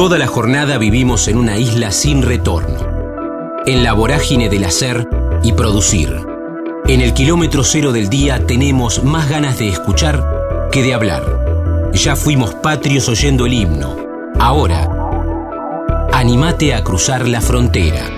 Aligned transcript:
Toda 0.00 0.16
la 0.16 0.26
jornada 0.26 0.78
vivimos 0.78 1.28
en 1.28 1.36
una 1.36 1.58
isla 1.58 1.90
sin 1.90 2.22
retorno, 2.22 2.78
en 3.66 3.84
la 3.84 3.92
vorágine 3.92 4.48
del 4.48 4.64
hacer 4.64 5.06
y 5.42 5.52
producir. 5.52 6.16
En 6.86 7.02
el 7.02 7.12
kilómetro 7.12 7.62
cero 7.64 7.92
del 7.92 8.08
día 8.08 8.46
tenemos 8.46 9.04
más 9.04 9.28
ganas 9.28 9.58
de 9.58 9.68
escuchar 9.68 10.24
que 10.72 10.82
de 10.82 10.94
hablar. 10.94 11.90
Ya 11.92 12.16
fuimos 12.16 12.54
patrios 12.54 13.10
oyendo 13.10 13.44
el 13.44 13.52
himno. 13.52 13.94
Ahora, 14.38 14.88
animate 16.14 16.72
a 16.72 16.82
cruzar 16.82 17.28
la 17.28 17.42
frontera. 17.42 18.08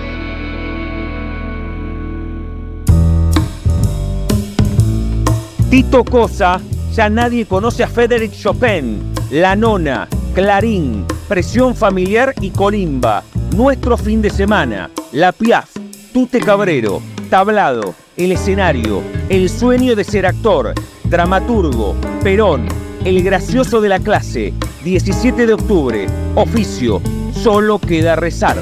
Tito 5.69 6.05
Cosa, 6.05 6.61
ya 6.93 7.09
nadie 7.09 7.45
conoce 7.45 7.83
a 7.83 7.89
Frédéric 7.89 8.31
Chopin, 8.31 9.13
La 9.31 9.57
Nona, 9.57 10.07
Clarín, 10.33 11.05
Presión 11.27 11.73
Familiar 11.73 12.33
y 12.41 12.51
Colimba. 12.51 13.23
Nuestro 13.55 13.97
fin 13.97 14.21
de 14.21 14.29
semana, 14.29 14.89
La 15.13 15.31
Piaf, 15.31 15.73
Tute 16.13 16.39
Cabrero, 16.39 17.01
Tablado, 17.29 17.95
El 18.17 18.33
Escenario, 18.33 19.01
El 19.29 19.49
Sueño 19.49 19.95
de 19.95 20.03
Ser 20.03 20.25
Actor, 20.25 20.73
Dramaturgo, 21.05 21.95
Perón, 22.23 22.67
El 23.05 23.23
Gracioso 23.23 23.79
de 23.79 23.89
la 23.89 23.99
Clase, 23.99 24.53
17 24.83 25.45
de 25.47 25.53
octubre, 25.53 26.07
Oficio, 26.35 27.01
Solo 27.31 27.79
queda 27.79 28.15
rezar. 28.15 28.57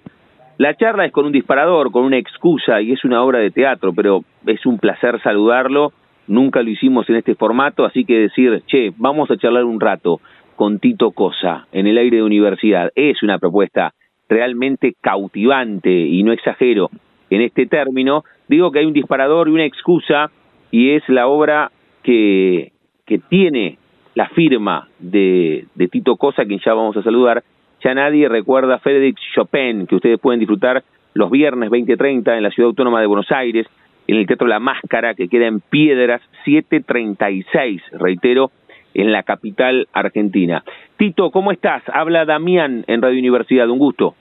La 0.58 0.74
charla 0.76 1.06
es 1.06 1.12
con 1.12 1.26
un 1.26 1.32
disparador, 1.32 1.90
con 1.90 2.04
una 2.04 2.18
excusa, 2.18 2.80
y 2.80 2.92
es 2.92 3.04
una 3.04 3.20
obra 3.22 3.40
de 3.40 3.50
teatro, 3.50 3.92
pero 3.92 4.22
es 4.46 4.64
un 4.66 4.78
placer 4.78 5.20
saludarlo. 5.22 5.92
Nunca 6.26 6.62
lo 6.62 6.70
hicimos 6.70 7.10
en 7.10 7.16
este 7.16 7.34
formato, 7.34 7.84
así 7.84 8.04
que 8.04 8.18
decir, 8.18 8.62
che, 8.66 8.92
vamos 8.96 9.30
a 9.30 9.36
charlar 9.36 9.64
un 9.64 9.80
rato 9.80 10.20
con 10.56 10.78
Tito 10.78 11.10
Cosa 11.10 11.66
en 11.72 11.86
el 11.86 11.98
aire 11.98 12.18
de 12.18 12.22
universidad. 12.22 12.92
Es 12.94 13.22
una 13.22 13.38
propuesta 13.38 13.94
realmente 14.28 14.94
cautivante, 15.00 15.90
y 15.90 16.22
no 16.22 16.32
exagero 16.32 16.90
en 17.30 17.40
este 17.40 17.66
término, 17.66 18.24
digo 18.48 18.70
que 18.70 18.78
hay 18.78 18.86
un 18.86 18.92
disparador 18.92 19.48
y 19.48 19.52
una 19.52 19.64
excusa, 19.64 20.30
y 20.70 20.90
es 20.90 21.02
la 21.08 21.26
obra 21.26 21.72
que, 22.02 22.73
que 23.06 23.18
tiene 23.18 23.78
la 24.14 24.28
firma 24.30 24.88
de, 24.98 25.66
de 25.74 25.88
Tito 25.88 26.16
Cosa, 26.16 26.44
quien 26.44 26.60
ya 26.64 26.74
vamos 26.74 26.96
a 26.96 27.02
saludar. 27.02 27.42
Ya 27.82 27.94
nadie 27.94 28.28
recuerda 28.28 28.76
a 28.76 28.78
Frédéric 28.78 29.18
Chopin, 29.34 29.86
que 29.86 29.96
ustedes 29.96 30.18
pueden 30.18 30.40
disfrutar 30.40 30.82
los 31.14 31.30
viernes 31.30 31.70
20.30 31.70 32.36
en 32.36 32.42
la 32.42 32.50
Ciudad 32.50 32.68
Autónoma 32.68 33.00
de 33.00 33.06
Buenos 33.06 33.30
Aires, 33.30 33.66
en 34.06 34.16
el 34.16 34.26
Teatro 34.26 34.46
La 34.46 34.58
Máscara, 34.58 35.14
que 35.14 35.28
queda 35.28 35.46
en 35.46 35.60
Piedras 35.60 36.22
736, 36.44 37.82
reitero, 37.92 38.50
en 38.94 39.12
la 39.12 39.22
capital 39.22 39.88
argentina. 39.92 40.62
Tito, 40.96 41.30
¿cómo 41.30 41.52
estás? 41.52 41.82
Habla 41.92 42.24
Damián 42.24 42.84
en 42.86 43.02
Radio 43.02 43.18
Universidad, 43.18 43.68
un 43.68 43.78
gusto. 43.78 44.14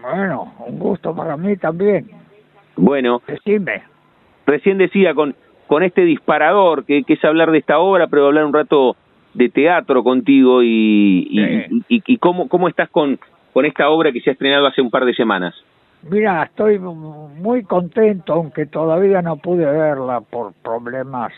Bueno, 0.00 0.54
un 0.66 0.78
gusto 0.78 1.14
para 1.14 1.36
mí 1.36 1.56
también. 1.56 2.06
Bueno, 2.76 3.22
Decime. 3.26 3.82
recién 4.46 4.78
decía 4.78 5.14
con, 5.14 5.34
con 5.68 5.82
este 5.84 6.02
disparador, 6.04 6.84
que, 6.84 7.04
que 7.04 7.12
es 7.12 7.24
hablar 7.24 7.52
de 7.52 7.58
esta 7.58 7.78
obra, 7.78 8.08
pero 8.08 8.26
hablar 8.26 8.44
un 8.44 8.52
rato 8.52 8.96
de 9.34 9.48
teatro 9.50 10.02
contigo 10.02 10.62
y, 10.64 11.28
y, 11.30 11.38
Sí. 11.38 11.84
y, 11.88 12.02
y 12.14 12.18
cómo, 12.18 12.48
cómo 12.48 12.68
estás 12.68 12.88
con, 12.88 13.18
con 13.52 13.64
esta 13.66 13.88
obra 13.88 14.10
que 14.10 14.20
se 14.20 14.30
ha 14.30 14.32
estrenado 14.32 14.66
hace 14.66 14.80
un 14.80 14.90
par 14.90 15.04
de 15.04 15.14
semanas. 15.14 15.54
Mira, 16.10 16.44
estoy 16.44 16.78
muy 16.78 17.62
contento, 17.64 18.32
aunque 18.32 18.66
todavía 18.66 19.20
no 19.20 19.36
pude 19.36 19.66
verla 19.66 20.20
por 20.20 20.52
problemas 20.62 21.32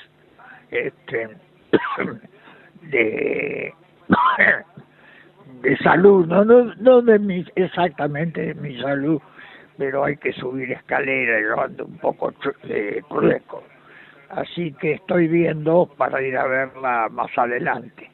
este, 0.70 1.28
de, 2.90 3.74
de 5.62 5.76
salud, 5.78 6.26
no, 6.26 6.44
no, 6.44 6.74
no 6.76 7.02
de 7.02 7.18
mi, 7.18 7.44
exactamente 7.56 8.40
de 8.40 8.54
mi 8.54 8.80
salud, 8.80 9.20
pero 9.78 10.04
hay 10.04 10.16
que 10.18 10.32
subir 10.34 10.70
escalera 10.72 11.40
y 11.40 11.42
yo 11.42 11.60
ando 11.60 11.84
un 11.86 11.98
poco 11.98 12.32
eh, 12.64 13.00
trueco. 13.08 13.64
Así 14.30 14.72
que 14.80 14.92
estoy 14.92 15.28
viendo 15.28 15.88
para 15.96 16.22
ir 16.22 16.36
a 16.36 16.46
verla 16.46 17.08
más 17.10 17.36
adelante. 17.36 18.10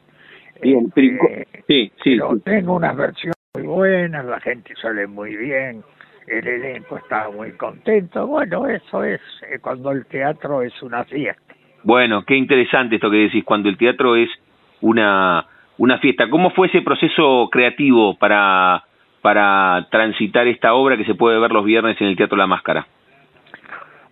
Bien, 0.62 0.90
pero- 0.94 1.28
Eh, 1.28 1.46
sí, 1.66 1.92
sí, 2.02 2.16
pero 2.16 2.38
tengo 2.44 2.76
unas 2.76 2.96
versiones 2.96 3.36
muy 3.54 3.64
buenas, 3.64 4.24
la 4.24 4.40
gente 4.40 4.74
sale 4.80 5.06
muy 5.06 5.36
bien, 5.36 5.82
el 6.26 6.46
elenco 6.46 6.96
está 6.96 7.28
muy 7.30 7.52
contento. 7.52 8.26
Bueno, 8.26 8.66
eso 8.66 9.04
es 9.04 9.20
eh, 9.50 9.58
cuando 9.60 9.90
el 9.92 10.06
teatro 10.06 10.62
es 10.62 10.82
una 10.82 11.04
fiesta. 11.04 11.42
Bueno, 11.82 12.24
qué 12.24 12.34
interesante 12.34 12.96
esto 12.96 13.10
que 13.10 13.18
decís, 13.18 13.44
cuando 13.44 13.68
el 13.68 13.76
teatro 13.76 14.16
es 14.16 14.30
una, 14.80 15.46
una 15.78 15.98
fiesta. 15.98 16.28
¿Cómo 16.30 16.50
fue 16.50 16.68
ese 16.68 16.80
proceso 16.80 17.48
creativo 17.52 18.16
para, 18.18 18.82
para 19.22 19.86
transitar 19.90 20.46
esta 20.48 20.74
obra 20.74 20.96
que 20.96 21.04
se 21.04 21.14
puede 21.14 21.38
ver 21.38 21.52
los 21.52 21.64
viernes 21.64 22.00
en 22.00 22.08
el 22.08 22.16
Teatro 22.16 22.36
La 22.36 22.46
Máscara? 22.46 22.86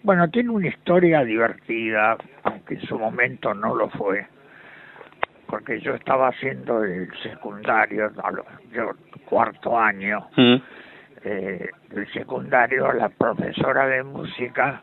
Bueno, 0.04 0.28
tiene 0.28 0.50
una 0.50 0.69
historia 0.69 1.25
divertida, 1.25 2.19
aunque 2.42 2.75
en 2.75 2.82
su 2.82 2.98
momento 2.98 3.54
no 3.54 3.75
lo 3.75 3.88
fue, 3.88 4.26
porque 5.47 5.81
yo 5.81 5.94
estaba 5.94 6.28
haciendo 6.28 6.84
el 6.84 7.09
secundario, 7.22 8.12
a 8.22 8.31
yo 8.70 8.91
cuarto 9.25 9.78
año, 9.78 10.28
¿Mm? 10.37 10.56
eh, 11.25 11.70
el 11.97 12.12
secundario, 12.12 12.92
la 12.92 13.09
profesora 13.09 13.87
de 13.87 14.03
música 14.03 14.82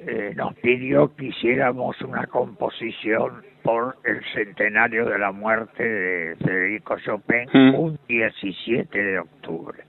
eh, 0.00 0.32
nos 0.34 0.54
pidió 0.54 1.14
que 1.14 1.26
hiciéramos 1.26 2.00
una 2.02 2.26
composición 2.26 3.44
por 3.62 3.96
el 4.02 4.24
centenario 4.34 5.04
de 5.04 5.20
la 5.20 5.30
muerte 5.30 5.84
de 5.86 6.36
Federico 6.36 6.98
Chopin, 6.98 7.48
Mm. 7.52 7.74
un 7.76 7.98
17 8.08 8.98
de 9.00 9.18
octubre. 9.20 9.84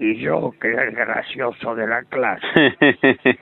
Y 0.00 0.16
yo, 0.18 0.52
que 0.60 0.68
era 0.72 0.84
el 0.84 0.92
gracioso 0.96 1.74
de 1.76 1.86
la 1.86 2.02
clase, 2.04 2.74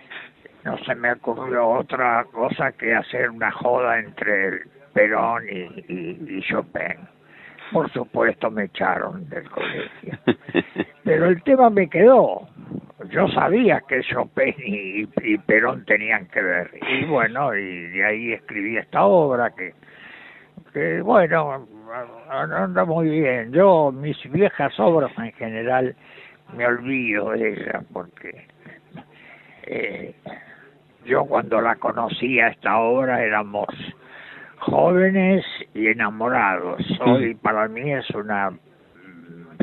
no 0.64 0.76
se 0.78 0.94
me 0.96 1.12
ocurrió 1.12 1.69
otra 1.69 2.24
cosa 2.32 2.72
que 2.72 2.94
hacer 2.94 3.30
una 3.30 3.50
joda 3.52 3.98
entre 4.00 4.48
el 4.48 4.60
Perón 4.92 5.44
y, 5.48 5.60
y- 5.92 6.18
y 6.38 6.42
Chopin. 6.42 6.98
Por 7.72 7.88
supuesto 7.92 8.50
me 8.50 8.64
echaron 8.64 9.28
del 9.28 9.48
colegio. 9.50 10.18
Pero 11.04 11.26
el 11.26 11.42
tema 11.44 11.70
me 11.70 11.88
quedó. 11.88 12.48
Yo 13.10 13.28
sabía 13.28 13.82
que 13.88 14.00
Chopin 14.02 14.54
y, 14.58 15.08
y 15.22 15.38
Perón 15.38 15.84
tenían 15.84 16.26
que 16.26 16.42
ver. 16.42 16.70
Y 16.91 17.04
bueno, 17.04 17.54
y 17.54 17.86
de 17.91 18.04
ahí 18.04 18.32
escribí 18.32 18.76
esta 18.78 19.04
obra 19.04 19.50
que, 19.54 19.74
que 20.72 21.00
bueno, 21.02 21.66
anda 22.30 22.84
muy 22.84 23.08
bien. 23.10 23.52
Yo, 23.52 23.92
mis 23.92 24.16
viejas 24.32 24.72
obras 24.80 25.12
en 25.18 25.32
general, 25.32 25.94
me 26.54 26.66
olvido 26.66 27.31
de 27.31 27.53
ellas 27.53 27.84
porque 27.92 28.47
eh, 29.64 30.14
yo 31.04 31.25
cuando 31.25 31.60
la 31.60 31.76
conocí 31.76 32.41
a 32.41 32.48
esta 32.48 32.78
obra 32.78 33.22
éramos 33.22 33.69
jóvenes 34.59 35.44
y 35.75 35.86
enamorados. 35.86 36.82
Hoy 37.00 37.34
para 37.34 37.69
mí 37.69 37.92
es 37.92 38.09
una 38.10 38.53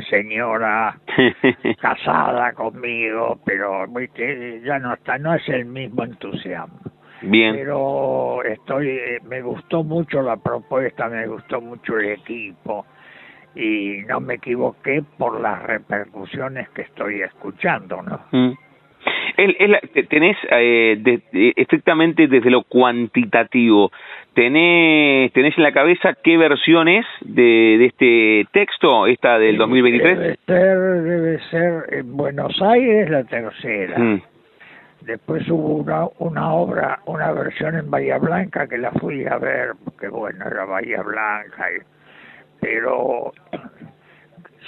señora 0.08 0.98
casada 1.80 2.52
conmigo, 2.52 3.40
pero 3.44 3.86
¿viste? 3.88 4.60
ya 4.62 4.78
no 4.78 4.94
está, 4.94 5.18
no 5.18 5.34
es 5.34 5.48
el 5.48 5.64
mismo 5.66 6.04
entusiasmo. 6.04 6.80
Bien, 7.22 7.54
Pero 7.56 8.42
estoy, 8.44 8.88
eh, 8.88 9.18
me 9.24 9.40
gustó 9.40 9.82
mucho 9.82 10.20
la 10.20 10.36
propuesta, 10.36 11.08
me 11.08 11.26
gustó 11.26 11.62
mucho 11.62 11.98
el 11.98 12.10
equipo 12.10 12.84
y 13.56 14.02
no 14.06 14.20
me 14.20 14.34
equivoqué 14.34 15.02
por 15.18 15.40
las 15.40 15.62
repercusiones 15.62 16.68
que 16.70 16.82
estoy 16.82 17.22
escuchando, 17.22 18.02
¿no? 18.02 18.20
Mm. 18.30 18.52
El- 19.36 19.56
el- 19.60 19.80
te- 19.92 20.02
tenés 20.04 20.36
eh, 20.50 20.96
de- 21.00 21.22
de- 21.32 21.52
estrictamente 21.56 22.26
desde 22.26 22.50
lo 22.50 22.62
cuantitativo, 22.62 23.90
tenés, 24.34 25.32
tenés 25.32 25.56
en 25.56 25.62
la 25.62 25.72
cabeza 25.72 26.14
qué 26.22 26.36
versión 26.36 26.88
es 26.88 27.06
de, 27.20 27.76
de 27.78 27.84
este 27.86 28.46
texto, 28.52 29.06
esta 29.06 29.38
del 29.38 29.56
2023? 29.58 30.18
Debe 30.18 30.36
ser, 30.46 30.78
debe 31.02 31.38
ser 31.50 31.84
en 31.94 32.16
Buenos 32.16 32.60
Aires 32.62 33.08
la 33.10 33.24
tercera. 33.24 33.98
Mm. 33.98 34.22
Después 35.02 35.48
hubo 35.48 35.76
una, 35.76 36.06
una 36.18 36.52
obra, 36.52 36.98
una 37.06 37.30
versión 37.32 37.76
en 37.76 37.90
Bahía 37.90 38.18
Blanca 38.18 38.66
que 38.66 38.76
la 38.78 38.90
fui 38.92 39.24
a 39.26 39.38
ver, 39.38 39.70
porque 39.84 40.08
bueno, 40.08 40.44
era 40.50 40.64
Bahía 40.64 41.02
Blanca. 41.02 41.66
y- 41.72 41.95
pero 42.60 43.32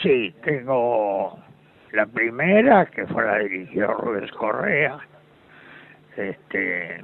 sí, 0.02 0.34
tengo 0.44 1.38
la 1.92 2.06
primera, 2.06 2.86
que 2.86 3.06
fue 3.06 3.24
la 3.24 3.38
dirigió 3.38 3.88
Rubens 3.94 4.32
Correa. 4.32 4.98
Este, 6.16 7.00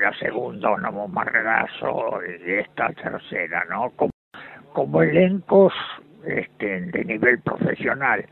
la 0.00 0.12
segunda 0.18 0.76
más 0.76 1.08
Margazo 1.08 2.20
y 2.46 2.52
esta 2.52 2.88
tercera, 2.92 3.64
¿no? 3.68 3.90
Como, 3.90 4.12
como 4.72 5.02
elencos 5.02 5.72
este, 6.24 6.80
de 6.80 7.04
nivel 7.04 7.40
profesional. 7.40 8.24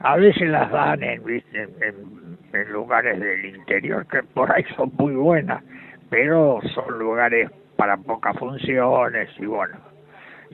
A 0.00 0.16
veces 0.16 0.48
las 0.48 0.70
dan 0.70 1.02
en, 1.02 1.22
en, 1.28 2.38
en 2.52 2.72
lugares 2.72 3.18
del 3.20 3.44
interior 3.46 4.06
que 4.06 4.22
por 4.22 4.50
ahí 4.52 4.64
son 4.76 4.92
muy 4.98 5.14
buenas, 5.14 5.62
pero 6.10 6.60
son 6.74 6.98
lugares 6.98 7.50
para 7.76 7.96
pocas 7.96 8.36
funciones 8.38 9.30
y 9.38 9.46
bueno, 9.46 9.76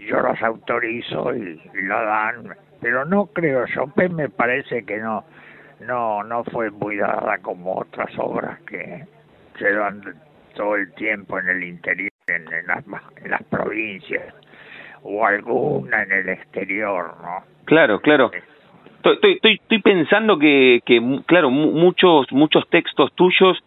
yo 0.01 0.21
las 0.21 0.43
autorizo 0.43 1.35
y, 1.35 1.61
la 1.83 2.03
dan, 2.03 2.55
pero 2.81 3.05
no 3.05 3.27
creo, 3.27 3.67
Chopin 3.67 4.15
me 4.15 4.29
parece 4.29 4.85
que 4.85 4.99
no, 4.99 5.25
no, 5.81 6.23
no 6.23 6.45
fue 6.45 6.71
muy 6.71 6.97
dada 6.97 7.39
como 7.39 7.79
otras 7.79 8.11
obras 8.19 8.61
que 8.63 9.05
se 9.59 9.73
dan 9.73 10.03
todo 10.55 10.77
el 10.77 10.93
tiempo 10.95 11.39
en 11.39 11.49
el 11.49 11.65
interior, 11.65 12.11
en, 12.27 12.45
las, 12.67 12.85
en 13.23 13.31
las 13.31 13.43
provincias 13.45 14.35
o 15.03 15.25
alguna 15.25 16.03
en 16.03 16.13
el 16.13 16.29
exterior, 16.29 17.15
¿no? 17.23 17.45
Claro, 17.65 18.01
claro. 18.01 18.31
Estoy, 18.97 19.35
estoy, 19.35 19.55
estoy 19.55 19.81
pensando 19.81 20.39
que, 20.39 20.83
que 20.85 21.01
claro, 21.27 21.51
muchos, 21.51 22.31
muchos 22.33 22.69
textos 22.69 23.13
tuyos 23.15 23.63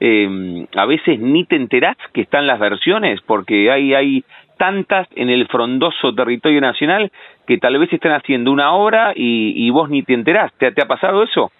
eh, 0.00 0.66
a 0.76 0.86
veces 0.86 1.18
ni 1.18 1.44
te 1.44 1.56
enterás 1.56 1.96
que 2.12 2.20
están 2.20 2.46
las 2.46 2.58
versiones, 2.58 3.20
porque 3.22 3.70
hay, 3.70 3.94
hay 3.94 4.24
tantas 4.58 5.08
en 5.14 5.30
el 5.30 5.46
frondoso 5.48 6.14
territorio 6.14 6.60
nacional 6.60 7.10
que 7.46 7.58
tal 7.58 7.78
vez 7.78 7.92
están 7.92 8.12
haciendo 8.12 8.52
una 8.52 8.74
obra 8.74 9.12
y, 9.14 9.70
vos 9.70 9.88
ni 9.88 10.02
te 10.02 10.14
enterás. 10.14 10.52
¿Te, 10.58 10.66
ha 10.66 10.86
pasado 10.86 11.22
eso? 11.22 11.50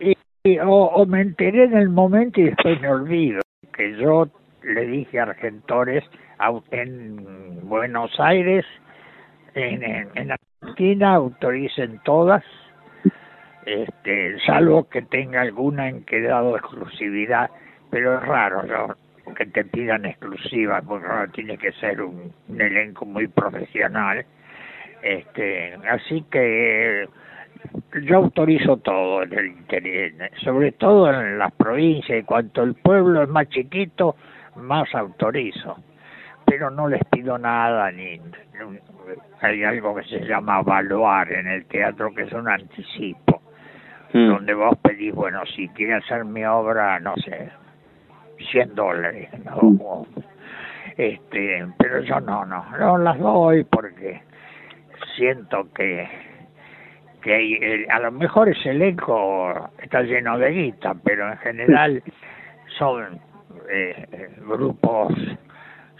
Y, 0.00 0.58
o, 0.64 1.06
me 1.06 1.20
enteré 1.20 1.64
en 1.64 1.76
el 1.76 1.88
momento 1.88 2.40
y 2.40 2.44
después 2.44 2.80
me 2.80 2.88
olvido. 2.88 3.40
Que 3.72 3.96
yo 3.96 4.26
le 4.62 4.86
dije 4.86 5.20
a 5.20 5.24
Argentores 5.24 6.04
en 6.70 7.68
Buenos 7.68 8.18
Aires, 8.18 8.64
en, 9.54 9.84
en, 9.84 10.08
en 10.14 10.32
Argentina, 10.32 11.14
autoricen 11.14 12.00
todas, 12.04 12.42
este, 13.66 14.38
salvo 14.46 14.88
que 14.88 15.02
tenga 15.02 15.42
alguna 15.42 15.88
en 15.88 16.04
que 16.04 16.22
dado 16.22 16.56
exclusividad 16.56 17.50
pero 17.90 18.16
es 18.18 18.22
raro 18.22 18.62
¿no? 18.62 18.94
Que 19.34 19.46
te 19.46 19.64
pidan 19.64 20.04
exclusiva, 20.06 20.82
porque 20.82 21.06
tiene 21.32 21.58
que 21.58 21.72
ser 21.72 22.00
un, 22.02 22.32
elenco 22.48 23.04
muy 23.04 23.28
profesional. 23.28 24.24
Este, 25.02 25.74
así 25.88 26.24
que 26.30 27.08
yo 28.02 28.18
autorizo 28.18 28.76
todo 28.78 29.22
en 29.22 29.32
el 29.32 29.46
interior, 29.46 30.30
sobre 30.42 30.72
todo 30.72 31.10
en 31.12 31.38
las 31.38 31.52
provincias, 31.52 32.20
y 32.20 32.22
cuanto 32.22 32.62
el 32.62 32.74
pueblo 32.74 33.22
es 33.22 33.28
más 33.28 33.48
chiquito, 33.48 34.16
más 34.56 34.94
autorizo. 34.94 35.76
Pero 36.44 36.70
no 36.70 36.88
les 36.88 37.02
pido 37.04 37.38
nada, 37.38 37.90
ni 37.92 38.20
hay 39.40 39.64
algo 39.64 39.94
que 39.94 40.04
se 40.04 40.20
llama 40.20 40.60
evaluar 40.60 41.32
en 41.32 41.46
el 41.46 41.64
teatro, 41.66 42.12
que 42.14 42.22
es 42.22 42.32
un 42.32 42.48
anticipo, 42.48 43.40
mm. 44.12 44.28
donde 44.28 44.54
vos 44.54 44.76
pedís, 44.82 45.14
bueno, 45.14 45.44
si 45.46 45.68
quiere 45.68 45.94
hacer 45.94 46.24
mi 46.24 46.44
obra, 46.44 46.98
no 47.00 47.14
sé, 47.16 47.50
100 48.50 48.74
dólares, 48.74 49.28
¿no? 49.44 50.06
Este, 50.96 51.66
pero 51.78 52.00
yo 52.02 52.20
no, 52.20 52.44
no, 52.44 52.64
no 52.78 52.98
las 52.98 53.18
doy 53.18 53.64
porque 53.64 54.22
siento 55.16 55.68
que 55.72 56.08
que 57.20 57.86
a 57.90 58.00
lo 58.00 58.12
mejor 58.12 58.48
ese 58.48 58.70
elenco 58.70 59.70
está 59.82 60.02
lleno 60.02 60.38
de 60.38 60.50
guita, 60.50 60.94
pero 61.04 61.30
en 61.30 61.38
general 61.38 62.02
son 62.78 63.20
eh, 63.68 64.30
grupos 64.46 65.14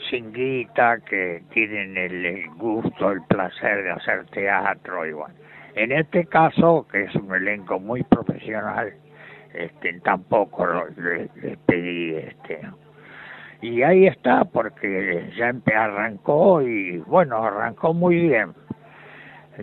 sin 0.08 0.32
guita 0.32 0.98
que 1.00 1.42
tienen 1.50 1.96
el, 1.96 2.48
gusto, 2.56 3.12
el 3.12 3.22
placer 3.28 3.84
de 3.84 3.90
hacer 3.90 4.24
teatro 4.26 5.06
y 5.06 5.12
bueno. 5.12 5.34
En 5.74 5.92
este 5.92 6.24
caso, 6.26 6.86
que 6.90 7.04
es 7.04 7.14
un 7.14 7.32
elenco 7.34 7.78
muy 7.78 8.02
profesional, 8.02 8.92
este, 9.54 10.00
tampoco 10.00 10.66
les, 10.96 11.58
pedí 11.66 12.14
este 12.14 12.60
y 13.62 13.82
ahí 13.82 14.06
está 14.06 14.44
porque 14.44 15.30
ya 15.36 15.52
arrancó 15.76 16.62
y 16.62 16.98
bueno 16.98 17.44
arrancó 17.44 17.92
muy 17.92 18.16
bien. 18.16 18.54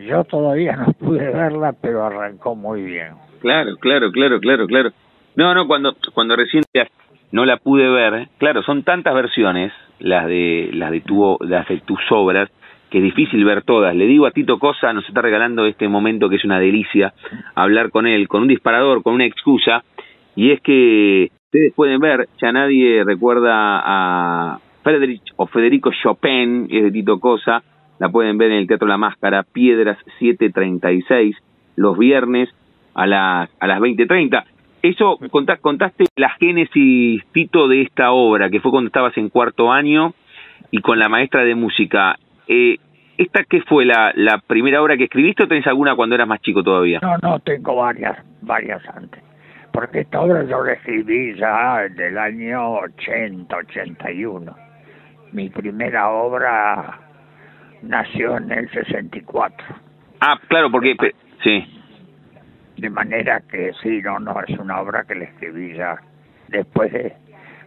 Yo 0.07 0.23
todavía 0.25 0.75
no 0.75 0.93
pude 0.93 1.27
verla 1.31 1.73
pero 1.81 2.05
arrancó 2.05 2.55
muy 2.55 2.83
bien. 2.83 3.13
Claro 3.41 3.75
claro 3.77 4.11
claro 4.11 4.39
claro 4.39 4.67
claro. 4.67 4.91
No 5.35 5.55
no 5.55 5.67
cuando 5.67 5.95
cuando 6.13 6.35
recién 6.35 6.63
no 7.31 7.45
la 7.45 7.57
pude 7.57 7.89
ver 7.89 8.27
claro 8.37 8.61
son 8.63 8.83
tantas 8.83 9.15
versiones 9.15 9.73
las 9.99 10.27
de 10.27 10.69
las 10.73 10.91
de 10.91 11.01
tu 11.01 11.37
las 11.41 11.67
de 11.67 11.79
tus 11.81 11.99
obras 12.11 12.49
que 12.89 12.99
es 12.99 13.03
difícil 13.03 13.43
ver 13.45 13.63
todas. 13.63 13.95
Le 13.95 14.05
digo 14.05 14.25
a 14.25 14.31
Tito 14.31 14.59
Cosa, 14.59 14.93
nos 14.93 15.07
está 15.07 15.21
regalando 15.21 15.65
este 15.65 15.87
momento 15.87 16.29
que 16.29 16.37
es 16.37 16.45
una 16.45 16.59
delicia 16.59 17.13
hablar 17.55 17.89
con 17.89 18.07
él, 18.07 18.27
con 18.27 18.41
un 18.41 18.47
disparador, 18.47 19.03
con 19.03 19.13
una 19.13 19.25
excusa, 19.25 19.83
y 20.35 20.51
es 20.51 20.61
que 20.61 21.31
ustedes 21.45 21.73
pueden 21.73 21.99
ver, 21.99 22.27
ya 22.41 22.51
nadie 22.51 23.03
recuerda 23.03 23.81
a 23.83 24.59
Frederick 24.83 25.21
o 25.35 25.47
Federico 25.47 25.91
Chopin, 25.91 26.67
es 26.69 26.83
de 26.83 26.91
Tito 26.91 27.19
Cosa, 27.19 27.63
la 27.99 28.09
pueden 28.09 28.37
ver 28.37 28.51
en 28.51 28.59
el 28.59 28.67
Teatro 28.67 28.87
La 28.87 28.97
Máscara, 28.97 29.43
Piedras 29.43 29.97
736, 30.19 31.35
los 31.75 31.97
viernes 31.97 32.49
a 32.93 33.07
las, 33.07 33.49
a 33.59 33.67
las 33.67 33.79
20.30. 33.79 34.43
Eso, 34.81 35.19
contaste 35.29 36.05
la 36.15 36.29
génesis, 36.29 37.23
Tito, 37.31 37.67
de 37.67 37.81
esta 37.81 38.11
obra, 38.11 38.49
que 38.49 38.59
fue 38.59 38.71
cuando 38.71 38.87
estabas 38.87 39.17
en 39.17 39.29
cuarto 39.29 39.71
año 39.71 40.13
y 40.71 40.81
con 40.81 40.99
la 40.99 41.09
maestra 41.09 41.43
de 41.43 41.55
música. 41.55 42.17
Eh, 42.47 42.77
¿Esta 43.17 43.43
qué 43.45 43.61
fue 43.61 43.83
la, 43.85 44.11
la 44.15 44.37
primera 44.45 44.81
obra 44.81 44.95
que 44.95 45.05
escribiste 45.05 45.43
o 45.43 45.47
tenés 45.47 45.65
alguna 45.65 45.95
cuando 45.95 46.15
eras 46.15 46.27
más 46.27 46.39
chico 46.41 46.61
todavía? 46.61 46.99
No, 47.01 47.17
no, 47.17 47.39
tengo 47.39 47.75
varias, 47.75 48.17
varias 48.41 48.87
antes. 48.89 49.23
Porque 49.73 50.01
esta 50.01 50.21
obra 50.21 50.43
yo 50.43 50.63
la 50.63 50.73
escribí 50.73 51.35
ya 51.35 51.87
del 51.89 52.17
año 52.17 52.73
80, 52.73 53.55
81. 53.55 54.55
Mi 55.33 55.49
primera 55.49 56.09
obra 56.09 56.99
nació 57.81 58.37
en 58.37 58.51
el 58.51 58.69
64. 58.71 59.67
Ah, 60.21 60.39
claro, 60.47 60.71
porque... 60.71 60.95
Sí. 61.43 61.65
De 62.77 62.89
manera 62.91 63.41
que 63.49 63.71
sí, 63.81 64.01
no, 64.03 64.19
no, 64.19 64.39
es 64.41 64.57
una 64.59 64.79
obra 64.79 65.03
que 65.05 65.15
la 65.15 65.25
escribí 65.25 65.75
ya 65.75 65.97
después 66.49 66.91
de, 66.93 67.13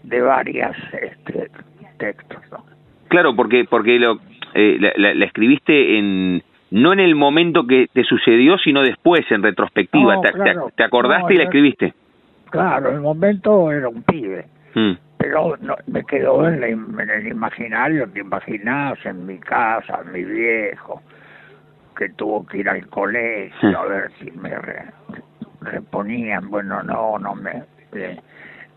de 0.04 0.20
varias 0.20 0.76
este, 0.92 1.50
textos, 1.98 2.40
¿no? 2.52 2.64
Claro, 3.08 3.34
porque 3.34 3.64
porque 3.68 3.98
lo 3.98 4.20
eh, 4.54 4.78
la, 4.78 5.14
la, 5.14 5.24
escribiste 5.24 5.98
en 5.98 6.42
no 6.70 6.92
en 6.92 7.00
el 7.00 7.14
momento 7.14 7.66
que 7.66 7.88
te 7.92 8.04
sucedió, 8.04 8.56
sino 8.58 8.82
después, 8.82 9.20
en 9.30 9.42
retrospectiva. 9.42 10.20
te, 10.76 10.84
acordaste 10.84 11.34
y 11.34 11.36
la 11.36 11.44
escribiste? 11.44 11.94
Claro, 12.50 12.90
el 12.90 13.00
momento 13.00 13.72
era 13.72 13.88
un 13.88 14.02
pibe. 14.02 14.46
Mm. 14.74 14.92
Pero 15.18 15.56
no, 15.60 15.74
me 15.86 16.04
quedó 16.04 16.48
en, 16.48 16.62
en, 16.62 17.10
el 17.10 17.26
imaginario 17.26 18.10
que 18.12 18.20
imaginás 18.20 19.04
en 19.04 19.26
mi 19.26 19.38
casa, 19.38 20.00
mi 20.12 20.24
viejo, 20.24 21.02
que 21.96 22.08
tuvo 22.10 22.46
que 22.46 22.58
ir 22.58 22.68
al 22.68 22.86
colegio 22.86 23.78
a 23.78 23.86
ver 23.86 24.10
si 24.18 24.30
me 24.30 24.50
reponían. 25.60 26.48
Bueno, 26.48 26.82
no, 26.82 27.18
no 27.18 27.34
me. 27.34 27.64
Eh, 27.92 28.18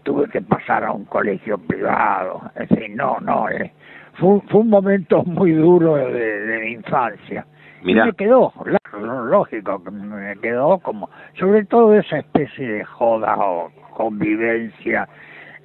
tuve 0.03 0.27
que 0.29 0.41
pasar 0.41 0.83
a 0.83 0.91
un 0.91 1.05
colegio 1.05 1.57
privado. 1.59 2.41
En 2.55 2.67
fin, 2.67 2.95
no, 2.95 3.19
no. 3.21 3.47
Eh, 3.49 3.71
fue, 4.13 4.41
fue 4.49 4.61
un 4.61 4.69
momento 4.69 5.23
muy 5.25 5.51
duro 5.51 5.95
de, 5.95 6.59
mi 6.61 6.73
infancia. 6.73 7.45
Y 7.83 7.93
me 7.93 8.13
quedó, 8.13 8.53
lógico, 8.93 9.79
me 9.79 10.37
quedó 10.37 10.79
como, 10.79 11.09
sobre 11.37 11.65
todo 11.65 11.93
esa 11.95 12.19
especie 12.19 12.65
de 12.65 12.85
joda 12.85 13.35
o 13.37 13.69
convivencia 13.93 15.07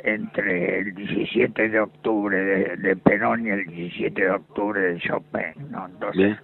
entre 0.02 0.80
el 0.80 0.94
17 0.96 1.68
de 1.68 1.80
octubre 1.80 2.36
de, 2.36 2.76
de 2.76 2.96
Perón 2.96 3.46
y 3.46 3.50
el 3.50 3.66
17 3.66 4.20
de 4.20 4.30
octubre 4.30 4.80
de 4.80 4.98
Chopin, 4.98 5.70
¿no? 5.70 5.86
Entonces, 5.86 6.38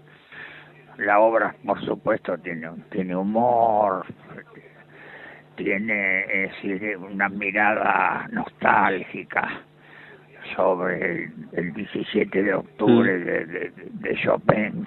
la 0.98 1.18
obra, 1.18 1.56
por 1.66 1.84
supuesto, 1.84 2.38
tiene, 2.38 2.70
tiene 2.90 3.16
humor, 3.16 4.06
tiene 5.56 6.44
es 6.44 6.52
decir, 6.52 6.96
una 6.98 7.28
mirada 7.28 8.28
nostálgica 8.30 9.64
sobre 10.54 11.30
el, 11.52 11.72
17 11.74 12.42
de 12.42 12.54
octubre 12.54 13.18
mm. 13.18 13.24
de, 13.24 13.72
de, 13.92 14.14
Chopin. 14.22 14.86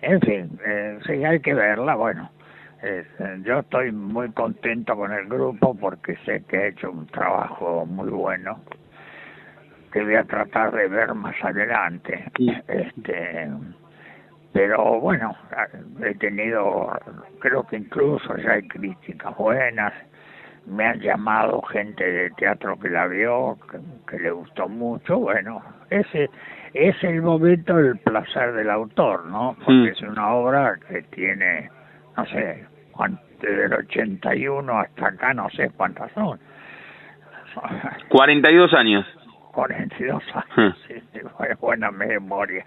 En 0.00 0.20
fin, 0.20 0.58
eh, 0.64 0.98
sí, 1.06 1.24
hay 1.24 1.40
que 1.40 1.54
verla, 1.54 1.94
bueno. 1.94 2.30
Eh, 2.82 3.04
yo 3.42 3.58
estoy 3.58 3.90
muy 3.90 4.30
contento 4.32 4.94
con 4.94 5.12
el 5.12 5.26
grupo 5.26 5.74
porque 5.74 6.16
sé 6.24 6.44
que 6.48 6.56
he 6.56 6.68
hecho 6.68 6.92
un 6.92 7.06
trabajo 7.08 7.84
muy 7.86 8.08
bueno 8.08 8.60
que 9.92 10.02
voy 10.02 10.14
a 10.14 10.24
tratar 10.24 10.72
de 10.72 10.86
ver 10.88 11.14
más 11.14 11.34
adelante. 11.42 12.24
Este, 12.68 13.48
pero 14.52 15.00
bueno, 15.00 15.34
he 16.04 16.14
tenido, 16.14 16.92
creo 17.40 17.64
que 17.64 17.76
incluso 17.76 18.36
ya 18.36 18.52
hay 18.52 18.68
críticas 18.68 19.36
buenas 19.36 19.92
me 20.68 20.84
han 20.84 21.00
llamado 21.00 21.62
gente 21.62 22.04
de 22.04 22.30
teatro 22.30 22.78
que 22.78 22.90
la 22.90 23.06
vio, 23.06 23.58
que, 24.08 24.18
le 24.18 24.30
gustó 24.30 24.68
mucho, 24.68 25.18
bueno, 25.18 25.62
ese 25.90 26.30
es 26.74 27.02
el 27.02 27.22
momento 27.22 27.76
del 27.76 27.98
placer 27.98 28.52
del 28.52 28.70
autor, 28.70 29.26
¿no? 29.26 29.56
Porque 29.64 29.72
mm. 29.72 29.86
es 29.86 30.02
una 30.02 30.32
obra 30.32 30.78
que 30.88 31.02
tiene, 31.02 31.70
no 32.16 32.26
sé, 32.26 32.66
desde 33.40 33.64
el 33.64 33.72
81 33.72 34.78
hasta 34.78 35.08
acá, 35.08 35.34
no 35.34 35.48
sé 35.50 35.70
cuántas 35.76 36.12
son. 36.12 36.38
42 38.08 38.74
años. 38.74 39.06
42 39.52 40.22
años, 40.34 40.78
sí, 40.86 40.94
buena 41.60 41.90
memoria. 41.90 42.64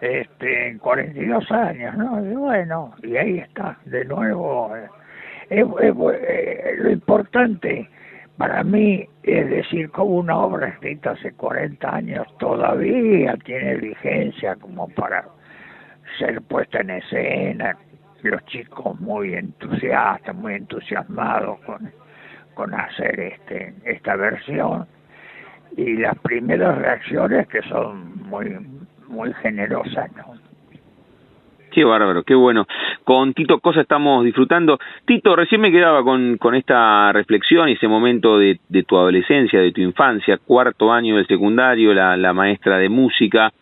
Este, 0.00 0.78
42 0.78 1.50
años, 1.50 1.94
¿no? 1.96 2.24
Y 2.24 2.34
bueno, 2.34 2.94
y 3.02 3.16
ahí 3.16 3.38
está, 3.38 3.76
de 3.84 4.04
nuevo. 4.06 4.74
Eh, 4.74 4.88
eh, 5.52 6.74
lo 6.78 6.90
importante 6.90 7.88
para 8.36 8.64
mí 8.64 9.06
es 9.22 9.48
decir, 9.50 9.90
como 9.90 10.16
una 10.16 10.36
obra 10.36 10.68
escrita 10.68 11.10
hace 11.12 11.32
40 11.32 11.94
años 11.94 12.26
todavía 12.38 13.36
tiene 13.44 13.76
vigencia 13.76 14.56
como 14.56 14.88
para 14.88 15.24
ser 16.18 16.40
puesta 16.42 16.80
en 16.80 16.90
escena, 16.90 17.76
los 18.22 18.44
chicos 18.46 18.98
muy 19.00 19.34
entusiastas, 19.34 20.34
muy 20.34 20.54
entusiasmados 20.54 21.60
con, 21.60 21.92
con 22.54 22.74
hacer 22.74 23.18
este 23.20 23.74
esta 23.84 24.16
versión 24.16 24.86
y 25.76 25.96
las 25.96 26.18
primeras 26.18 26.78
reacciones 26.78 27.46
que 27.48 27.62
son 27.62 28.22
muy 28.28 28.50
muy 29.08 29.32
generosas, 29.34 30.10
¿no? 30.16 30.41
Qué 31.72 31.84
bárbaro, 31.84 32.22
qué 32.22 32.34
bueno. 32.34 32.66
Con 33.02 33.32
Tito 33.32 33.58
Cosa 33.58 33.80
estamos 33.80 34.24
disfrutando. 34.24 34.78
Tito, 35.06 35.34
recién 35.34 35.60
me 35.62 35.72
quedaba 35.72 36.04
con, 36.04 36.36
con 36.36 36.54
esta 36.54 37.10
reflexión 37.12 37.70
y 37.70 37.72
ese 37.72 37.88
momento 37.88 38.38
de, 38.38 38.58
tu 38.86 38.96
adolescencia, 38.98 39.58
de 39.58 39.72
tu 39.72 39.80
infancia, 39.80 40.36
cuarto 40.36 40.92
año 40.92 41.16
del 41.16 41.26
secundario, 41.26 41.94
la, 41.94 42.16
la 42.18 42.34
maestra 42.34 42.76
de 42.76 42.90
música 42.90 43.52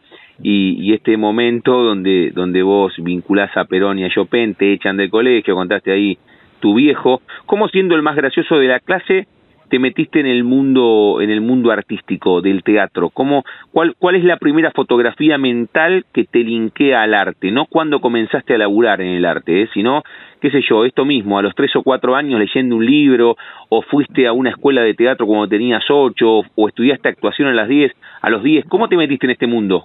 y, 0.43 0.93
este 0.93 1.17
momento 1.17 1.83
donde, 1.83 2.33
donde 2.35 2.63
vos 2.63 2.93
vinculás 2.99 3.57
a 3.57 3.65
Perón 3.65 4.01
y 4.01 4.05
a 4.05 4.11
Chopin, 4.11 4.55
te 4.55 4.73
echan 4.73 4.97
del 4.97 5.11
colegio, 5.11 5.55
contaste 5.55 5.93
ahí 5.93 6.19
tu 6.59 6.75
viejo. 6.75 7.23
¿Cómo 7.47 7.69
siendo 7.69 7.95
el 7.95 8.03
más 8.03 8.17
gracioso 8.17 8.57
de 8.57 8.67
la 8.67 8.81
clase 8.81 9.29
te 9.71 9.79
metiste 9.79 10.21
en 10.21 10.27
el 10.27 10.45
mundo 10.45 11.21
en 11.21 11.31
el 11.31 11.41
mundo 11.41 11.71
artístico 11.71 12.43
del 12.43 12.63
teatro? 12.63 13.09
¿Cómo, 13.11 13.45
cuál, 13.73 13.95
¿Cuál 13.99 14.17
es 14.17 14.25
la 14.25 14.37
primera 14.37 14.73
fotografía 14.73 15.39
mental 15.39 16.05
que 16.13 16.25
te 16.25 16.41
linkea 16.41 17.03
al 17.03 17.15
arte? 17.15 17.51
No 17.51 17.67
cuando 17.67 18.01
comenzaste 18.01 18.55
a 18.55 18.59
laburar 18.59 19.01
en 19.01 19.13
el 19.13 19.25
arte, 19.25 19.63
¿eh? 19.63 19.69
sino, 19.73 20.03
qué 20.41 20.51
sé 20.51 20.61
yo, 20.69 20.85
esto 20.85 21.05
mismo, 21.05 21.39
a 21.39 21.43
los 21.43 21.55
tres 21.55 21.75
o 21.77 21.83
cuatro 21.83 22.17
años 22.17 22.41
leyendo 22.41 22.77
un 22.77 22.85
libro, 22.85 23.37
o 23.69 23.83
fuiste 23.83 24.27
a 24.27 24.33
una 24.33 24.51
escuela 24.51 24.83
de 24.83 24.95
teatro 24.95 25.27
cuando 25.27 25.49
tenías 25.49 25.85
ocho, 25.89 26.43
o 26.55 26.69
estudiaste 26.69 27.09
actuación 27.09 27.49
a 27.49 27.55
las 27.55 27.69
diez, 27.69 27.93
a 28.21 28.29
los 28.29 28.43
diez, 28.43 28.67
¿cómo 28.67 28.89
te 28.89 28.97
metiste 28.97 29.27
en 29.27 29.31
este 29.31 29.47
mundo? 29.47 29.85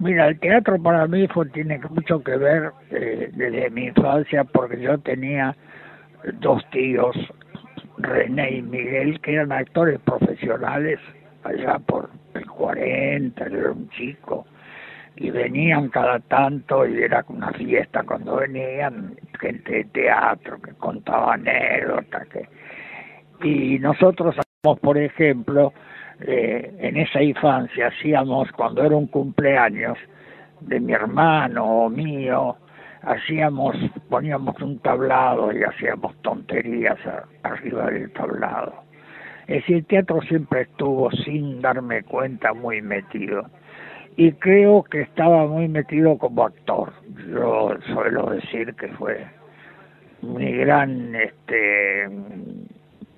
Mira, 0.00 0.28
el 0.28 0.40
teatro 0.40 0.82
para 0.82 1.06
mí 1.06 1.28
fue, 1.28 1.46
tiene 1.50 1.78
mucho 1.90 2.22
que 2.24 2.36
ver 2.36 2.72
eh, 2.90 3.30
desde 3.32 3.70
mi 3.70 3.84
infancia 3.84 4.44
porque 4.44 4.80
yo 4.80 4.98
tenía 4.98 5.54
dos 6.40 6.62
tíos 6.70 7.16
René 8.02 8.58
y 8.58 8.62
Miguel, 8.62 9.20
que 9.20 9.34
eran 9.34 9.52
actores 9.52 10.00
profesionales 10.00 10.98
allá 11.44 11.78
por 11.78 12.10
el 12.34 12.46
40, 12.46 13.48
yo 13.48 13.58
era 13.58 13.72
un 13.72 13.88
chico, 13.90 14.46
y 15.16 15.30
venían 15.30 15.88
cada 15.88 16.18
tanto 16.20 16.86
y 16.86 17.02
era 17.02 17.24
una 17.28 17.52
fiesta 17.52 18.02
cuando 18.04 18.36
venían, 18.36 19.16
gente 19.38 19.72
de 19.72 19.84
teatro 19.84 20.60
que 20.60 20.72
contaba 20.74 21.34
anécdotas, 21.34 22.26
que... 22.28 22.48
y 23.42 23.78
nosotros 23.78 24.34
hacíamos, 24.38 24.80
por 24.80 24.98
ejemplo, 24.98 25.72
eh, 26.20 26.76
en 26.78 26.96
esa 26.98 27.22
infancia, 27.22 27.88
hacíamos 27.88 28.50
cuando 28.52 28.84
era 28.84 28.96
un 28.96 29.06
cumpleaños 29.06 29.98
de 30.60 30.78
mi 30.80 30.92
hermano 30.92 31.64
o 31.64 31.90
mío, 31.90 32.56
hacíamos, 33.02 33.76
poníamos 34.08 34.60
un 34.60 34.78
tablado 34.80 35.52
y 35.52 35.62
hacíamos 35.62 36.16
tonterías 36.22 36.98
arriba 37.42 37.90
del 37.90 38.12
tablado. 38.12 38.74
Es 39.46 39.62
decir, 39.62 39.76
el 39.76 39.86
teatro 39.86 40.20
siempre 40.22 40.62
estuvo 40.62 41.10
sin 41.10 41.60
darme 41.60 42.02
cuenta 42.02 42.52
muy 42.52 42.82
metido. 42.82 43.46
Y 44.16 44.32
creo 44.32 44.82
que 44.84 45.02
estaba 45.02 45.46
muy 45.46 45.68
metido 45.68 46.18
como 46.18 46.44
actor. 46.44 46.92
Yo 47.28 47.74
suelo 47.92 48.30
decir 48.30 48.74
que 48.74 48.88
fue 48.88 49.26
mi 50.22 50.52
gran, 50.52 51.14
este, 51.14 52.08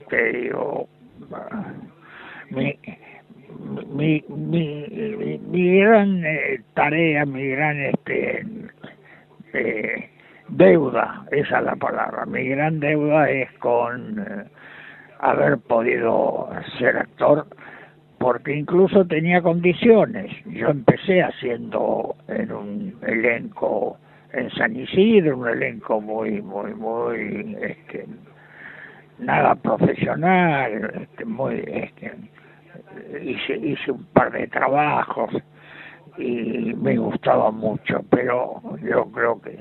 te 0.08 0.32
digo, 0.32 0.88
mi, 2.50 2.78
mi, 3.88 4.24
mi, 4.28 5.38
mi, 5.38 5.78
gran 5.80 6.24
eh, 6.24 6.60
tarea, 6.74 7.24
mi 7.26 7.46
gran 7.48 7.78
este, 7.80 8.46
eh, 9.52 10.11
deuda, 10.49 11.25
esa 11.30 11.59
es 11.59 11.64
la 11.64 11.76
palabra. 11.76 12.26
Mi 12.26 12.49
gran 12.49 12.80
deuda 12.80 13.30
es 13.30 13.50
con 13.59 14.18
eh, 14.18 14.44
haber 15.21 15.59
podido 15.59 16.50
ser 16.78 16.97
actor, 16.97 17.47
porque 18.18 18.54
incluso 18.54 19.04
tenía 19.06 19.42
condiciones. 19.42 20.32
Yo 20.47 20.68
empecé 20.68 21.23
haciendo 21.23 22.16
en 22.28 22.52
un 22.52 22.94
elenco 23.02 23.99
en 24.32 24.50
San 24.52 24.76
Isidro, 24.76 25.38
un 25.38 25.49
elenco 25.49 26.00
muy, 26.00 26.40
muy, 26.40 26.75
muy, 26.75 27.56
este, 27.61 28.06
nada 29.18 29.54
profesional, 29.54 30.90
este, 31.02 31.25
muy, 31.25 31.62
este, 31.66 32.12
hice, 33.23 33.56
hice 33.56 33.92
un 33.92 34.04
par 34.06 34.32
de 34.32 34.47
trabajos 34.49 35.30
y 36.19 36.75
me 36.75 36.97
gustaba 36.97 37.50
mucho, 37.50 38.04
pero 38.11 38.61
yo 38.83 39.04
creo 39.12 39.40
que 39.40 39.59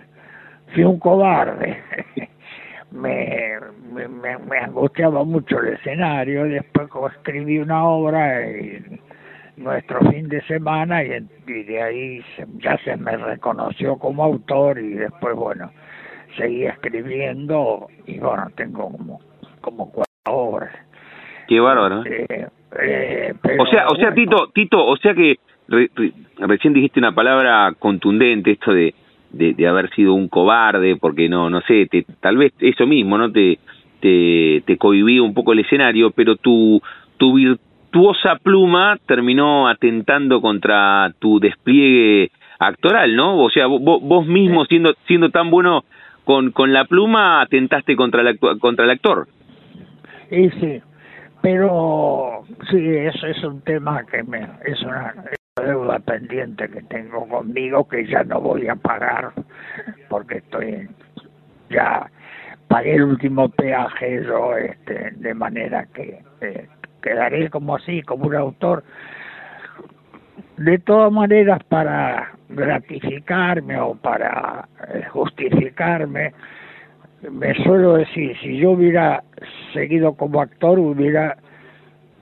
fui 0.73 0.83
un 0.83 0.99
cobarde. 0.99 1.81
me, 2.91 3.57
me, 3.93 4.37
me, 4.37 4.57
angustiaba 4.57 5.23
mucho 5.23 5.59
el 5.59 5.75
escenario, 5.75 6.43
después 6.43 6.89
escribí 7.15 7.59
una 7.59 7.85
obra 7.85 8.49
y 8.49 8.99
nuestro 9.57 9.99
fin 10.11 10.27
de 10.27 10.41
semana 10.43 11.03
y, 11.03 11.09
de 11.47 11.81
ahí 11.81 12.23
ya 12.57 12.77
se 12.79 12.95
me 12.97 13.15
reconoció 13.17 13.97
como 13.97 14.23
autor 14.23 14.79
y 14.79 14.93
después 14.93 15.35
bueno 15.35 15.71
seguí 16.37 16.65
escribiendo 16.65 17.87
y 18.05 18.19
bueno 18.19 18.47
tengo 18.55 18.91
como 18.91 19.19
como 19.61 19.91
cuatro 19.91 20.33
obras 20.33 20.73
qué 21.47 21.59
bárbaro 21.59 22.03
eh, 22.05 22.47
eh, 22.81 23.33
o 23.59 23.65
sea 23.67 23.87
o 23.87 23.95
sea 23.95 24.13
Tito 24.13 24.49
Tito 24.53 24.83
o 24.83 24.97
sea 24.97 25.13
que 25.13 25.35
recién 26.37 26.73
dijiste 26.73 26.99
una 26.99 27.13
palabra 27.13 27.73
contundente, 27.79 28.51
esto 28.51 28.73
de, 28.73 28.93
de, 29.31 29.67
haber 29.67 29.89
sido 29.91 30.13
un 30.13 30.27
cobarde, 30.27 30.95
porque 30.97 31.29
no, 31.29 31.49
no 31.49 31.61
sé, 31.61 31.87
te, 31.87 32.05
tal 32.19 32.37
vez 32.37 32.53
eso 32.59 32.85
mismo, 32.85 33.17
¿no? 33.17 33.31
Te, 33.31 33.59
te, 33.99 34.63
te 34.65 34.77
cohibía 34.77 35.21
un 35.21 35.33
poco 35.33 35.53
el 35.53 35.59
escenario, 35.59 36.11
pero 36.11 36.35
tu, 36.35 36.81
tu 37.17 37.35
virtuosa 37.35 38.37
pluma 38.41 38.97
terminó 39.05 39.67
atentando 39.67 40.41
contra 40.41 41.13
tu 41.19 41.39
despliegue 41.39 42.31
actoral, 42.59 43.15
¿no? 43.15 43.37
O 43.37 43.49
sea, 43.49 43.67
vos, 43.67 44.01
vos 44.01 44.25
mismo 44.27 44.65
siendo, 44.65 44.93
siendo 45.07 45.29
tan 45.29 45.49
bueno 45.49 45.83
con, 46.23 46.51
con 46.51 46.73
la 46.73 46.85
pluma, 46.85 47.41
atentaste 47.41 47.95
contra, 47.95 48.23
la, 48.23 48.35
contra 48.35 48.85
el 48.85 48.91
actor. 48.91 49.27
Sí, 50.29 50.49
sí, 50.59 50.81
pero 51.41 52.43
sí, 52.69 52.77
eso 52.77 53.27
es 53.27 53.43
un 53.43 53.61
tema 53.61 54.05
que 54.05 54.23
me, 54.23 54.47
es 54.65 54.81
una, 54.83 55.13
deuda 55.59 55.99
pendiente 55.99 56.69
que 56.69 56.81
tengo 56.83 57.27
conmigo 57.27 57.85
que 57.85 58.07
ya 58.07 58.23
no 58.23 58.39
voy 58.39 58.69
a 58.69 58.75
pagar 58.75 59.33
porque 60.07 60.37
estoy 60.37 60.89
ya 61.69 62.09
pagué 62.69 62.95
el 62.95 63.03
último 63.03 63.49
peaje 63.49 64.23
yo 64.23 64.55
este 64.55 65.11
de 65.11 65.33
manera 65.33 65.85
que 65.93 66.23
eh, 66.39 66.69
quedaré 67.01 67.49
como 67.49 67.75
así 67.75 68.01
como 68.03 68.27
un 68.27 68.35
autor. 68.35 68.85
De 70.55 70.79
todas 70.79 71.11
maneras 71.11 71.61
para 71.65 72.31
gratificarme 72.47 73.77
o 73.77 73.95
para 73.95 74.69
eh, 74.87 75.03
justificarme 75.09 76.33
me 77.29 77.53
suelo 77.65 77.97
decir 77.97 78.37
si 78.39 78.57
yo 78.57 78.71
hubiera 78.71 79.21
seguido 79.73 80.13
como 80.13 80.41
actor 80.41 80.79
hubiera 80.79 81.35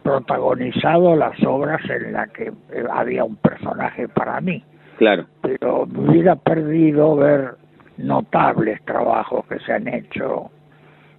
protagonizado 0.03 1.15
las 1.15 1.41
obras 1.43 1.81
en 1.89 2.13
las 2.13 2.29
que 2.31 2.51
eh, 2.71 2.83
había 2.91 3.23
un 3.23 3.35
personaje 3.37 4.07
para 4.07 4.39
mí. 4.41 4.63
Claro. 4.97 5.25
Pero 5.41 5.85
me 5.85 6.09
hubiera 6.09 6.35
perdido 6.35 7.15
ver 7.15 7.55
notables 7.97 8.83
trabajos 8.85 9.45
que 9.47 9.59
se 9.59 9.73
han 9.73 9.87
hecho 9.87 10.51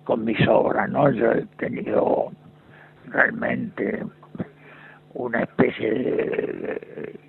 con 0.04 0.24
mis 0.24 0.46
obras, 0.48 0.90
¿no? 0.90 1.10
Yo 1.10 1.32
he 1.32 1.46
tenido 1.56 2.32
realmente 3.08 4.02
una 5.14 5.42
especie 5.42 5.90
de, 5.90 7.20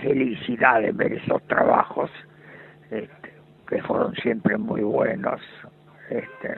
felicidad 0.00 0.80
de 0.80 0.92
ver 0.92 1.12
esos 1.14 1.42
trabajos 1.44 2.10
este, 2.90 3.34
que 3.68 3.82
fueron 3.82 4.14
siempre 4.16 4.56
muy 4.58 4.82
buenos. 4.82 5.40
Este, 6.10 6.56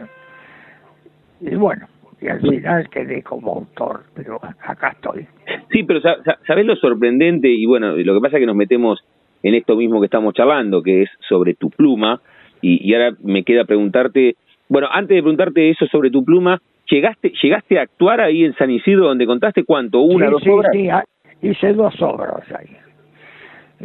y 1.40 1.54
bueno, 1.54 1.86
y 2.21 2.28
al 2.28 2.40
final 2.40 2.88
quedé 2.88 3.23
como 3.23 3.52
autor, 3.52 4.04
pero 4.14 4.40
acá 4.42 4.90
estoy. 4.90 5.26
Sí, 5.71 5.83
pero 5.83 6.00
¿sabés 6.00 6.66
lo 6.66 6.76
sorprendente? 6.76 7.49
Y 7.49 7.66
bueno, 7.66 7.97
lo 7.97 8.14
que 8.14 8.21
pasa 8.21 8.37
es 8.37 8.40
que 8.40 8.47
nos 8.47 8.56
metemos 8.56 9.04
en 9.42 9.54
esto 9.54 9.76
mismo 9.76 10.00
que 10.00 10.06
estamos 10.06 10.35
charlando, 10.35 10.83
que 10.83 11.02
es 11.02 11.11
sobre 11.28 11.54
tu 11.54 11.71
pluma, 11.71 12.21
y, 12.61 12.88
y 12.88 12.94
ahora 12.94 13.16
me 13.23 13.44
queda 13.44 13.64
preguntarte, 13.64 14.37
bueno, 14.68 14.88
antes 14.90 15.16
de 15.16 15.23
preguntarte 15.23 15.71
eso 15.71 15.87
sobre 15.87 16.11
tu 16.11 16.25
pluma, 16.25 16.61
¿llegaste 16.88 17.33
llegaste 17.42 17.78
a 17.78 17.83
actuar 17.83 18.21
ahí 18.21 18.44
en 18.44 18.54
San 18.54 18.71
Isidro 18.71 19.06
donde 19.06 19.26
contaste 19.26 19.64
cuánto? 19.64 20.00
¿Una, 20.00 20.30
dos 20.30 20.47
obras? 20.47 20.71
Sí, 20.73 20.88
ah, 20.88 21.04
hice 21.42 21.73
dos 21.73 21.94
obras 22.00 22.44
ahí. 22.52 22.76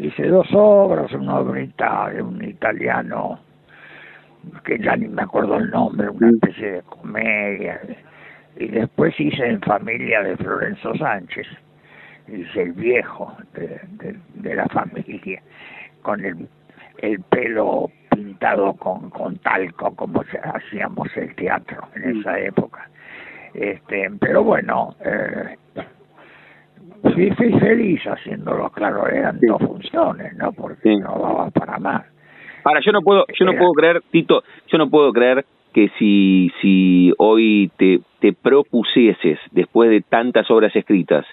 Hice 0.02 0.28
dos 0.28 0.48
obras, 0.54 1.12
una 1.14 1.40
obrita 1.40 2.10
de 2.10 2.22
un 2.22 2.44
italiano 2.44 3.40
que 4.64 4.80
ya 4.80 4.96
ni 4.96 5.08
me 5.08 5.24
acuerdo 5.24 5.58
el 5.58 5.70
nombre, 5.70 6.10
una 6.10 6.28
mm. 6.28 6.36
especie 6.36 6.72
de 6.72 6.82
comedia 6.84 7.82
y 8.60 8.68
después 8.68 9.18
hice 9.20 9.46
en 9.46 9.62
familia 9.62 10.22
de 10.22 10.36
Florenzo 10.36 10.94
Sánchez, 10.96 11.48
hice 12.28 12.62
el 12.62 12.74
viejo 12.74 13.36
de, 13.54 13.80
de, 14.36 14.56
la 14.56 14.68
familia, 14.68 15.42
con 16.02 16.24
el, 16.24 16.48
el 16.98 17.22
pelo 17.22 17.90
pintado 18.10 18.74
con, 18.74 19.10
con 19.12 19.38
talco 19.38 19.96
como 19.96 20.22
hacíamos 20.44 21.08
el 21.16 21.34
teatro 21.36 21.88
en 21.96 22.18
mm. 22.18 22.20
esa 22.20 22.40
época. 22.40 22.90
Este, 23.54 24.10
pero 24.20 24.44
bueno, 24.44 24.94
eh, 25.06 25.56
fui, 27.02 27.32
feliz 27.32 28.02
haciéndolo, 28.04 28.70
claro, 28.72 29.08
eran 29.08 29.40
dos 29.40 29.62
funciones, 29.62 30.36
¿no? 30.36 30.52
Porque 30.52 30.98
no 30.98 31.18
daba 31.18 31.50
para 31.50 31.80
más. 31.80 32.06
Ahora 32.66 32.82
yo 32.86 32.92
no 32.92 33.02
puedo, 33.02 33.26
yo 33.40 33.46
no 33.46 33.54
puedo 33.54 33.72
creer, 33.72 34.04
Tito, 34.12 34.44
yo 34.68 34.78
no 34.78 34.90
puedo 34.90 35.14
creer 35.14 35.46
que 35.74 35.90
si, 36.00 36.52
si 36.62 37.14
hoy 37.18 37.72
te, 37.78 38.00
te 38.20 38.34
propusieses, 38.34 39.40
después 39.52 39.90
de 39.90 40.02
tantas 40.02 40.50
obras 40.50 40.76
escritas 40.76 41.26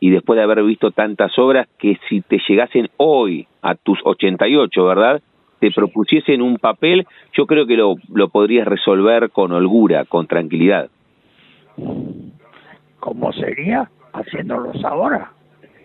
y 0.00 0.10
después 0.10 0.36
de 0.36 0.44
haber 0.44 0.62
visto 0.62 0.90
tantas 0.90 1.36
obras, 1.38 1.68
que 1.78 1.98
si 2.08 2.20
te 2.20 2.38
llegasen 2.48 2.88
hoy 2.96 3.46
a 3.62 3.74
tus 3.74 3.98
88, 4.04 4.84
¿verdad? 4.84 5.22
Te 5.58 5.70
propusiesen 5.72 6.40
un 6.40 6.58
papel, 6.58 7.06
yo 7.36 7.46
creo 7.46 7.66
que 7.66 7.76
lo, 7.76 7.96
lo 8.12 8.28
podrías 8.28 8.66
resolver 8.66 9.30
con 9.30 9.52
holgura, 9.52 10.04
con 10.04 10.26
tranquilidad. 10.26 10.88
¿Cómo 13.00 13.32
sería 13.32 13.90
haciéndolos 14.12 14.84
ahora? 14.84 15.32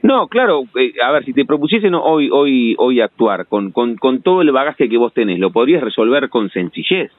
No, 0.04 0.28
claro, 0.28 0.64
eh, 0.78 0.94
a 1.02 1.12
ver, 1.12 1.24
si 1.24 1.34
te 1.34 1.46
propusiesen 1.46 1.96
hoy 1.96 2.30
hoy 2.30 2.76
hoy 2.78 3.00
actuar 3.00 3.48
con, 3.48 3.72
con, 3.72 3.96
con 3.96 4.22
todo 4.22 4.42
el 4.42 4.52
bagaje 4.52 4.90
que 4.90 4.98
vos 4.98 5.14
tenés, 5.14 5.40
¿lo 5.40 5.52
podrías 5.52 5.82
resolver 5.82 6.30
con 6.30 6.50
sencillez? 6.50 7.10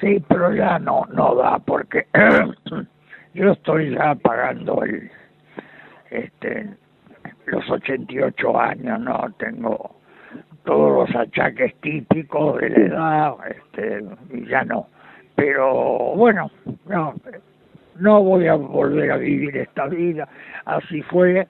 Sí, 0.00 0.22
pero 0.28 0.52
ya 0.52 0.78
no, 0.78 1.06
no 1.12 1.34
da, 1.34 1.58
porque 1.58 2.06
yo 3.34 3.52
estoy 3.52 3.94
ya 3.94 4.14
pagando 4.14 4.82
el, 4.82 5.10
este, 6.10 6.68
los 7.46 7.68
88 7.70 8.60
años, 8.60 9.00
¿no? 9.00 9.32
Tengo 9.38 9.96
todos 10.64 11.08
los 11.08 11.16
achaques 11.16 11.74
típicos 11.80 12.60
de 12.60 12.70
la 12.70 12.78
edad, 12.78 13.34
este, 13.48 14.04
y 14.32 14.46
ya 14.46 14.64
no. 14.64 14.88
Pero 15.34 16.14
bueno, 16.14 16.50
no, 16.86 17.14
no 17.98 18.22
voy 18.22 18.48
a 18.48 18.54
volver 18.54 19.12
a 19.12 19.16
vivir 19.16 19.56
esta 19.56 19.86
vida, 19.86 20.28
así 20.66 21.02
fue, 21.02 21.46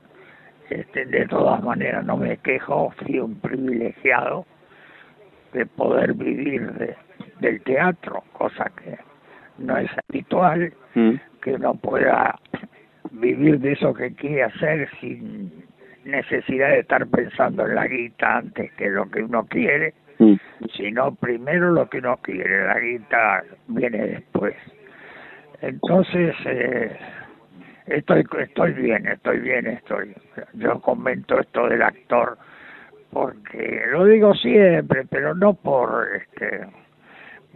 este, 0.71 1.07
de 1.07 1.27
todas 1.27 1.63
maneras 1.63 2.05
no 2.05 2.17
me 2.17 2.37
quejo, 2.39 2.93
fui 2.99 3.19
un 3.19 3.41
privilegiado 3.41 4.45
de 5.53 5.67
poder 5.67 6.13
vivir 6.15 6.73
de, 6.75 6.97
del 7.41 7.61
teatro, 7.63 8.25
cosa 8.33 8.71
que 8.77 8.99
no 9.59 9.77
es 9.77 9.91
habitual, 10.09 10.73
mm. 10.95 11.15
que 11.43 11.55
uno 11.55 11.75
pueda 11.75 12.39
vivir 13.13 13.61
de 13.61 13.73
eso 13.73 13.95
que 13.95 14.15
quiere 14.15 14.45
hacer 14.45 14.89
sin 15.01 15.65
necesidad 16.05 16.71
de 16.71 16.81
estar 16.81 17.07
pensando 17.07 17.67
en 17.67 17.75
la 17.75 17.87
guita 17.87 18.39
antes 18.39 18.73
que 18.73 18.89
lo 18.89 19.11
que 19.11 19.23
uno 19.23 19.45
quiere, 19.47 19.95
mm. 20.19 20.35
sino 20.77 21.15
primero 21.15 21.73
lo 21.73 21.89
que 21.89 21.99
uno 21.99 22.17
quiere, 22.19 22.67
la 22.67 22.79
guita 22.79 23.45
viene 23.69 24.07
después. 24.07 24.55
Entonces, 25.63 26.35
eh, 26.45 26.97
estoy, 27.87 28.25
estoy 28.39 28.73
bien, 28.73 29.07
estoy 29.07 29.41
bien, 29.41 29.67
estoy. 29.67 30.15
Yo 30.55 30.81
comento 30.81 31.41
esto 31.41 31.69
del 31.69 31.83
actor 31.83 32.39
porque 33.11 33.83
lo 33.91 34.05
digo 34.05 34.35
siempre, 34.35 35.07
pero 35.09 35.35
no 35.35 35.55
por 35.55 36.09
este 36.17 36.67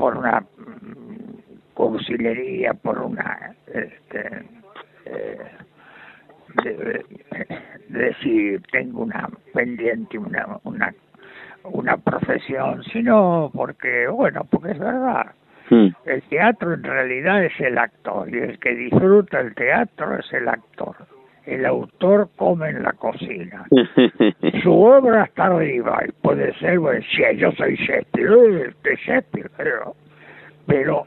por 0.00 0.16
una 0.16 0.40
mm, 0.40 1.74
cursilería, 1.74 2.74
por 2.74 2.98
una 2.98 3.54
este 3.66 4.44
eh, 5.04 5.38
de, 6.64 7.04
decir 7.88 8.62
tengo 8.72 9.02
una 9.02 9.28
pendiente, 9.52 10.18
una 10.18 10.58
una 10.64 10.94
una 11.64 11.96
profesión, 11.98 12.82
sino 12.84 13.50
porque 13.54 14.08
bueno, 14.08 14.44
porque 14.50 14.72
es 14.72 14.78
verdad 14.78 15.32
Hmm. 15.70 15.90
El 16.04 16.22
teatro 16.22 16.74
en 16.74 16.82
realidad 16.82 17.44
es 17.44 17.52
el 17.60 17.78
actor 17.78 18.28
y 18.28 18.38
el 18.38 18.58
que 18.58 18.74
disfruta 18.74 19.38
el 19.38 19.54
teatro 19.54 20.18
es 20.18 20.32
el 20.32 20.48
actor. 20.48 20.96
El 21.46 21.64
autor 21.66 22.28
come 22.36 22.68
en 22.68 22.82
la 22.82 22.92
cocina. 22.92 23.66
Su 24.62 24.72
obra 24.72 25.24
está 25.24 25.46
arriba 25.46 26.02
y 26.06 26.12
puede 26.12 26.54
ser, 26.58 26.78
bueno, 26.78 27.00
si 27.10 27.36
yo 27.38 27.50
soy 27.52 27.76
Shakespeare, 27.76 28.68
este 28.68 28.96
Shakespeare, 28.96 29.50
pero, 29.56 29.94
pero 30.66 31.06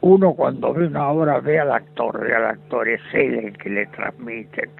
uno 0.00 0.34
cuando 0.34 0.72
ve 0.72 0.86
una 0.86 1.08
obra 1.08 1.40
ve 1.40 1.58
al 1.58 1.72
actor, 1.72 2.20
ve 2.20 2.34
al 2.34 2.46
actor, 2.46 2.88
es 2.88 3.00
él 3.12 3.34
el 3.34 3.58
que 3.58 3.70
le 3.70 3.86
transmite. 3.86 4.70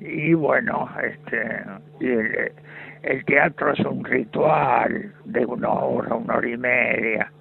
Y 0.00 0.34
bueno, 0.34 0.88
este, 1.02 1.62
y 2.00 2.10
el, 2.10 2.52
el 3.02 3.24
teatro 3.24 3.72
es 3.72 3.80
un 3.80 4.04
ritual 4.04 5.12
de 5.24 5.46
una 5.46 5.70
hora, 5.70 6.14
una 6.14 6.36
hora 6.36 6.48
y 6.48 6.56
media 6.56 7.32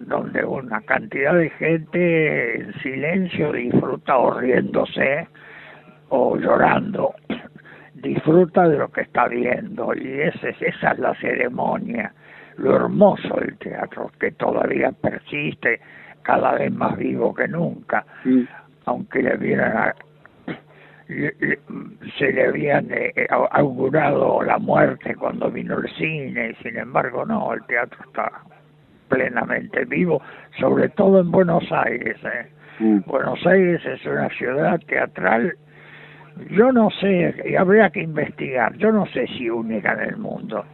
donde 0.00 0.44
una 0.44 0.80
cantidad 0.82 1.34
de 1.34 1.50
gente 1.50 2.60
en 2.60 2.72
silencio 2.80 3.52
disfruta 3.52 4.16
o 4.18 4.38
riéndose 4.38 5.28
o 6.08 6.36
llorando, 6.36 7.14
disfruta 7.94 8.68
de 8.68 8.78
lo 8.78 8.88
que 8.88 9.02
está 9.02 9.28
viendo. 9.28 9.94
Y 9.94 10.20
esa 10.20 10.48
es, 10.48 10.62
esa 10.62 10.92
es 10.92 10.98
la 10.98 11.14
ceremonia, 11.16 12.12
lo 12.56 12.76
hermoso 12.76 13.36
del 13.40 13.56
teatro 13.58 14.10
que 14.18 14.32
todavía 14.32 14.92
persiste 14.92 15.80
cada 16.22 16.52
vez 16.54 16.72
más 16.72 16.96
vivo 16.96 17.34
que 17.34 17.48
nunca, 17.48 18.04
aunque 18.84 19.22
le 19.22 19.36
vieran 19.36 19.94
se 22.18 22.32
le 22.32 22.48
habían 22.48 22.88
eh, 22.90 23.26
augurado 23.50 24.42
la 24.42 24.58
muerte 24.58 25.14
cuando 25.16 25.50
vino 25.50 25.78
el 25.78 25.88
cine, 25.94 26.50
y 26.50 26.54
sin 26.62 26.76
embargo 26.76 27.24
no, 27.24 27.54
el 27.54 27.64
teatro 27.64 27.98
está 28.06 28.30
plenamente 29.08 29.84
vivo, 29.84 30.22
sobre 30.58 30.88
todo 30.90 31.20
en 31.20 31.30
Buenos 31.30 31.64
Aires. 31.70 32.16
¿eh? 32.24 32.46
Mm. 32.80 33.00
Buenos 33.06 33.44
Aires 33.46 33.84
es 33.84 34.04
una 34.06 34.28
ciudad 34.30 34.80
teatral, 34.86 35.54
yo 36.50 36.72
no 36.72 36.90
sé, 36.90 37.34
y 37.44 37.56
habría 37.56 37.90
que 37.90 38.02
investigar, 38.02 38.76
yo 38.76 38.92
no 38.92 39.06
sé 39.06 39.26
si 39.26 39.50
única 39.50 39.92
en 39.94 40.00
el 40.00 40.16
mundo, 40.16 40.64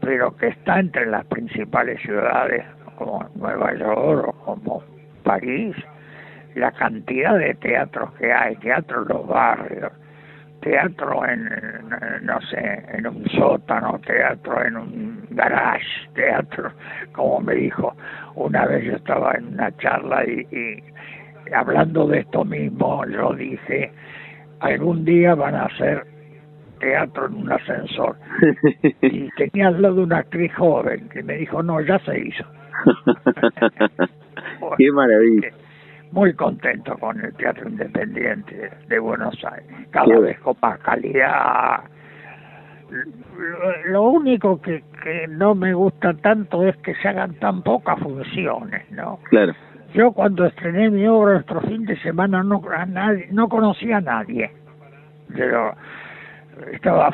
pero 0.00 0.36
que 0.36 0.48
está 0.48 0.78
entre 0.80 1.06
las 1.06 1.24
principales 1.26 2.00
ciudades 2.02 2.64
como 2.96 3.26
Nueva 3.36 3.74
York 3.74 4.28
o 4.28 4.54
como 4.54 4.82
París, 5.22 5.74
la 6.54 6.72
cantidad 6.72 7.38
de 7.38 7.54
teatros 7.54 8.12
que 8.14 8.32
hay, 8.32 8.56
teatros 8.56 9.08
en 9.08 9.16
los 9.16 9.26
barrios, 9.26 9.92
teatro 10.60 11.24
en, 11.26 11.48
no 12.22 12.40
sé, 12.42 12.84
en 12.92 13.06
un 13.06 13.24
sótano, 13.30 14.00
teatro 14.04 14.64
en 14.64 14.76
un 14.76 15.26
garage, 15.30 15.86
teatro, 16.14 16.72
como 17.12 17.40
me 17.40 17.54
dijo, 17.54 17.94
una 18.34 18.66
vez 18.66 18.84
yo 18.84 18.96
estaba 18.96 19.32
en 19.34 19.54
una 19.54 19.74
charla 19.76 20.24
y, 20.24 20.46
y 20.50 20.82
hablando 21.52 22.06
de 22.06 22.20
esto 22.20 22.44
mismo, 22.44 23.04
yo 23.06 23.32
dije, 23.34 23.92
algún 24.60 25.04
día 25.04 25.34
van 25.34 25.54
a 25.54 25.66
hacer 25.66 26.04
teatro 26.80 27.26
en 27.26 27.34
un 27.34 27.52
ascensor. 27.52 28.16
Y 29.02 29.28
tenía 29.36 29.68
al 29.68 29.80
lado 29.80 30.02
una 30.02 30.18
actriz 30.18 30.52
joven 30.54 31.08
que 31.08 31.22
me 31.22 31.34
dijo, 31.34 31.62
no, 31.62 31.80
ya 31.80 31.98
se 32.00 32.18
hizo. 32.18 32.44
Qué 34.78 34.92
maravilla 34.92 35.50
muy 36.12 36.32
contento 36.34 36.96
con 36.98 37.22
el 37.24 37.34
Teatro 37.34 37.68
Independiente 37.68 38.70
de 38.88 38.98
Buenos 38.98 39.34
Aires, 39.44 39.88
cada 39.90 40.18
vez 40.18 40.38
con 40.40 40.56
más 40.62 40.78
calidad. 40.80 41.80
Lo 43.86 44.02
único 44.02 44.60
que, 44.60 44.82
que 45.02 45.26
no 45.28 45.54
me 45.54 45.74
gusta 45.74 46.14
tanto 46.14 46.66
es 46.66 46.76
que 46.78 46.94
se 46.96 47.08
hagan 47.08 47.34
tan 47.34 47.62
pocas 47.62 47.98
funciones, 48.00 48.90
¿no? 48.90 49.18
Claro. 49.30 49.54
Yo 49.94 50.12
cuando 50.12 50.44
estrené 50.46 50.90
mi 50.90 51.06
obra 51.06 51.34
nuestro 51.34 51.60
fin 51.62 51.84
de 51.84 51.96
semana 52.00 52.42
no 52.42 52.62
a 52.74 52.86
nadie, 52.86 53.28
no 53.30 53.48
conocía 53.48 53.98
a 53.98 54.00
nadie. 54.00 54.50
Pero 55.34 55.74
estaba 56.72 57.10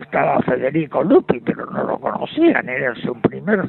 estaba 0.00 0.40
Federico 0.42 1.02
Lupi, 1.02 1.40
pero 1.40 1.66
no 1.66 1.84
lo 1.84 1.98
conocían, 1.98 2.68
era 2.68 2.94
su 2.96 3.14
primer 3.20 3.68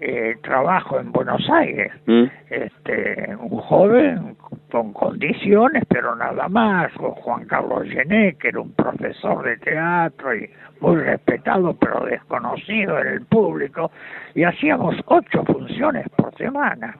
eh, 0.00 0.36
trabajo 0.42 1.00
en 1.00 1.10
Buenos 1.10 1.42
Aires. 1.50 1.92
Mm. 2.06 2.24
Este, 2.50 3.36
un 3.40 3.58
joven 3.60 4.36
con 4.70 4.92
condiciones, 4.92 5.84
pero 5.88 6.14
nada 6.14 6.48
más, 6.48 6.92
con 6.92 7.10
Juan 7.12 7.46
Carlos 7.46 7.84
Gené, 7.88 8.36
que 8.36 8.48
era 8.48 8.60
un 8.60 8.72
profesor 8.72 9.44
de 9.44 9.56
teatro 9.56 10.36
y 10.36 10.48
muy 10.80 10.96
respetado, 10.96 11.74
pero 11.74 12.04
desconocido 12.04 12.98
en 13.00 13.08
el 13.08 13.26
público, 13.26 13.90
y 14.34 14.44
hacíamos 14.44 14.94
ocho 15.06 15.44
funciones 15.44 16.08
por 16.10 16.34
semana. 16.36 16.96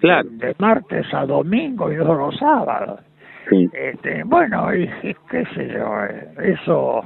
Claro. 0.00 0.28
De 0.30 0.54
martes 0.58 1.06
a 1.12 1.26
domingo 1.26 1.92
y 1.92 1.96
dos 1.96 2.16
los 2.16 2.36
sábados. 2.38 3.00
Este, 3.50 4.22
bueno, 4.24 4.74
y, 4.74 4.88
qué 5.30 5.44
sé 5.54 5.68
yo, 5.68 6.04
eso 6.42 7.02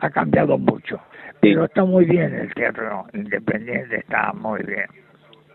ha 0.00 0.10
cambiado 0.10 0.58
mucho. 0.58 1.00
Pero 1.40 1.64
está 1.64 1.84
muy 1.84 2.04
bien 2.04 2.34
el 2.34 2.52
teatro 2.54 3.04
independiente, 3.12 3.96
está 3.96 4.32
muy 4.32 4.62
bien. 4.62 4.86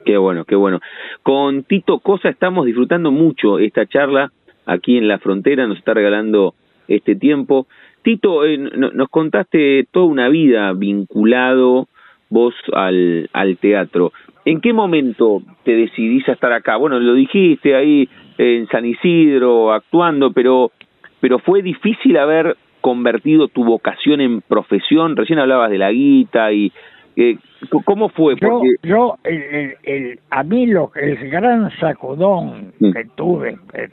Qué 0.05 0.17
bueno, 0.17 0.45
qué 0.45 0.55
bueno. 0.55 0.79
Con 1.23 1.63
Tito 1.63 1.99
Cosa 1.99 2.29
estamos 2.29 2.65
disfrutando 2.65 3.11
mucho 3.11 3.59
esta 3.59 3.85
charla 3.85 4.31
aquí 4.65 4.97
en 4.97 5.07
la 5.07 5.19
frontera, 5.19 5.67
nos 5.67 5.77
está 5.77 5.93
regalando 5.93 6.53
este 6.87 7.15
tiempo. 7.15 7.67
Tito, 8.01 8.45
eh, 8.45 8.57
nos 8.57 9.09
contaste 9.09 9.87
toda 9.91 10.05
una 10.05 10.29
vida 10.29 10.71
vinculado 10.73 11.87
vos 12.29 12.53
al, 12.73 13.29
al 13.33 13.57
teatro. 13.57 14.13
¿En 14.45 14.61
qué 14.61 14.73
momento 14.73 15.41
te 15.63 15.75
decidís 15.75 16.27
a 16.29 16.33
estar 16.33 16.53
acá? 16.53 16.77
Bueno, 16.77 16.99
lo 16.99 17.13
dijiste 17.13 17.75
ahí 17.75 18.07
en 18.37 18.67
San 18.67 18.85
Isidro 18.85 19.73
actuando, 19.73 20.31
pero, 20.31 20.71
pero 21.19 21.39
fue 21.39 21.61
difícil 21.61 22.17
haber 22.17 22.55
convertido 22.89 23.47
tu 23.47 23.63
vocación 23.63 24.19
en 24.19 24.41
profesión. 24.41 25.15
Recién 25.15 25.37
hablabas 25.37 25.69
de 25.69 25.77
la 25.77 25.91
guita 25.91 26.51
y 26.51 26.71
eh, 27.15 27.37
¿cómo 27.85 28.09
fue? 28.09 28.35
Yo, 28.41 28.61
yo 28.81 29.17
el, 29.23 29.75
el, 29.83 30.19
a 30.31 30.41
mí 30.43 30.65
lo 30.65 30.91
el 30.95 31.29
gran 31.29 31.69
sacudón 31.79 32.73
mm. 32.79 32.91
que 32.91 33.05
tuve, 33.15 33.57
es, 33.73 33.91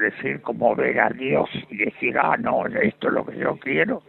decir, 0.00 0.40
como 0.42 0.76
ver 0.76 1.00
a 1.00 1.08
Dios 1.10 1.48
y 1.68 1.78
decir, 1.78 2.16
ah, 2.16 2.36
no, 2.38 2.64
esto 2.66 3.08
es 3.08 3.14
lo 3.14 3.26
que 3.26 3.38
yo 3.38 3.56
quiero, 3.58 4.02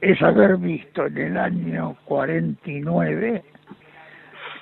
es 0.00 0.20
haber 0.20 0.56
visto 0.56 1.06
en 1.06 1.16
el 1.16 1.36
año 1.36 1.96
49 2.06 3.42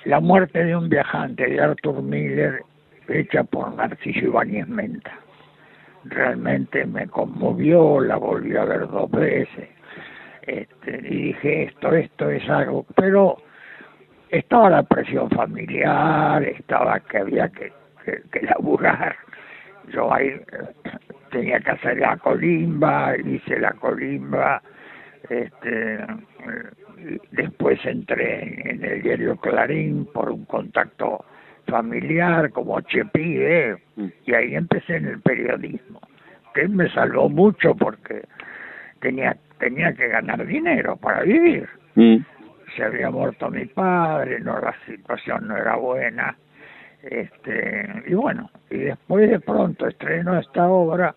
la 0.05 0.19
muerte 0.19 0.65
de 0.65 0.75
un 0.75 0.87
viajante 0.87 1.47
de 1.47 1.59
Arthur 1.59 2.03
Miller 2.03 2.61
hecha 3.07 3.43
por 3.43 3.73
Narciso 3.73 4.19
Ibáñez 4.19 4.67
Menta. 4.67 5.22
Realmente 6.05 6.85
me 6.85 7.07
conmovió, 7.07 7.99
la 7.99 8.17
volví 8.17 8.55
a 8.55 8.65
ver 8.65 8.87
dos 8.87 9.09
veces. 9.11 9.69
Este, 10.41 10.99
y 11.07 11.27
dije, 11.27 11.63
esto, 11.63 11.93
esto 11.93 12.29
es 12.29 12.47
algo, 12.49 12.85
pero 12.95 13.37
estaba 14.29 14.69
la 14.69 14.83
presión 14.83 15.29
familiar, 15.29 16.43
estaba 16.43 16.99
que 16.99 17.17
había 17.19 17.49
que, 17.49 17.71
que, 18.31 18.41
laburar. 18.41 19.15
Yo 19.93 20.13
ahí 20.13 20.27
eh, 20.27 20.41
tenía 21.31 21.59
que 21.59 21.71
hacer 21.71 21.97
la 21.97 22.17
colimba, 22.17 23.15
hice 23.17 23.59
la 23.59 23.71
colimba, 23.71 24.61
este, 25.29 25.99
después 27.31 27.79
entré 27.85 28.69
en 28.69 28.83
el 28.83 29.01
diario 29.01 29.37
Clarín 29.37 30.05
por 30.13 30.29
un 30.29 30.45
contacto 30.45 31.23
familiar 31.67 32.51
como 32.51 32.81
Chepide 32.81 33.77
mm. 33.95 34.07
y 34.25 34.33
ahí 34.33 34.55
empecé 34.55 34.97
en 34.97 35.07
el 35.07 35.21
periodismo 35.21 36.01
que 36.53 36.67
me 36.67 36.89
salvó 36.89 37.29
mucho 37.29 37.75
porque 37.75 38.23
tenía 38.99 39.35
tenía 39.59 39.93
que 39.93 40.07
ganar 40.07 40.45
dinero 40.45 40.97
para 40.97 41.21
vivir 41.21 41.67
mm. 41.95 42.17
se 42.75 42.83
había 42.83 43.09
muerto 43.09 43.49
mi 43.49 43.65
padre 43.65 44.39
no 44.39 44.59
la 44.59 44.75
situación 44.85 45.47
no 45.47 45.57
era 45.57 45.75
buena 45.75 46.35
este 47.03 48.03
y 48.07 48.13
bueno 48.13 48.49
y 48.69 48.77
después 48.77 49.29
de 49.29 49.39
pronto 49.39 49.87
estreno 49.87 50.39
esta 50.39 50.67
obra 50.67 51.13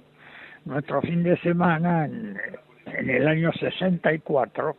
nuestro 0.65 1.01
fin 1.03 1.23
de 1.23 1.37
semana 1.39 2.07
en, 2.07 2.37
en 2.87 3.11
el 3.11 3.29
año 3.29 3.53
64 3.53 4.77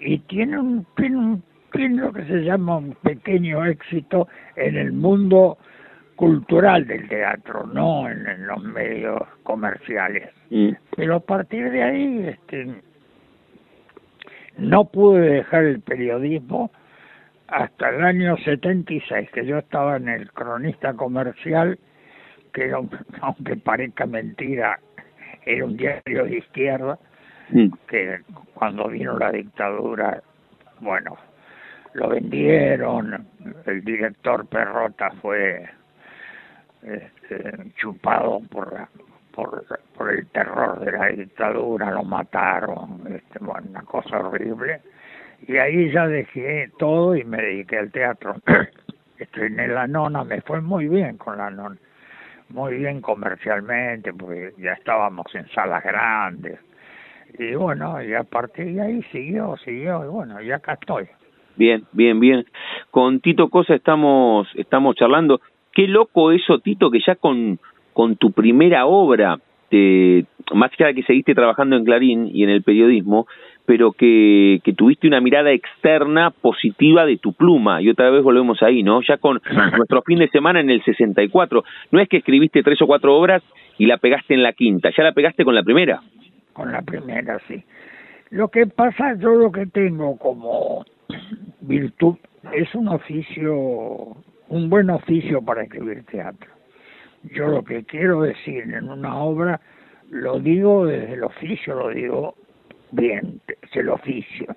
y 0.00 0.18
tiene 0.20 0.58
un, 0.58 0.86
tiene 0.96 1.16
un 1.16 1.42
lo 1.78 2.12
que 2.12 2.24
se 2.24 2.42
llama 2.42 2.78
un 2.78 2.94
pequeño 2.94 3.64
éxito 3.64 4.28
en 4.56 4.76
el 4.76 4.92
mundo 4.92 5.58
cultural 6.16 6.84
del 6.86 7.08
teatro, 7.08 7.64
no 7.66 8.10
en, 8.10 8.46
los 8.46 8.62
medios 8.64 9.22
comerciales. 9.44 10.30
Mm. 10.50 10.70
Pero 10.96 11.16
a 11.16 11.20
partir 11.20 11.70
de 11.70 11.82
ahí, 11.82 12.26
este, 12.26 12.82
no 14.56 14.86
pude 14.86 15.20
dejar 15.20 15.64
el 15.64 15.80
periodismo 15.80 16.72
hasta 17.46 17.90
el 17.90 18.02
año 18.02 18.36
76, 18.38 19.30
que 19.30 19.46
yo 19.46 19.58
estaba 19.58 19.96
en 19.96 20.08
el 20.08 20.30
cronista 20.32 20.92
comercial, 20.94 21.78
que 22.52 22.72
aunque 23.20 23.56
parezca 23.56 24.04
mentira, 24.06 24.80
era 25.46 25.64
un 25.64 25.76
diario 25.76 26.24
de 26.24 26.38
izquierda, 26.38 26.98
mm. 27.50 27.68
que 27.86 28.18
cuando 28.54 28.88
vino 28.88 29.16
la 29.16 29.30
dictadura, 29.30 30.20
bueno, 30.80 31.16
lo 31.94 32.08
vendieron, 32.08 33.26
el 33.66 33.84
director 33.84 34.46
Perrota 34.46 35.10
fue 35.22 35.68
este, 36.82 37.72
chupado 37.76 38.40
por, 38.50 38.88
por, 39.32 39.64
por 39.96 40.12
el 40.12 40.26
terror 40.28 40.80
de 40.80 40.92
la 40.92 41.06
dictadura, 41.08 41.90
lo 41.90 42.04
mataron, 42.04 43.02
este, 43.08 43.38
bueno, 43.40 43.68
una 43.70 43.82
cosa 43.82 44.18
horrible. 44.18 44.80
Y 45.46 45.56
ahí 45.56 45.90
ya 45.92 46.06
dejé 46.06 46.70
todo 46.78 47.16
y 47.16 47.24
me 47.24 47.38
dediqué 47.38 47.78
al 47.78 47.90
teatro. 47.90 48.36
Estrené 49.18 49.68
la 49.68 49.86
nona, 49.86 50.24
me 50.24 50.40
fue 50.42 50.60
muy 50.60 50.88
bien 50.88 51.16
con 51.16 51.38
la 51.38 51.50
nona, 51.50 51.76
muy 52.50 52.76
bien 52.76 53.00
comercialmente, 53.00 54.12
porque 54.12 54.54
ya 54.58 54.72
estábamos 54.72 55.26
en 55.34 55.48
salas 55.48 55.82
grandes. 55.82 56.58
Y 57.38 57.54
bueno, 57.54 58.02
y 58.02 58.14
a 58.14 58.22
partir 58.24 58.74
de 58.74 58.80
ahí 58.80 59.02
siguió, 59.12 59.56
siguió, 59.58 60.04
y 60.04 60.08
bueno, 60.08 60.40
y 60.40 60.50
acá 60.50 60.74
estoy. 60.74 61.08
Bien, 61.58 61.82
bien, 61.92 62.20
bien. 62.20 62.46
Con 62.92 63.20
Tito 63.20 63.48
Cosa 63.48 63.74
estamos, 63.74 64.46
estamos 64.54 64.94
charlando. 64.94 65.40
Qué 65.72 65.88
loco 65.88 66.30
eso, 66.30 66.60
Tito, 66.60 66.90
que 66.90 67.00
ya 67.04 67.16
con, 67.16 67.58
con 67.92 68.16
tu 68.16 68.30
primera 68.30 68.86
obra, 68.86 69.38
te, 69.68 70.24
más 70.54 70.70
de 70.78 70.94
que 70.94 71.02
seguiste 71.02 71.34
trabajando 71.34 71.76
en 71.76 71.84
Clarín 71.84 72.30
y 72.32 72.44
en 72.44 72.50
el 72.50 72.62
periodismo, 72.62 73.26
pero 73.66 73.90
que, 73.90 74.60
que 74.62 74.72
tuviste 74.72 75.08
una 75.08 75.20
mirada 75.20 75.50
externa 75.50 76.30
positiva 76.30 77.04
de 77.04 77.18
tu 77.18 77.32
pluma. 77.32 77.82
Y 77.82 77.90
otra 77.90 78.08
vez 78.08 78.22
volvemos 78.22 78.62
ahí, 78.62 78.84
¿no? 78.84 79.00
Ya 79.02 79.16
con 79.18 79.40
nuestro 79.76 80.02
fin 80.02 80.20
de 80.20 80.28
semana 80.28 80.60
en 80.60 80.70
el 80.70 80.82
64. 80.84 81.64
No 81.90 82.00
es 82.00 82.08
que 82.08 82.18
escribiste 82.18 82.62
tres 82.62 82.80
o 82.82 82.86
cuatro 82.86 83.16
obras 83.16 83.42
y 83.78 83.86
la 83.86 83.98
pegaste 83.98 84.32
en 84.32 84.44
la 84.44 84.52
quinta, 84.52 84.90
ya 84.96 85.02
la 85.02 85.12
pegaste 85.12 85.44
con 85.44 85.56
la 85.56 85.64
primera. 85.64 86.00
Con 86.52 86.70
la 86.70 86.82
primera, 86.82 87.40
sí. 87.48 87.62
Lo 88.30 88.48
que 88.48 88.66
pasa, 88.66 89.16
yo 89.18 89.34
lo 89.34 89.50
que 89.50 89.66
tengo 89.66 90.16
como 90.18 90.84
virtud 91.60 92.16
es 92.52 92.74
un 92.74 92.88
oficio, 92.88 93.54
un 94.48 94.70
buen 94.70 94.90
oficio 94.90 95.42
para 95.42 95.62
escribir 95.62 96.04
teatro. 96.06 96.50
Yo 97.34 97.48
lo 97.48 97.62
que 97.62 97.84
quiero 97.84 98.22
decir 98.22 98.62
en 98.74 98.88
una 98.88 99.16
obra 99.16 99.60
lo 100.10 100.38
digo 100.38 100.86
desde 100.86 101.14
el 101.14 101.24
oficio, 101.24 101.74
lo 101.74 101.88
digo 101.90 102.34
bien, 102.92 103.40
es 103.46 103.76
el 103.76 103.90
oficio. 103.90 104.56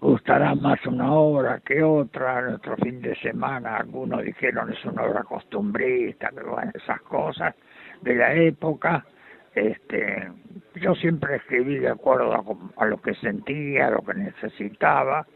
Gustará 0.00 0.54
más 0.54 0.84
una 0.86 1.12
obra 1.12 1.60
que 1.64 1.82
otra, 1.82 2.42
nuestro 2.42 2.76
fin 2.76 3.00
de 3.00 3.16
semana, 3.16 3.78
algunos 3.78 4.22
dijeron 4.22 4.70
es 4.70 4.84
una 4.84 5.02
obra 5.02 5.22
costumbrista, 5.24 6.30
esas 6.74 7.00
cosas 7.02 7.54
de 8.02 8.14
la 8.14 8.34
época, 8.34 9.04
este, 9.54 10.28
yo 10.76 10.94
siempre 10.94 11.36
escribí 11.36 11.78
de 11.78 11.90
acuerdo 11.90 12.32
a, 12.76 12.86
lo 12.86 13.00
que 13.00 13.14
sentía, 13.14 13.88
a 13.88 13.90
lo 13.90 14.02
que 14.02 14.14
necesitaba, 14.14 15.26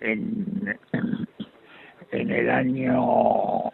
en, 0.00 0.78
en 2.10 2.30
el 2.30 2.50
año 2.50 3.72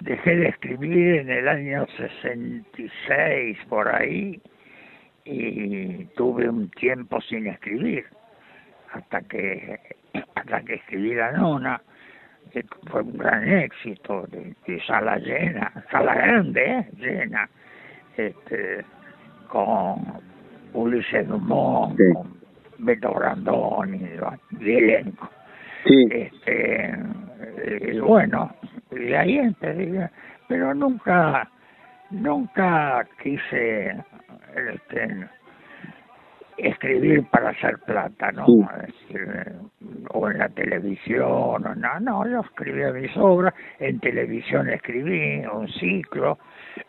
dejé 0.00 0.36
de 0.36 0.48
escribir 0.48 1.16
en 1.16 1.30
el 1.30 1.48
año 1.48 1.86
66 1.96 3.58
por 3.68 3.94
ahí 3.94 4.40
y 5.24 6.04
tuve 6.16 6.48
un 6.48 6.70
tiempo 6.70 7.20
sin 7.20 7.46
escribir 7.46 8.06
hasta 8.92 9.20
que 9.22 9.78
hasta 10.34 10.62
que 10.62 10.74
escribí 10.74 11.14
la 11.14 11.32
nona 11.32 11.82
que 12.50 12.64
fue 12.90 13.02
un 13.02 13.16
gran 13.18 13.48
éxito 13.48 14.26
de, 14.28 14.54
sala 14.86 15.16
llena 15.18 15.72
sala 15.90 16.14
grande 16.14 16.64
¿eh? 16.64 16.88
llena 16.96 17.48
este 18.16 18.84
con 19.48 20.20
Ulises 20.74 21.26
Dumont 21.28 21.98
con 22.14 22.38
Beto 22.78 23.12
Brandón 23.12 23.94
y, 23.94 24.70
elenco. 24.70 25.28
Este, 25.84 26.94
y 27.92 27.98
bueno, 27.98 28.54
y 28.90 29.12
ahí 29.14 29.38
empecé, 29.38 30.10
pero 30.48 30.74
nunca, 30.74 31.48
nunca 32.10 33.06
quise 33.22 33.96
este, 34.56 35.28
escribir 36.58 37.24
para 37.30 37.50
hacer 37.50 37.78
plata, 37.86 38.32
¿no? 38.32 38.46
o 40.10 40.30
en 40.30 40.38
la 40.38 40.48
televisión, 40.48 41.22
o 41.30 41.58
no, 41.58 42.00
no, 42.00 42.28
yo 42.28 42.40
escribía 42.40 42.92
mis 42.92 43.16
obras, 43.16 43.54
en 43.78 44.00
televisión 44.00 44.68
escribí 44.68 45.44
un 45.46 45.68
ciclo, 45.68 46.38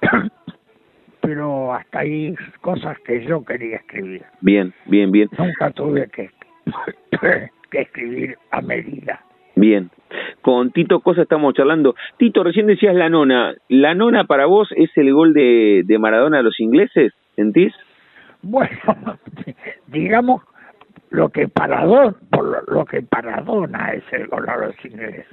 pero 1.21 1.73
hasta 1.73 1.99
ahí 1.99 2.34
cosas 2.62 2.97
que 3.05 3.23
yo 3.25 3.43
quería 3.43 3.77
escribir. 3.77 4.23
Bien, 4.41 4.73
bien, 4.86 5.12
bien. 5.12 5.29
Nunca 5.38 5.71
tuve 5.71 6.08
que, 6.10 6.29
que 7.71 7.82
escribir 7.82 8.38
a 8.51 8.62
medida. 8.62 9.21
Bien. 9.55 9.89
Con 10.41 10.71
Tito 10.71 11.01
Cosa 11.01 11.23
estamos 11.23 11.53
charlando. 11.53 11.95
Tito, 12.17 12.43
recién 12.43 12.65
decías 12.67 12.95
la 12.95 13.10
nona. 13.10 13.53
¿La 13.67 13.93
nona 13.93 14.23
para 14.23 14.45
vos 14.45 14.69
es 14.75 14.89
el 14.95 15.13
gol 15.13 15.34
de, 15.34 15.84
de 15.86 15.99
Maradona 15.99 16.39
a 16.39 16.41
los 16.41 16.60
ingleses? 16.60 17.13
¿Sentís? 17.36 17.73
Bueno, 18.41 19.17
digamos 19.88 20.41
lo 21.10 21.30
que 21.30 21.47
Paradona, 21.47 22.15
por 22.32 22.71
lo, 22.71 22.86
que 22.86 23.02
Paradona 23.02 23.93
es 23.93 24.04
el 24.12 24.28
gol 24.28 24.47
a 24.49 24.58
los 24.58 24.86
ingleses. 24.86 25.25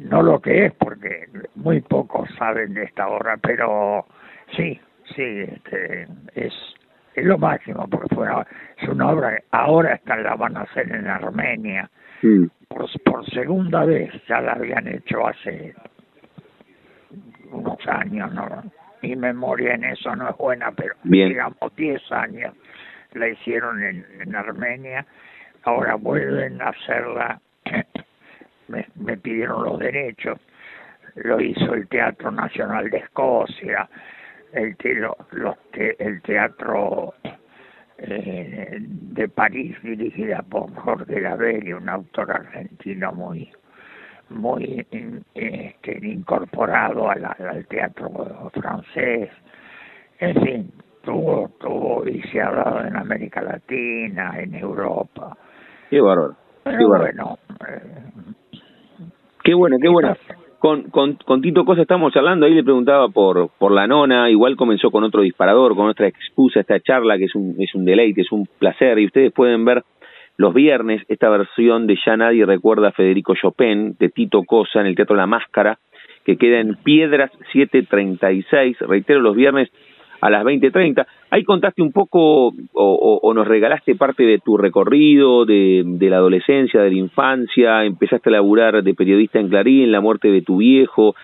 No 0.00 0.22
lo 0.22 0.40
que 0.40 0.66
es, 0.66 0.72
porque 0.74 1.28
muy 1.54 1.80
pocos 1.80 2.28
saben 2.36 2.74
de 2.74 2.84
esta 2.84 3.08
obra, 3.08 3.36
pero 3.36 4.04
sí, 4.56 4.80
sí, 5.14 5.22
este, 5.22 6.08
es, 6.34 6.52
es 7.14 7.24
lo 7.24 7.38
máximo, 7.38 7.86
porque 7.88 8.14
fue 8.14 8.28
es 8.78 8.88
una 8.88 9.10
obra 9.10 9.36
que 9.36 9.44
ahora 9.52 9.94
está, 9.94 10.16
la 10.16 10.34
van 10.34 10.56
a 10.56 10.62
hacer 10.62 10.90
en 10.92 11.06
Armenia. 11.06 11.88
Por, 12.68 12.86
por 13.04 13.24
segunda 13.30 13.84
vez, 13.84 14.10
ya 14.26 14.40
la 14.40 14.52
habían 14.52 14.88
hecho 14.88 15.26
hace 15.26 15.74
unos 17.52 17.78
años, 17.86 18.32
¿no? 18.32 18.48
Mi 19.04 19.16
memoria 19.16 19.74
en 19.74 19.84
eso 19.84 20.16
no 20.16 20.30
es 20.30 20.36
buena, 20.36 20.72
pero 20.72 20.94
digamos 21.04 21.56
10 21.76 22.12
años 22.12 22.54
la 23.12 23.28
hicieron 23.28 23.82
en, 23.82 24.06
en 24.20 24.34
Armenia, 24.34 25.06
ahora 25.62 25.94
vuelven 25.96 26.60
a 26.62 26.70
hacerla, 26.70 27.40
me, 28.68 28.86
me 28.96 29.16
pidieron 29.18 29.62
los 29.64 29.78
derechos, 29.78 30.40
lo 31.16 31.38
hizo 31.40 31.74
el 31.74 31.86
Teatro 31.88 32.30
Nacional 32.30 32.88
de 32.90 32.98
Escocia, 32.98 33.88
el, 34.52 34.76
los, 35.32 35.56
el 35.72 36.22
Teatro 36.22 37.14
eh, 37.98 38.78
de 38.80 39.28
París 39.28 39.76
dirigida 39.82 40.42
por 40.42 40.74
Jorge 40.74 41.20
Gavelli, 41.20 41.72
un 41.74 41.88
autor 41.88 42.32
argentino 42.32 43.12
muy 43.12 43.50
muy 44.30 44.86
este, 45.34 45.98
incorporado 46.02 47.10
al, 47.10 47.24
al 47.24 47.66
teatro 47.66 48.50
francés, 48.52 49.30
en 50.18 50.42
fin, 50.42 50.72
tuvo, 51.04 51.50
tuvo 51.60 52.06
y 52.08 52.22
se 52.22 52.40
ha 52.40 52.48
hablado 52.48 52.84
en 52.84 52.96
América 52.96 53.42
Latina, 53.42 54.38
en 54.38 54.54
Europa. 54.54 55.36
Qué 55.90 56.00
bárbaro. 56.00 56.34
qué 56.64 56.84
bueno. 56.84 57.38
Eh, 57.68 57.82
qué 59.42 59.54
bueno, 59.54 59.76
qué 59.80 59.88
bueno. 59.88 60.16
Con, 60.58 60.84
con, 60.84 61.16
con 61.16 61.42
Tito 61.42 61.66
Cosa 61.66 61.82
estamos 61.82 62.10
charlando, 62.14 62.46
ahí 62.46 62.54
le 62.54 62.64
preguntaba 62.64 63.10
por, 63.10 63.50
por 63.58 63.70
la 63.70 63.86
nona, 63.86 64.30
igual 64.30 64.56
comenzó 64.56 64.90
con 64.90 65.04
otro 65.04 65.20
disparador, 65.20 65.76
con 65.76 65.88
otra 65.88 66.06
excusa 66.06 66.60
esta 66.60 66.80
charla 66.80 67.18
que 67.18 67.24
es 67.24 67.34
un, 67.34 67.54
es 67.58 67.74
un 67.74 67.84
deleite, 67.84 68.22
es 68.22 68.32
un 68.32 68.48
placer, 68.58 68.98
y 68.98 69.04
ustedes 69.04 69.30
pueden 69.30 69.66
ver 69.66 69.84
los 70.36 70.54
viernes 70.54 71.02
esta 71.08 71.28
versión 71.28 71.86
de 71.86 71.96
Ya 72.04 72.16
nadie 72.16 72.44
recuerda 72.46 72.88
a 72.88 72.92
Federico 72.92 73.34
Chopin, 73.34 73.96
de 73.98 74.08
Tito 74.08 74.42
Cosa, 74.44 74.80
en 74.80 74.86
el 74.86 74.96
Teatro 74.96 75.16
La 75.16 75.26
Máscara, 75.26 75.78
que 76.24 76.36
queda 76.36 76.60
en 76.60 76.76
Piedras 76.76 77.30
736, 77.52 78.78
reitero, 78.80 79.20
los 79.20 79.36
viernes 79.36 79.70
a 80.20 80.30
las 80.30 80.42
20.30. 80.42 81.06
Ahí 81.30 81.44
contaste 81.44 81.82
un 81.82 81.92
poco 81.92 82.52
o, 82.72 83.32
nos 83.34 83.46
regalaste 83.46 83.94
parte 83.94 84.22
de 84.24 84.38
tu 84.38 84.56
recorrido, 84.56 85.44
de, 85.44 85.82
de, 85.84 86.10
la 86.10 86.16
adolescencia, 86.16 86.80
de 86.80 86.90
la 86.90 86.96
infancia, 86.96 87.84
empezaste 87.84 88.30
a 88.30 88.32
laburar 88.32 88.82
de 88.82 88.94
periodista 88.94 89.38
en 89.38 89.50
Clarín, 89.50 89.92
la 89.92 90.00
muerte 90.00 90.28
de 90.28 90.40
tu 90.40 90.58
viejo, 90.58 91.14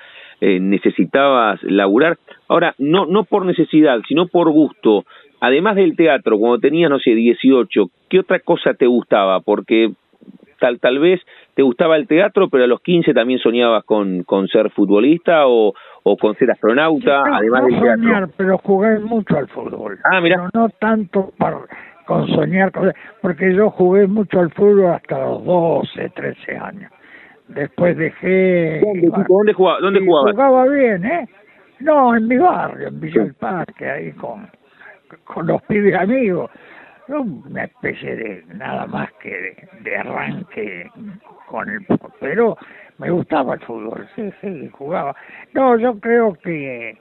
eh, 0.41 0.59
necesitabas 0.61 1.63
laburar. 1.63 2.19
Ahora, 2.49 2.75
no, 2.79 3.07
no 3.07 3.25
por 3.25 3.47
necesidad, 3.47 4.01
sino 4.09 4.27
por 4.27 4.51
gusto 4.51 5.05
además 5.41 5.77
del 5.77 5.97
teatro, 5.97 6.39
cuando 6.39 6.59
tenías, 6.59 6.91
no 6.91 6.99
sé, 6.99 7.15
18, 7.15 7.87
¿qué 8.09 8.21
otra 8.21 8.41
cosa 8.41 8.75
te 8.75 8.87
gustaba? 8.87 9.41
Porque 9.41 9.91
tal, 10.59 10.79
tal 10.79 10.99
vez 10.99 11.21
te 11.55 11.63
gustaba 11.63 11.97
el 11.97 12.07
teatro, 12.07 12.49
pero 12.49 12.65
a 12.65 12.67
los 12.67 12.81
15 12.83 13.13
también 13.15 13.41
soñabas 13.41 13.85
con, 13.85 14.23
con 14.23 14.47
ser 14.49 14.71
futbolista 14.71 15.47
o, 15.47 15.73
o 16.03 16.17
con 16.17 16.37
ser 16.37 16.51
astronauta, 16.51 17.23
además 17.33 17.65
del 17.65 17.81
teatro. 17.81 18.03
soñar, 18.03 18.29
pero 18.37 18.59
jugué 18.59 18.99
mucho 19.01 19.37
al 19.37 19.49
fútbol. 19.49 19.99
Ah, 20.13 20.21
mira. 20.21 20.49
no 20.55 20.69
tanto 20.79 21.33
para, 21.39 21.59
con 22.07 22.29
soñar, 22.29 22.71
porque 23.21 23.55
yo 23.55 23.71
jugué 23.71 24.07
mucho 24.07 24.41
al 24.41 24.51
fútbol 24.51 24.93
hasta 24.93 25.19
los 25.19 25.45
12, 25.45 26.11
13 26.11 26.57
años. 26.57 26.93
Después 27.49 27.97
dejé... 27.97 28.81
¿Dónde, 28.81 29.27
¿dónde 29.29 29.53
jugaba? 29.55 29.81
¿Dónde 29.81 30.01
jugabas? 30.01 30.33
Jugaba 30.33 30.69
bien, 30.69 31.05
¿eh? 31.05 31.29
No, 31.81 32.15
en 32.15 32.29
mi 32.29 32.37
barrio, 32.37 32.89
en 32.89 33.01
Villa 33.01 33.23
del 33.25 33.35
Parque, 33.35 33.91
ahí 33.91 34.13
con 34.13 34.47
con 35.25 35.47
los 35.47 35.63
pibes 35.63 35.95
amigos. 35.95 36.51
Una 37.09 37.65
especie 37.65 38.15
de 38.15 38.45
nada 38.55 38.87
más 38.87 39.11
que 39.15 39.57
de, 39.81 39.97
arranque 39.97 40.89
con 41.49 41.69
el 41.69 41.85
pero 42.21 42.57
me 42.99 43.11
gustaba 43.11 43.55
el 43.55 43.61
fútbol, 43.61 44.07
sí, 44.15 44.31
sí, 44.41 44.69
jugaba. 44.73 45.17
No, 45.53 45.77
yo 45.77 45.99
creo 45.99 46.35
que 46.35 46.97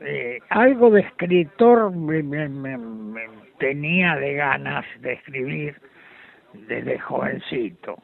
eh, 0.00 0.38
algo 0.48 0.90
de 0.90 1.02
escritor 1.02 1.94
me, 1.94 2.22
tenía 3.58 4.16
de 4.16 4.34
ganas 4.34 4.84
de 5.00 5.12
escribir 5.12 5.76
desde 6.66 6.98
jovencito, 6.98 7.96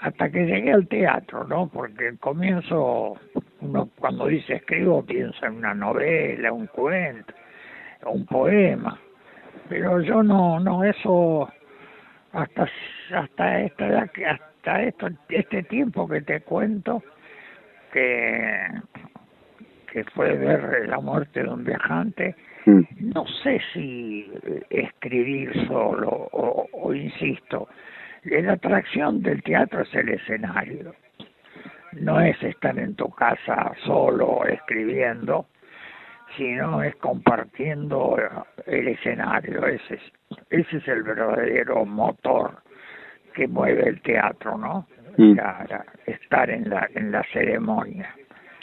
hasta 0.00 0.30
que 0.30 0.46
llegué 0.46 0.72
al 0.72 0.88
teatro, 0.88 1.44
¿no? 1.44 1.68
Porque 1.68 2.08
el 2.08 2.18
comienzo, 2.18 3.14
uno 3.60 3.88
cuando 3.98 4.26
dice 4.26 4.54
escribo 4.54 5.04
piensa 5.04 5.46
en 5.46 5.56
una 5.58 5.74
novela, 5.74 6.52
un 6.52 6.66
cuento, 6.66 7.32
un 8.10 8.26
poema, 8.26 8.98
pero 9.68 10.00
yo 10.00 10.22
no, 10.22 10.60
no, 10.60 10.84
eso 10.84 11.48
hasta 12.34 12.68
hasta 13.12 13.60
esta 13.60 14.02
hasta 14.02 14.82
esto 14.82 15.08
este 15.28 15.62
tiempo 15.64 16.08
que 16.08 16.20
te 16.22 16.40
cuento 16.40 17.02
que 17.92 18.66
que 19.92 20.04
fue 20.04 20.36
ver 20.36 20.88
la 20.88 20.98
muerte 20.98 21.44
de 21.44 21.48
un 21.48 21.64
viajante 21.64 22.34
mm. 22.66 22.82
no 23.14 23.24
sé 23.42 23.60
si 23.72 24.30
escribir 24.68 25.52
solo 25.68 26.08
o, 26.10 26.66
o 26.72 26.94
insisto 26.94 27.68
la 28.24 28.54
atracción 28.54 29.22
del 29.22 29.42
teatro 29.42 29.82
es 29.82 29.94
el 29.94 30.08
escenario 30.08 30.94
no 31.92 32.20
es 32.20 32.42
estar 32.42 32.76
en 32.76 32.96
tu 32.96 33.08
casa 33.10 33.72
solo 33.84 34.44
escribiendo 34.46 35.46
sino 36.36 36.82
es 36.82 36.94
compartiendo 36.96 38.16
el 38.66 38.88
escenario. 38.88 39.66
Ese 39.66 39.94
es, 39.94 40.12
ese 40.50 40.76
es 40.78 40.88
el 40.88 41.02
verdadero 41.02 41.84
motor 41.84 42.62
que 43.34 43.46
mueve 43.48 43.88
el 43.88 44.00
teatro, 44.00 44.56
¿no? 44.56 44.86
Mm. 45.16 45.38
estar 46.06 46.50
en 46.50 46.68
la, 46.68 46.88
en 46.92 47.12
la 47.12 47.22
ceremonia. 47.32 48.12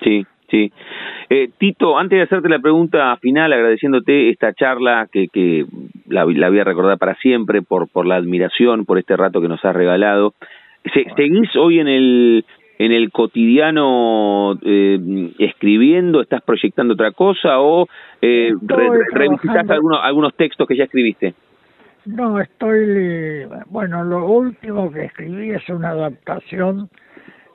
Sí, 0.04 0.26
sí. 0.50 0.72
Eh, 1.30 1.50
Tito, 1.58 1.98
antes 1.98 2.18
de 2.18 2.24
hacerte 2.24 2.50
la 2.50 2.60
pregunta 2.60 3.16
final, 3.18 3.54
agradeciéndote 3.54 4.30
esta 4.30 4.54
charla 4.54 5.08
que, 5.10 5.28
que 5.30 5.66
la, 6.08 6.26
la 6.26 6.50
voy 6.50 6.60
a 6.60 6.66
recordar 6.66 6.98
para 6.98 7.16
siempre 7.16 7.62
por, 7.62 7.90
por 7.90 8.06
la 8.06 8.16
admiración, 8.16 8.86
por 8.86 8.98
este 9.00 9.16
rato 9.16 9.42
que 9.42 9.48
nos 9.48 9.64
has 9.64 9.76
regalado. 9.76 10.34
¿Seguís 11.16 11.56
hoy 11.56 11.80
en 11.80 11.88
el 11.88 12.46
en 12.86 12.92
el 12.92 13.12
cotidiano 13.12 14.58
eh, 14.64 15.34
escribiendo, 15.38 16.20
estás 16.20 16.42
proyectando 16.42 16.96
otra 16.96 17.12
cosa 17.12 17.60
o 17.60 17.88
eh, 18.20 18.52
algunos, 19.70 20.00
algunos 20.02 20.36
textos 20.36 20.68
que 20.68 20.76
ya 20.76 20.86
escribiste? 20.86 21.36
No, 22.06 22.40
estoy, 22.40 23.46
bueno, 23.68 24.04
lo 24.04 24.26
último 24.26 24.92
que 24.92 25.06
escribí 25.06 25.52
es 25.52 25.70
una 25.70 25.90
adaptación 25.90 26.90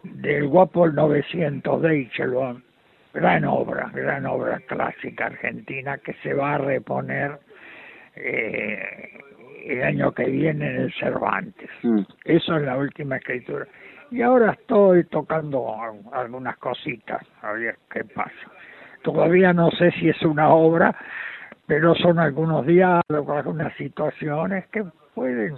del 0.05 0.47
Guapo 0.47 0.87
el 0.87 0.95
900 0.95 1.83
de 1.83 1.99
Ichelon, 2.03 2.62
gran 3.12 3.45
obra, 3.47 3.91
gran 3.93 4.27
obra 4.27 4.61
clásica 4.69 5.27
argentina 5.27 5.99
que 5.99 6.12
se 6.23 6.35
va 6.35 6.55
a 6.55 6.59
reponer 6.59 7.33
eh, 8.15 8.79
el 9.67 9.83
año 9.83 10.12
que 10.12 10.27
viene 10.27 10.71
en 10.71 10.81
el 10.83 10.93
Cervantes. 10.93 11.71
Mm. 11.83 12.03
Eso 12.25 12.57
es 12.57 12.62
la 12.62 12.77
última 12.77 13.17
escritura 13.17 13.67
y 14.11 14.23
ahora 14.23 14.53
estoy 14.53 15.05
tocando 15.05 15.75
algunas 16.12 16.57
cositas, 16.59 17.23
a 17.42 17.53
ver 17.53 17.77
qué 17.90 18.05
pasa. 18.05 18.33
Todavía 19.03 19.53
no 19.53 19.71
sé 19.71 19.90
si 19.92 20.09
es 20.09 20.23
una 20.23 20.49
obra, 20.49 20.95
pero 21.66 21.95
son 21.95 22.19
algunos 22.19 22.66
diálogos, 22.66 23.37
algunas 23.37 23.75
situaciones 23.77 24.66
que 24.69 24.85
pueden 25.14 25.55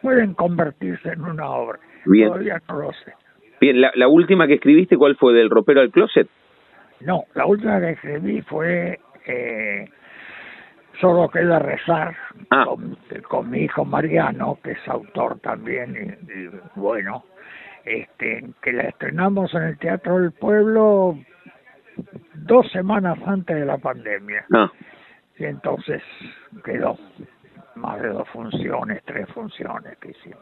pueden 0.00 0.34
convertirse 0.34 1.10
en 1.10 1.22
una 1.22 1.48
obra. 1.50 1.78
Bien. 2.06 2.28
Todavía 2.28 2.60
no 2.68 2.78
lo 2.78 2.92
sé. 2.92 3.12
Bien, 3.60 3.80
la, 3.80 3.92
la 3.94 4.08
última 4.08 4.46
que 4.46 4.54
escribiste, 4.54 4.96
¿cuál 4.96 5.16
fue? 5.16 5.32
¿Del 5.34 5.48
ropero 5.48 5.80
al 5.80 5.90
closet? 5.90 6.28
No, 7.00 7.24
la 7.34 7.46
última 7.46 7.80
que 7.80 7.90
escribí 7.90 8.42
fue 8.42 8.98
eh, 9.26 9.88
Solo 11.00 11.28
queda 11.28 11.58
rezar 11.58 12.14
Ah. 12.50 12.64
con, 12.66 12.96
con 13.28 13.50
mi 13.50 13.60
hijo 13.60 13.84
Mariano, 13.84 14.58
que 14.62 14.72
es 14.72 14.88
autor 14.88 15.40
también, 15.40 15.94
y, 16.28 16.32
y 16.40 16.50
bueno, 16.76 17.24
este, 17.84 18.44
que 18.60 18.72
la 18.72 18.84
estrenamos 18.84 19.52
en 19.54 19.62
el 19.62 19.78
Teatro 19.78 20.18
del 20.20 20.32
Pueblo 20.32 21.18
dos 22.34 22.70
semanas 22.72 23.18
antes 23.26 23.56
de 23.56 23.64
la 23.66 23.78
pandemia. 23.78 24.44
Ah, 24.52 24.70
Y 25.38 25.44
entonces 25.44 26.02
quedó 26.64 26.96
más 27.74 28.00
de 28.02 28.08
dos 28.08 28.28
funciones, 28.28 29.02
tres 29.04 29.26
funciones 29.30 29.96
que 29.98 30.10
hicimos. 30.10 30.38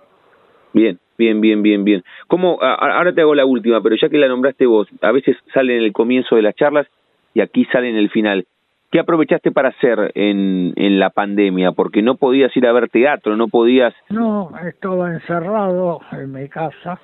bien, 0.72 0.98
bien, 1.16 1.40
bien, 1.40 1.62
bien, 1.62 1.84
bien. 1.84 2.02
¿Cómo, 2.26 2.58
ahora 2.60 3.12
te 3.14 3.20
hago 3.20 3.34
la 3.34 3.46
última, 3.46 3.80
pero 3.82 3.96
ya 4.00 4.08
que 4.08 4.18
la 4.18 4.28
nombraste 4.28 4.66
vos, 4.66 4.88
a 5.00 5.12
veces 5.12 5.36
sale 5.54 5.76
en 5.78 5.84
el 5.84 5.92
comienzo 5.92 6.36
de 6.36 6.42
las 6.42 6.54
charlas 6.56 6.86
y 7.34 7.40
aquí 7.40 7.64
sale 7.66 7.88
en 7.88 7.96
el 7.96 8.10
final. 8.10 8.46
¿Qué 8.90 8.98
aprovechaste 8.98 9.52
para 9.52 9.68
hacer 9.68 10.10
en, 10.16 10.72
en 10.74 10.98
la 10.98 11.10
pandemia? 11.10 11.72
Porque 11.72 12.02
no 12.02 12.16
podías 12.16 12.56
ir 12.56 12.66
a 12.66 12.72
ver 12.72 12.88
teatro, 12.88 13.36
no 13.36 13.46
podías... 13.46 13.94
No, 14.08 14.50
estaba 14.66 15.12
encerrado 15.12 16.00
en 16.10 16.32
mi 16.32 16.48
casa. 16.48 16.98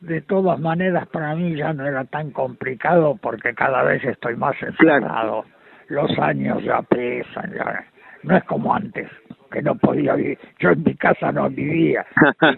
De 0.00 0.20
todas 0.22 0.58
maneras, 0.58 1.06
para 1.08 1.36
mí 1.36 1.54
ya 1.54 1.72
no 1.72 1.86
era 1.86 2.04
tan 2.04 2.32
complicado 2.32 3.16
porque 3.20 3.54
cada 3.54 3.84
vez 3.84 4.04
estoy 4.04 4.34
más 4.36 4.60
encerrado. 4.60 5.44
Los 5.86 6.10
años 6.18 6.62
ya 6.64 6.82
pesan, 6.82 7.52
ya 7.54 7.84
no 8.24 8.36
es 8.36 8.44
como 8.44 8.74
antes, 8.74 9.08
que 9.52 9.62
no 9.62 9.76
podía 9.76 10.14
vivir. 10.14 10.38
Yo 10.58 10.70
en 10.70 10.82
mi 10.82 10.94
casa 10.94 11.30
no 11.30 11.48
vivía, 11.48 12.04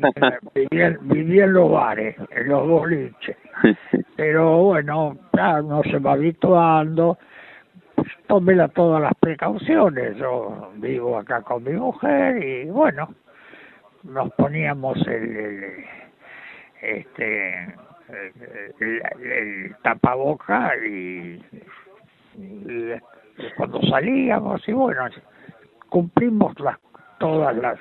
vivía, 0.55 0.97
vivía 1.03 1.45
en 1.45 1.53
los 1.53 1.71
bares, 1.71 2.17
en 2.31 2.49
los 2.49 2.67
boliches. 2.67 3.37
Pero 4.17 4.65
bueno, 4.65 5.17
ya 5.35 5.61
no 5.61 5.83
se 5.83 5.99
va 5.99 6.13
habituando. 6.13 7.19
Tomé 8.27 8.57
todas 8.69 9.03
las 9.03 9.15
precauciones. 9.21 10.17
Yo 10.17 10.71
vivo 10.77 11.19
acá 11.19 11.43
con 11.43 11.65
mi 11.65 11.73
mujer 11.73 12.43
y 12.43 12.65
bueno, 12.71 13.09
nos 14.05 14.33
poníamos 14.35 14.97
el, 15.07 15.37
el 15.37 15.85
este 16.83 17.65
el, 17.65 17.73
el- 18.81 19.33
el 19.33 19.77
tapaboca 19.83 20.73
y, 20.85 21.41
y 22.37 22.93
cuando 23.57 23.81
salíamos 23.83 24.67
y 24.69 24.73
bueno 24.73 25.05
cumplimos 25.89 26.59
las 26.61 26.79
todas 27.19 27.55
las 27.57 27.79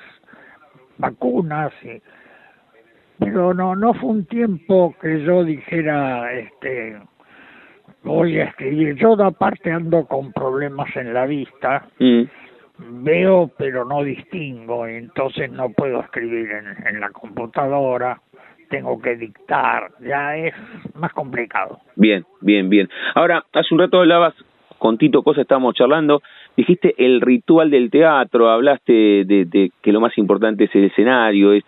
vacunas 0.98 1.72
y 1.82 2.00
pero 3.18 3.52
no 3.54 3.74
no 3.74 3.94
fue 3.94 4.10
un 4.10 4.26
tiempo 4.26 4.94
que 5.00 5.22
yo 5.24 5.42
dijera 5.44 6.32
este 6.34 7.00
voy 8.02 8.38
a 8.38 8.44
escribir. 8.44 8.96
Yo 8.96 9.16
de 9.16 9.24
aparte 9.24 9.70
ando 9.70 10.04
con 10.06 10.32
problemas 10.32 10.94
en 10.96 11.12
la 11.14 11.26
vista. 11.26 11.86
Mm, 11.98 12.22
veo 13.04 13.50
pero 13.58 13.84
no 13.84 14.02
distingo. 14.02 14.86
Entonces 14.86 15.50
no 15.50 15.70
puedo 15.70 16.00
escribir 16.00 16.50
en, 16.50 16.86
en 16.86 17.00
la 17.00 17.10
computadora. 17.10 18.20
Tengo 18.68 19.00
que 19.00 19.16
dictar. 19.16 19.90
Ya 20.00 20.36
es 20.36 20.54
más 20.94 21.12
complicado. 21.12 21.80
Bien, 21.96 22.24
bien, 22.40 22.68
bien. 22.68 22.88
Ahora, 23.14 23.44
hace 23.52 23.74
un 23.74 23.80
rato 23.80 23.98
hablabas 23.98 24.34
con 24.78 24.96
Tito 24.96 25.22
Cosa, 25.22 25.42
estábamos 25.42 25.74
charlando, 25.74 26.22
dijiste 26.56 26.94
el 26.96 27.20
ritual 27.20 27.70
del 27.70 27.90
teatro, 27.90 28.48
hablaste 28.48 29.24
de, 29.26 29.44
de 29.44 29.70
que 29.82 29.92
lo 29.92 30.00
más 30.00 30.16
importante 30.16 30.64
es 30.64 30.74
el 30.74 30.84
escenario, 30.84 31.52
es 31.52 31.64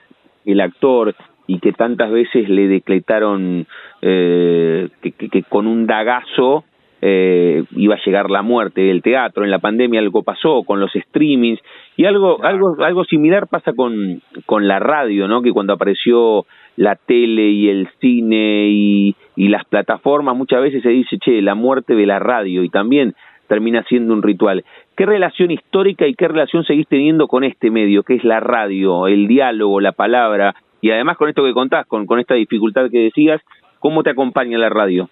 el 0.46 0.60
actor, 0.60 1.14
y 1.46 1.59
que 1.59 1.72
tantas 1.72 2.11
veces 2.11 2.48
le 2.48 2.68
decretaron 2.68 3.66
eh, 4.00 4.88
que, 5.02 5.12
que- 5.12 5.28
que 5.28 5.42
con 5.42 5.66
un 5.66 5.87
dagazo 5.87 6.64
eh, 7.05 7.64
iba 7.72 7.96
a 7.96 8.00
llegar 8.05 8.31
la 8.31 8.42
muerte 8.42 8.81
del 8.83 9.02
teatro. 9.02 9.42
En 9.44 9.50
la 9.50 9.59
pandemia 9.59 9.98
algo 9.98 10.22
pasó 10.22 10.62
con 10.62 10.78
los 10.78 10.92
streamings 10.92 11.59
y 11.96 12.05
algo 12.05 12.42
algo 12.44 12.76
algo 12.85 13.05
similar 13.05 13.48
pasa 13.48 13.72
con 13.72 14.22
con 14.46 14.68
la 14.68 14.78
radio, 14.78 15.26
¿no? 15.26 15.42
Que 15.42 15.50
cuando 15.52 15.72
apareció 15.72 16.46
la 16.76 16.94
tele 16.94 17.48
y 17.50 17.68
el 17.68 17.88
cine 18.00 18.68
y, 18.70 19.16
y 19.35 19.48
las 19.48 19.64
plataformas 19.64 20.37
muchas 20.37 20.62
veces 20.62 20.83
se 20.85 20.90
dice, 20.90 21.18
"Che, 21.18 21.42
la 21.42 21.57
muerte 21.57 21.94
de 21.96 22.07
la 22.07 22.20
radio" 22.20 22.62
y 22.62 22.68
también 22.68 23.14
termina 23.48 23.83
siendo 23.88 24.14
un 24.14 24.22
ritual. 24.22 24.64
¿Qué 24.96 25.05
relación 25.05 25.50
histórica 25.50 26.07
y 26.07 26.14
qué 26.14 26.28
relación 26.28 26.64
seguís 26.64 26.87
teniendo 26.87 27.26
con 27.26 27.42
este 27.44 27.70
medio, 27.70 28.05
que 28.05 28.14
es 28.14 28.24
la 28.24 28.38
radio, 28.40 29.09
el 29.09 29.26
diálogo, 29.26 29.81
la 29.81 29.92
palabra? 29.92 30.55
Y 30.82 30.90
además 30.90 31.16
con 31.16 31.30
esto 31.30 31.44
que 31.44 31.54
contás, 31.54 31.86
con, 31.86 32.04
con 32.06 32.18
esta 32.20 32.34
dificultad 32.34 32.90
que 32.90 33.04
decías, 33.04 33.40
¿cómo 33.78 34.02
te 34.02 34.10
acompaña 34.10 34.58
la 34.58 34.68
radio? 34.68 35.08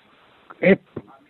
es 0.60 0.78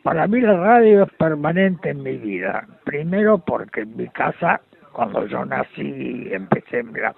para 0.03 0.27
mí 0.27 0.41
la 0.41 0.57
radio 0.57 1.05
es 1.05 1.13
permanente 1.13 1.91
en 1.91 2.03
mi 2.03 2.17
vida. 2.17 2.67
Primero 2.85 3.39
porque 3.39 3.83
en 3.83 3.97
mi 3.97 4.09
casa, 4.09 4.61
cuando 4.93 5.27
yo 5.27 5.45
nací, 5.45 6.29
empecé 6.33 6.79
en 6.81 6.93
la 6.95 7.15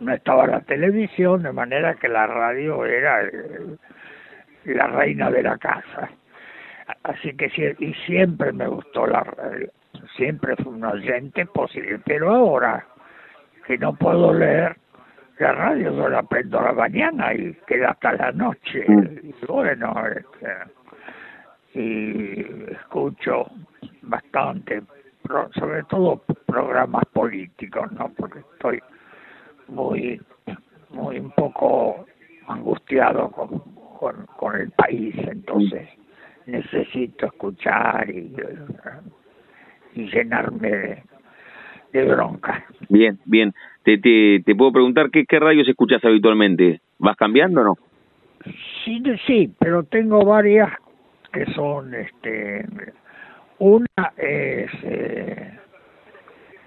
no 0.00 0.14
estaba 0.14 0.46
la 0.46 0.60
televisión, 0.60 1.42
de 1.42 1.52
manera 1.52 1.94
que 1.94 2.08
la 2.08 2.26
radio 2.26 2.86
era 2.86 3.20
el- 3.22 3.78
la 4.64 4.86
reina 4.86 5.30
de 5.30 5.42
la 5.42 5.58
casa. 5.58 6.08
Así 7.02 7.36
que 7.36 7.50
y 7.80 7.92
siempre 8.06 8.52
me 8.52 8.68
gustó 8.68 9.06
la 9.06 9.24
siempre 10.16 10.56
fui 10.56 10.72
un 10.72 10.84
oyente 10.84 11.46
posible, 11.46 12.00
pero 12.04 12.30
ahora 12.30 12.86
que 13.66 13.76
no 13.76 13.94
puedo 13.94 14.32
leer, 14.32 14.76
la 15.38 15.52
radio 15.52 15.94
yo 15.94 16.08
la 16.08 16.22
prendo 16.22 16.58
a 16.60 16.64
la 16.64 16.72
mañana 16.72 17.32
y 17.34 17.54
queda 17.66 17.90
hasta 17.90 18.12
la 18.12 18.32
noche. 18.32 18.84
Y 19.22 19.34
bueno, 19.46 19.94
este, 20.06 20.48
y 21.74 22.72
escucho 22.72 23.46
bastante, 24.02 24.82
pro- 25.22 25.50
sobre 25.52 25.82
todo 25.84 26.22
programas 26.46 27.04
políticos, 27.12 27.90
¿no? 27.92 28.10
Porque 28.16 28.40
estoy 28.40 28.80
muy, 29.68 30.20
muy 30.90 31.18
un 31.18 31.30
poco 31.32 32.06
angustiado 32.48 33.30
con, 33.30 33.58
con, 33.98 34.26
con 34.36 34.56
el 34.56 34.70
país, 34.72 35.14
entonces 35.18 35.88
necesito 36.46 37.26
escuchar 37.26 38.08
y, 38.08 38.34
y 39.94 40.10
llenarme 40.10 40.70
de, 40.70 41.02
de 41.92 42.04
bronca. 42.04 42.64
Bien, 42.88 43.18
bien. 43.24 43.52
Te, 43.82 43.98
te, 43.98 44.42
te 44.44 44.54
puedo 44.54 44.72
preguntar 44.72 45.10
qué, 45.10 45.24
qué 45.26 45.38
radios 45.38 45.68
escuchas 45.68 46.04
habitualmente. 46.04 46.80
¿Vas 46.98 47.16
cambiando 47.16 47.60
o 47.60 47.64
no? 47.64 47.74
Sí, 48.84 49.02
sí, 49.26 49.52
pero 49.58 49.84
tengo 49.84 50.24
varias 50.24 50.70
que 51.32 51.44
son, 51.52 51.94
este, 51.94 52.64
una 53.58 54.12
es 54.16 54.70
eh, 54.84 55.52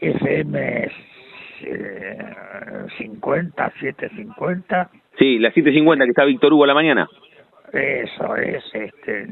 FM 0.02 0.90
eh, 1.64 2.18
50, 2.98 3.72
750, 3.80 4.90
Sí, 5.20 5.40
la 5.40 5.50
750 5.52 6.06
que 6.06 6.10
está 6.12 6.26
Víctor 6.26 6.54
Hugo 6.54 6.64
a 6.64 6.68
la 6.68 6.74
mañana. 6.74 7.08
eso 7.74 8.36
es, 8.38 8.64
este, 8.74 9.28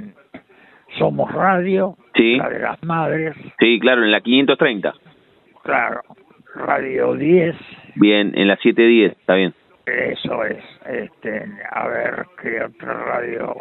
Somos 0.98 1.32
Radio, 1.34 1.96
Sí. 2.16 2.38
la 2.38 2.50
de 2.50 2.60
las 2.60 2.84
madres, 2.84 3.36
Sí, 3.60 3.80
claro, 3.80 4.04
en 4.04 4.12
la 4.12 4.22
530. 4.22 4.94
Claro, 5.70 6.02
Radio 6.56 7.14
10, 7.14 7.56
Bien, 7.96 8.32
en 8.36 8.48
la 8.48 8.56
710, 8.58 9.12
está 9.12 9.36
bien. 9.36 9.54
Eso 9.86 10.44
es, 10.46 10.64
este, 10.86 11.46
a 11.72 11.88
ver 11.88 12.26
qué 12.42 12.64
otra 12.64 12.94
radio, 12.94 13.56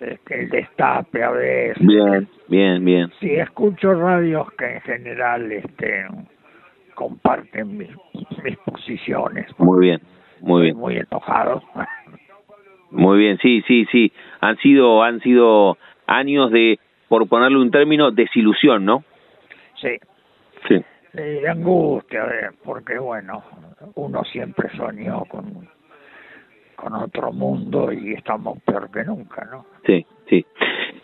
este, 0.00 0.40
el 0.40 0.48
destape 0.50 1.22
a 1.22 1.30
veces. 1.30 1.86
Bien, 1.86 2.28
bien, 2.48 2.84
bien. 2.84 3.12
Sí, 3.20 3.30
escucho 3.30 3.94
radios 3.94 4.52
que 4.52 4.74
en 4.74 4.80
general, 4.82 5.50
este, 5.52 6.06
comparten 6.94 7.76
mis, 7.76 7.90
mis 8.44 8.56
posiciones. 8.58 9.46
Muy 9.58 9.86
bien, 9.86 10.00
muy 10.40 10.62
bien. 10.62 10.76
Muy 10.76 10.96
enojado. 10.98 11.62
Muy 12.90 13.18
bien, 13.18 13.38
sí, 13.38 13.62
sí, 13.66 13.86
sí. 13.90 14.12
Han 14.40 14.58
sido, 14.58 15.02
han 15.02 15.20
sido 15.20 15.78
años 16.06 16.50
de, 16.50 16.78
por 17.08 17.26
ponerle 17.28 17.58
un 17.58 17.70
término, 17.70 18.10
desilusión, 18.10 18.84
¿no? 18.84 19.04
sí, 19.80 19.98
Sí. 20.68 20.76
De 21.12 21.48
angustia, 21.48 22.24
porque 22.64 22.98
bueno, 22.98 23.42
uno 23.96 24.24
siempre 24.24 24.68
soñó 24.76 25.24
con, 25.26 25.68
con 26.76 26.94
otro 26.94 27.32
mundo 27.32 27.92
y 27.92 28.14
estamos 28.14 28.58
peor 28.62 28.90
que 28.90 29.04
nunca, 29.04 29.46
¿no? 29.50 29.66
Sí, 29.86 30.06
sí. 30.28 30.44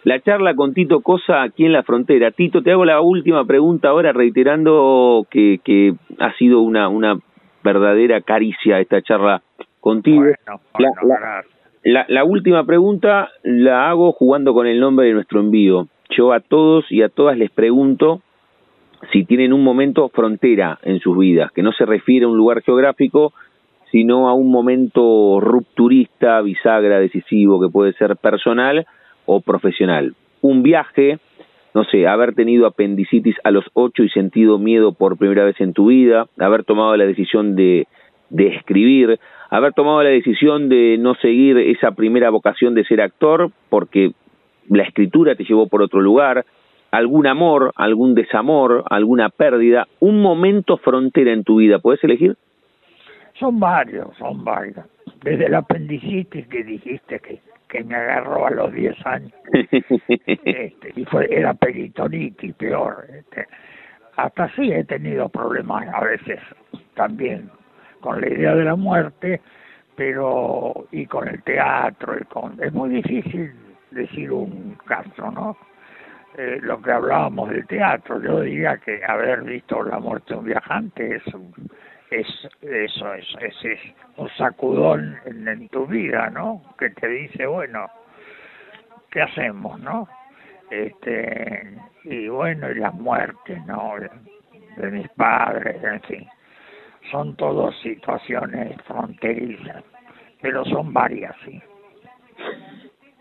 La 0.05 0.21
charla 0.21 0.55
con 0.55 0.73
Tito 0.75 1.01
Cosa 1.01 1.43
aquí 1.43 1.67
en 1.67 1.73
la 1.73 1.83
frontera. 1.83 2.31
Tito, 2.31 2.63
te 2.63 2.71
hago 2.73 2.85
la 2.85 3.01
última 3.01 3.45
pregunta 3.45 3.89
ahora 3.89 4.13
reiterando 4.13 5.27
que, 5.31 5.61
que 5.65 5.95
ha 6.19 6.33
sido 6.35 6.61
una, 6.61 6.89
una 6.89 7.19
verdadera 7.63 8.21
caricia 8.23 8.81
esta 8.81 9.03
charla 9.03 9.43
contigo. 9.81 10.21
Bueno, 10.23 10.37
La- 10.47 10.61
bueno, 10.79 10.93
la- 11.03 11.21
gracias. 11.21 11.55
La, 11.85 12.05
la 12.09 12.25
última 12.25 12.65
pregunta 12.65 13.29
la 13.45 13.89
hago 13.89 14.13
jugando 14.13 14.53
con 14.53 14.67
el 14.67 14.81
nombre 14.81 15.07
de 15.07 15.13
nuestro 15.15 15.41
envío. 15.41 15.87
Yo 16.11 16.33
a 16.33 16.41
todos 16.41 16.85
y 16.91 17.03
a 17.03 17.09
todas 17.09 17.37
les 17.39 17.51
pregunto 17.51 18.21
si 19.13 19.25
tienen 19.25 19.53
un 19.53 19.63
momento 19.63 20.09
frontera 20.09 20.79
en 20.83 21.01
sus 21.01 21.17
vidas, 21.17 21.53
que 21.53 21.63
no 21.63 21.73
se 21.73 21.87
refiere 21.87 22.25
a 22.25 22.29
un 22.29 22.37
lugar 22.37 22.63
geográfico, 22.63 23.33
sino 23.91 24.29
a 24.29 24.35
un 24.35 24.51
momento 24.51 25.41
rupturista, 25.41 26.41
bisagra, 26.43 26.99
decisivo, 26.99 27.61
que 27.61 27.69
puede 27.69 27.93
ser 27.95 28.17
personal 28.17 28.87
o 29.25 29.41
profesional. 29.41 30.15
Un 30.43 30.63
viaje 30.63 31.19
no 31.75 31.85
sé, 31.85 32.07
haber 32.07 32.35
tenido 32.35 32.67
apendicitis 32.67 33.37
a 33.45 33.51
los 33.51 33.65
ocho 33.75 34.03
y 34.03 34.09
sentido 34.09 34.59
miedo 34.59 34.93
por 34.93 35.17
primera 35.17 35.45
vez 35.45 35.61
en 35.61 35.75
tu 35.75 35.87
vida, 35.87 36.27
haber 36.39 36.65
tomado 36.65 36.97
la 36.97 37.07
decisión 37.07 37.55
de, 37.57 37.87
de 38.31 38.49
escribir, 38.49 39.21
haber 39.51 39.75
tomado 39.75 40.03
la 40.03 40.11
decisión 40.11 40.69
de 40.69 40.97
no 40.99 41.15
seguir 41.17 41.57
esa 41.59 41.93
primera 41.93 42.31
vocación 42.31 42.75
de 42.75 42.85
ser 42.85 43.01
actor 43.01 43.51
porque 43.69 44.13
la 44.69 44.83
escritura 44.83 45.35
te 45.35 45.45
llevó 45.45 45.69
por 45.69 45.83
otro 45.83 46.01
lugar, 46.01 46.45
algún 46.91 47.26
amor, 47.26 47.72
algún 47.76 48.14
desamor, 48.14 48.84
alguna 48.91 49.28
pérdida, 49.28 49.86
un 50.01 50.22
momento 50.22 50.78
frontera 50.78 51.32
en 51.32 51.45
tu 51.45 51.57
vida, 51.57 51.78
¿puedes 51.78 52.03
elegir? 52.05 52.36
Son 53.39 53.61
varios, 53.61 54.16
son 54.16 54.45
varios. 54.45 54.84
Desde 55.22 55.47
el 55.47 55.55
apendicitis 55.55 56.47
que 56.49 56.64
dijiste 56.64 57.20
que, 57.20 57.41
que 57.68 57.84
me 57.84 57.95
agarró 57.95 58.47
a 58.47 58.51
los 58.51 58.72
10 58.72 59.07
años, 59.07 59.32
este, 60.09 60.93
y 60.97 61.05
fue, 61.05 61.28
era 61.30 61.55
peritonitis, 61.55 62.55
peor. 62.55 63.07
Este, 63.11 63.47
hasta 64.16 64.49
sí 64.55 64.72
he 64.72 64.84
tenido 64.84 65.28
problemas 65.28 65.86
a 65.95 66.01
veces 66.03 66.41
también 66.95 67.51
con 68.01 68.20
la 68.20 68.28
idea 68.28 68.55
de 68.55 68.64
la 68.64 68.74
muerte, 68.74 69.41
pero 69.95 70.86
y 70.91 71.07
con 71.07 71.28
el 71.28 71.43
teatro, 71.43 72.16
y 72.18 72.24
con, 72.24 72.57
es 72.62 72.72
muy 72.72 72.91
difícil 72.91 73.53
decir 73.91 74.32
un 74.32 74.76
caso, 74.84 75.30
¿no? 75.30 75.57
Eh, 76.41 76.61
lo 76.62 76.80
que 76.80 76.93
hablábamos 76.93 77.51
del 77.51 77.66
teatro, 77.66 78.22
yo 78.22 78.43
diría 78.43 78.76
que 78.76 79.01
haber 79.05 79.43
visto 79.43 79.82
la 79.82 79.99
muerte 79.99 80.34
de 80.34 80.39
un 80.39 80.45
viajante 80.45 81.16
es 81.16 81.24
es 82.11 82.49
eso 82.62 83.12
es, 83.12 83.26
es, 83.41 83.80
un 84.16 84.28
sacudón 84.36 85.18
en, 85.24 85.68
tu 85.68 85.84
vida, 85.89 86.30
¿no? 86.30 86.62
Que 86.78 86.91
te 86.91 87.09
dice, 87.09 87.45
bueno, 87.45 87.91
¿qué 89.11 89.22
hacemos, 89.22 89.80
no? 89.80 90.07
Este, 90.70 91.76
y 92.05 92.28
bueno, 92.28 92.70
y 92.70 92.76
las 92.76 92.95
muertes, 92.95 93.59
¿no? 93.66 93.95
De, 94.76 94.91
mis 94.93 95.09
padres, 95.16 95.82
en 95.82 96.01
fin. 96.03 96.28
Son 97.11 97.34
todas 97.34 97.74
situaciones 97.80 98.80
fronterizas, 98.82 99.82
pero 100.41 100.64
son 100.66 100.93
varias, 100.93 101.34
sí. 101.45 101.61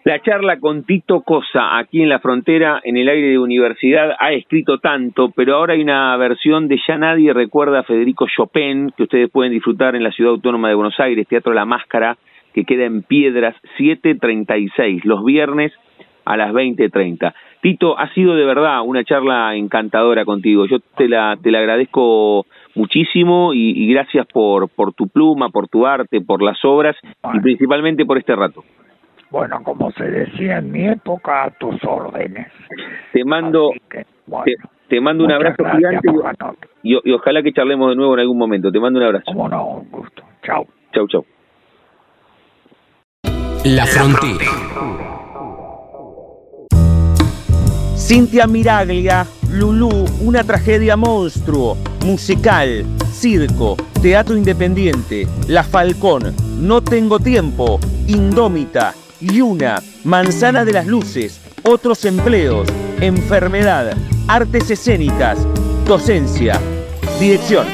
La 0.07 0.21
charla 0.21 0.57
con 0.61 0.85
Tito 0.85 1.19
Cosa 1.19 1.77
aquí 1.77 2.01
en 2.01 2.07
la 2.07 2.19
frontera, 2.19 2.79
en 2.81 2.95
el 2.95 3.09
aire 3.09 3.31
de 3.31 3.39
universidad, 3.39 4.15
ha 4.17 4.31
escrito 4.31 4.77
tanto, 4.77 5.33
pero 5.35 5.57
ahora 5.57 5.73
hay 5.73 5.81
una 5.81 6.15
versión 6.15 6.69
de 6.69 6.79
Ya 6.87 6.97
nadie 6.97 7.33
recuerda 7.33 7.79
a 7.79 7.83
Federico 7.83 8.25
Chopin, 8.33 8.93
que 8.95 9.03
ustedes 9.03 9.29
pueden 9.29 9.51
disfrutar 9.51 9.97
en 9.97 10.03
la 10.03 10.13
Ciudad 10.13 10.31
Autónoma 10.31 10.69
de 10.69 10.75
Buenos 10.75 10.97
Aires, 11.01 11.27
Teatro 11.27 11.53
La 11.53 11.65
Máscara, 11.65 12.17
que 12.53 12.63
queda 12.63 12.85
en 12.85 13.03
Piedras 13.03 13.53
736, 13.75 15.03
los 15.03 15.25
viernes 15.25 15.73
a 16.23 16.37
las 16.37 16.53
20.30. 16.53 17.33
Tito, 17.61 17.99
ha 17.99 18.07
sido 18.13 18.35
de 18.35 18.45
verdad 18.45 18.83
una 18.85 19.03
charla 19.03 19.57
encantadora 19.57 20.23
contigo. 20.23 20.67
Yo 20.67 20.79
te 20.95 21.09
la, 21.09 21.37
te 21.43 21.51
la 21.51 21.59
agradezco 21.59 22.45
muchísimo 22.75 23.53
y, 23.53 23.71
y 23.71 23.91
gracias 23.91 24.25
por, 24.27 24.69
por 24.69 24.93
tu 24.93 25.09
pluma, 25.09 25.49
por 25.49 25.67
tu 25.67 25.85
arte, 25.85 26.21
por 26.21 26.41
las 26.41 26.63
obras 26.63 26.95
y 27.33 27.41
principalmente 27.41 28.05
por 28.05 28.17
este 28.17 28.37
rato. 28.37 28.63
Bueno, 29.29 29.61
como 29.63 29.91
se 29.91 30.05
decía 30.05 30.59
en 30.59 30.71
mi 30.71 30.87
época, 30.87 31.43
a 31.43 31.51
tus 31.51 31.75
órdenes. 31.83 32.47
Te 33.11 33.25
mando, 33.25 33.71
te, 34.87 35.01
mando 35.01 35.25
un 35.25 35.31
abrazo 35.31 35.65
gigante 35.65 36.09
y, 36.83 36.93
y, 37.03 37.11
ojalá 37.11 37.43
que 37.43 37.51
charlemos 37.51 37.89
de 37.89 37.95
nuevo 37.95 38.13
en 38.13 38.21
algún 38.21 38.37
momento. 38.37 38.71
Te 38.71 38.79
mando 38.79 38.99
un 38.99 39.05
abrazo. 39.05 39.25
Como 39.25 39.49
no, 39.49 39.67
un 39.67 39.91
gusto. 39.91 40.23
Chao. 40.43 40.65
Chau, 40.93 41.07
chau. 41.07 41.25
La 43.65 43.85
frontera. 43.85 44.45
Cintia 47.97 48.47
Miraglia, 48.47 49.25
Lulú, 49.51 50.05
una 50.21 50.41
tragedia 50.45 50.95
monstruo, 50.95 51.75
musical, 52.05 52.85
circo, 53.11 53.75
teatro 54.01 54.37
independiente, 54.37 55.27
La 55.49 55.63
Falcón, 55.63 56.33
No 56.61 56.81
tengo 56.81 57.19
tiempo, 57.19 57.79
Indómita, 58.07 58.93
Yuna, 59.19 59.79
Manzana 60.05 60.63
de 60.63 60.73
las 60.73 60.85
Luces, 60.85 61.41
otros 61.65 62.05
empleos, 62.05 62.67
enfermedad, 63.01 63.97
artes 64.27 64.69
escénicas, 64.69 65.43
docencia, 65.87 66.59
dirección. 67.19 67.65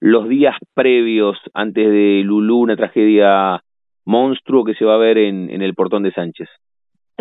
los 0.00 0.28
días 0.28 0.56
previos 0.74 1.38
antes 1.54 1.86
de 1.86 2.22
Lulú, 2.24 2.60
una 2.60 2.76
tragedia 2.76 3.62
monstruo 4.04 4.64
que 4.64 4.74
se 4.74 4.84
va 4.84 4.94
a 4.94 4.98
ver 4.98 5.18
en, 5.18 5.50
en 5.50 5.62
el 5.62 5.74
portón 5.74 6.02
de 6.02 6.12
Sánchez? 6.12 6.48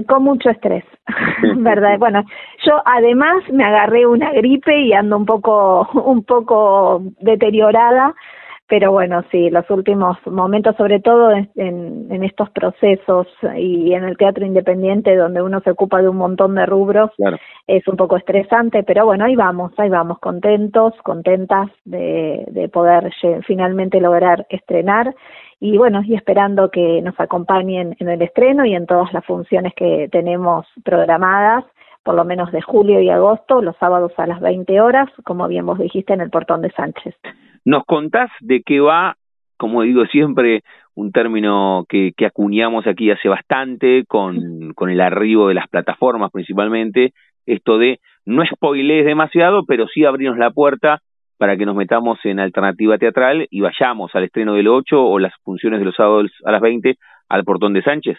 Con 0.08 0.24
mucho 0.24 0.50
estrés, 0.50 0.86
¿verdad? 1.58 1.98
Bueno, 2.00 2.24
yo 2.66 2.82
además 2.86 3.44
me 3.52 3.64
agarré 3.64 4.08
una 4.08 4.32
gripe 4.32 4.80
y 4.80 4.94
ando 4.94 5.18
un 5.18 5.26
poco, 5.26 5.88
un 5.94 6.24
poco 6.24 7.02
deteriorada 7.20 8.16
pero 8.70 8.92
bueno, 8.92 9.24
sí, 9.32 9.50
los 9.50 9.68
últimos 9.72 10.16
momentos, 10.28 10.76
sobre 10.76 11.00
todo 11.00 11.32
en, 11.32 11.50
en, 11.56 12.24
estos 12.24 12.52
procesos 12.52 13.28
y 13.58 13.94
en 13.94 14.04
el 14.04 14.16
teatro 14.16 14.46
independiente 14.46 15.16
donde 15.16 15.42
uno 15.42 15.60
se 15.62 15.72
ocupa 15.72 16.02
de 16.04 16.08
un 16.08 16.18
montón 16.18 16.54
de 16.54 16.68
rubros, 16.68 17.10
es 17.66 17.88
un 17.88 17.98
poco 17.98 18.16
estresante, 18.16 18.84
pero 18.84 19.06
bueno, 19.06 19.26
ahí 19.26 19.36
vamos, 19.36 19.72
ahí 19.78 19.90
vamos, 19.90 20.20
contentos, 20.20 20.94
contentas 21.04 21.68
de, 21.84 22.46
de 22.52 22.70
poder 22.70 23.12
finalmente 23.48 24.00
lograr 24.00 24.46
estrenar 24.50 25.16
y 25.60 25.76
bueno, 25.78 26.04
y 26.06 26.14
esperando 26.14 26.70
que 26.70 27.02
nos 27.02 27.20
acompañen 27.20 27.96
en 28.00 28.08
el 28.08 28.22
estreno 28.22 28.66
y 28.66 28.76
en 28.76 28.86
todas 28.86 29.12
las 29.14 29.26
funciones 29.26 29.74
que 29.74 30.10
tenemos 30.12 30.68
programadas 30.84 31.66
por 32.04 32.16
lo 32.16 32.24
menos 32.24 32.52
de 32.52 32.62
julio 32.62 33.02
y 33.02 33.10
agosto, 33.10 33.62
los 33.62 33.76
sábados 33.78 34.14
a 34.18 34.26
las 34.26 34.40
20 34.40 34.80
horas, 34.82 35.10
como 35.26 35.48
bien 35.48 35.66
vos 35.66 35.78
dijiste, 35.78 36.14
en 36.14 36.22
el 36.22 36.30
portón 36.30 36.62
de 36.62 36.72
Sánchez. 36.72 37.16
¿Nos 37.66 37.84
contás 37.86 38.30
de 38.42 38.62
qué 38.66 38.80
va, 38.80 39.16
como 39.58 39.84
digo 39.84 40.06
siempre, 40.06 40.62
un 40.96 41.12
término 41.12 41.86
que, 41.88 42.12
que 42.16 42.26
acuñamos 42.26 42.88
aquí 42.88 43.12
hace 43.12 43.30
bastante, 43.30 44.04
con, 44.08 44.74
con 44.74 44.90
el 44.90 45.02
arribo 45.02 45.48
de 45.48 45.54
las 45.54 45.68
plataformas 45.68 46.32
principalmente, 46.32 47.14
esto 47.46 47.78
de 47.78 48.00
no 48.26 48.46
spoilees 48.46 49.06
demasiado, 49.06 49.64
pero 49.66 49.88
sí 49.88 50.06
abrirnos 50.06 50.38
la 50.38 50.52
puerta 50.52 51.00
para 51.38 51.56
que 51.56 51.66
nos 51.66 51.76
metamos 51.76 52.20
en 52.26 52.40
alternativa 52.40 52.98
teatral 52.98 53.48
y 53.50 53.62
vayamos 53.62 54.14
al 54.14 54.26
estreno 54.26 54.54
del 54.54 54.68
8 54.68 55.02
o 55.02 55.20
las 55.20 55.34
funciones 55.44 55.80
de 55.80 55.86
los 55.86 55.96
sábados 55.96 56.32
a 56.44 56.52
las 56.52 56.62
20 56.62 56.96
al 57.30 57.44
portón 57.46 57.74
de 57.74 57.82
Sánchez? 57.82 58.18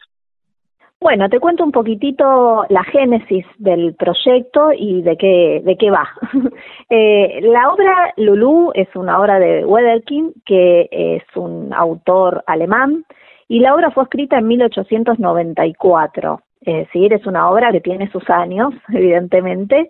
Bueno, 1.03 1.31
te 1.31 1.41
cuento 1.41 1.65
un 1.65 1.73
poquitito 1.73 2.67
la 2.69 2.85
génesis 2.85 3.47
del 3.57 3.95
proyecto 3.95 4.71
y 4.77 5.01
de 5.01 5.17
qué, 5.17 5.63
de 5.65 5.77
qué 5.79 5.91
va. 5.91 6.07
eh, 6.91 7.41
la 7.41 7.71
obra 7.71 8.13
Lulú 8.19 8.71
es 8.75 8.95
una 8.95 9.19
obra 9.19 9.39
de 9.39 9.65
Wederkin, 9.65 10.35
que 10.45 10.91
es 10.91 11.23
un 11.37 11.73
autor 11.73 12.45
alemán, 12.47 13.07
y 13.49 13.61
la 13.61 13.75
obra 13.75 13.91
fue 13.93 14.05
escrita 14.05 14.37
en 14.37 14.49
1894. 14.49 16.43
Es 16.61 16.77
decir, 16.87 17.15
es 17.15 17.27
una 17.27 17.51
obra 17.51 17.73
que 17.73 17.81
tiene 17.81 18.11
sus 18.11 18.29
años, 18.29 18.75
evidentemente, 18.93 19.89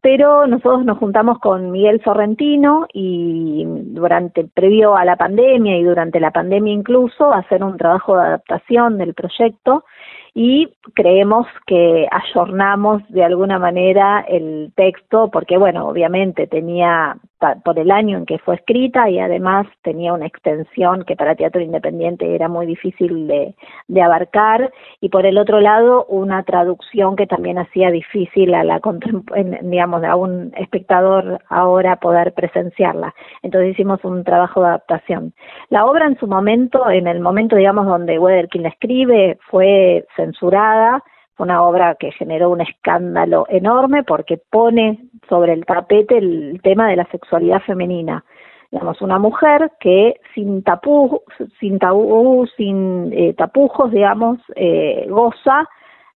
pero 0.00 0.48
nosotros 0.48 0.84
nos 0.84 0.98
juntamos 0.98 1.38
con 1.38 1.70
Miguel 1.70 2.02
Sorrentino 2.02 2.88
y 2.92 3.64
durante 3.64 4.42
previo 4.42 4.96
a 4.96 5.04
la 5.04 5.14
pandemia 5.14 5.78
y 5.78 5.84
durante 5.84 6.18
la 6.18 6.32
pandemia 6.32 6.72
incluso 6.72 7.32
a 7.32 7.38
hacer 7.38 7.62
un 7.62 7.76
trabajo 7.76 8.16
de 8.16 8.22
adaptación 8.22 8.98
del 8.98 9.14
proyecto 9.14 9.84
y 10.40 10.72
creemos 10.94 11.48
que 11.66 12.06
ayornamos 12.12 13.02
de 13.08 13.24
alguna 13.24 13.58
manera 13.58 14.24
el 14.28 14.70
texto 14.76 15.30
porque 15.32 15.58
bueno 15.58 15.88
obviamente 15.88 16.46
tenía 16.46 17.16
por 17.64 17.78
el 17.78 17.90
año 17.90 18.18
en 18.18 18.26
que 18.26 18.38
fue 18.38 18.56
escrita 18.56 19.08
y 19.08 19.18
además 19.20 19.66
tenía 19.82 20.12
una 20.12 20.26
extensión 20.26 21.04
que 21.04 21.14
para 21.14 21.36
teatro 21.36 21.60
independiente 21.60 22.34
era 22.34 22.48
muy 22.48 22.66
difícil 22.66 23.28
de, 23.28 23.54
de 23.86 24.02
abarcar 24.02 24.72
y 25.00 25.08
por 25.08 25.24
el 25.24 25.38
otro 25.38 25.60
lado 25.60 26.04
una 26.06 26.42
traducción 26.42 27.14
que 27.14 27.26
también 27.26 27.58
hacía 27.58 27.90
difícil 27.90 28.54
a 28.54 28.64
la 28.64 28.80
digamos 29.62 30.02
a 30.02 30.16
un 30.16 30.52
espectador 30.56 31.40
ahora 31.48 31.96
poder 31.96 32.32
presenciarla. 32.32 33.14
Entonces 33.42 33.70
hicimos 33.70 34.04
un 34.04 34.24
trabajo 34.24 34.62
de 34.62 34.68
adaptación. 34.68 35.32
La 35.70 35.84
obra 35.86 36.06
en 36.06 36.18
su 36.18 36.26
momento 36.26 36.90
en 36.90 37.06
el 37.06 37.20
momento 37.20 37.54
digamos 37.54 37.86
donde 37.86 38.18
Wederkin 38.18 38.64
la 38.64 38.70
escribe 38.70 39.38
fue 39.48 40.06
censurada 40.28 41.02
una 41.38 41.62
obra 41.62 41.94
que 41.94 42.10
generó 42.12 42.50
un 42.50 42.60
escándalo 42.60 43.46
enorme 43.48 44.02
porque 44.02 44.40
pone 44.50 44.98
sobre 45.28 45.52
el 45.52 45.64
tapete 45.64 46.18
el 46.18 46.60
tema 46.62 46.88
de 46.88 46.96
la 46.96 47.04
sexualidad 47.06 47.60
femenina. 47.60 48.24
Digamos, 48.70 49.00
una 49.00 49.18
mujer 49.18 49.70
que 49.80 50.20
sin 50.34 50.62
tapujos, 50.62 51.22
sin 51.58 51.78
tabú, 51.78 52.46
sin 52.56 53.10
eh, 53.12 53.34
tapujos, 53.34 53.90
digamos, 53.92 54.38
eh, 54.56 55.06
goza 55.08 55.66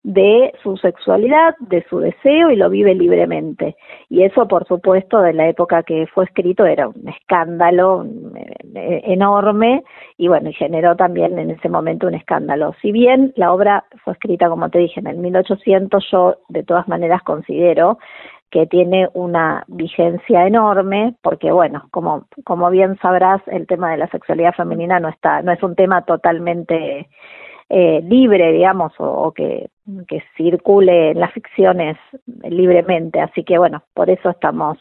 de 0.03 0.51
su 0.63 0.77
sexualidad, 0.77 1.55
de 1.59 1.85
su 1.87 1.99
deseo 1.99 2.49
y 2.49 2.55
lo 2.55 2.69
vive 2.69 2.95
libremente. 2.95 3.75
Y 4.09 4.23
eso, 4.23 4.47
por 4.47 4.65
supuesto, 4.65 5.21
de 5.21 5.33
la 5.33 5.47
época 5.47 5.83
que 5.83 6.07
fue 6.07 6.25
escrito 6.25 6.65
era 6.65 6.87
un 6.87 7.07
escándalo 7.07 8.05
eh, 8.75 9.01
enorme 9.05 9.83
y 10.17 10.27
bueno, 10.27 10.49
y 10.49 10.53
generó 10.53 10.95
también 10.95 11.37
en 11.37 11.51
ese 11.51 11.69
momento 11.69 12.07
un 12.07 12.15
escándalo. 12.15 12.73
Si 12.81 12.91
bien 12.91 13.31
la 13.35 13.53
obra 13.53 13.85
fue 14.03 14.13
escrita, 14.13 14.49
como 14.49 14.69
te 14.69 14.79
dije, 14.79 14.99
en 14.99 15.07
el 15.07 15.17
1800, 15.17 16.03
yo 16.11 16.37
de 16.49 16.63
todas 16.63 16.87
maneras 16.87 17.21
considero 17.23 17.99
que 18.49 18.67
tiene 18.67 19.07
una 19.13 19.63
vigencia 19.67 20.45
enorme 20.45 21.15
porque 21.21 21.53
bueno 21.53 21.87
como 21.89 22.25
como 22.43 22.69
bien 22.69 22.97
sabrás 23.01 23.41
el 23.47 23.65
tema 23.65 23.91
de 23.91 23.97
la 23.97 24.07
sexualidad 24.09 24.53
femenina 24.53 24.99
no 24.99 25.07
está 25.07 25.41
no 25.41 25.53
es 25.53 25.63
un 25.63 25.73
tema 25.73 26.03
totalmente 26.03 27.07
eh, 27.73 28.01
libre, 28.03 28.51
digamos, 28.51 28.91
o, 28.97 29.31
que, 29.31 29.69
que 30.05 30.21
circule 30.35 31.11
en 31.11 31.21
las 31.21 31.31
ficciones 31.31 31.97
libremente. 32.43 33.21
Así 33.21 33.45
que 33.45 33.57
bueno, 33.57 33.83
por 33.93 34.09
eso 34.09 34.29
estamos 34.29 34.77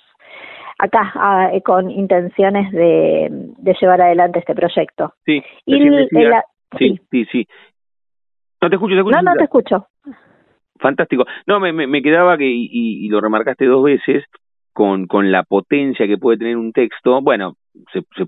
acá 0.76 1.12
ah, 1.14 1.52
con 1.64 1.88
intenciones 1.88 2.72
de, 2.72 3.28
de, 3.30 3.76
llevar 3.80 4.00
adelante 4.00 4.40
este 4.40 4.56
proyecto. 4.56 5.14
Sí, 5.24 5.40
y 5.66 5.78
sí, 6.78 7.00
sí, 7.10 7.24
sí, 7.30 7.46
No 8.60 8.68
te 8.68 8.74
escucho, 8.74 8.94
te 8.94 8.98
escucho. 8.98 9.16
No, 9.16 9.22
no 9.22 9.36
te 9.36 9.44
escucho. 9.44 9.86
Fantástico. 10.80 11.26
No, 11.46 11.60
me, 11.60 11.72
me, 11.72 12.02
quedaba 12.02 12.36
que, 12.36 12.46
y, 12.46 13.06
y, 13.06 13.08
lo 13.08 13.20
remarcaste 13.20 13.66
dos 13.66 13.84
veces, 13.84 14.24
con, 14.72 15.06
con 15.06 15.30
la 15.30 15.44
potencia 15.44 16.08
que 16.08 16.18
puede 16.18 16.38
tener 16.38 16.56
un 16.56 16.72
texto, 16.72 17.20
bueno, 17.20 17.54
se, 17.92 18.00
se, 18.16 18.24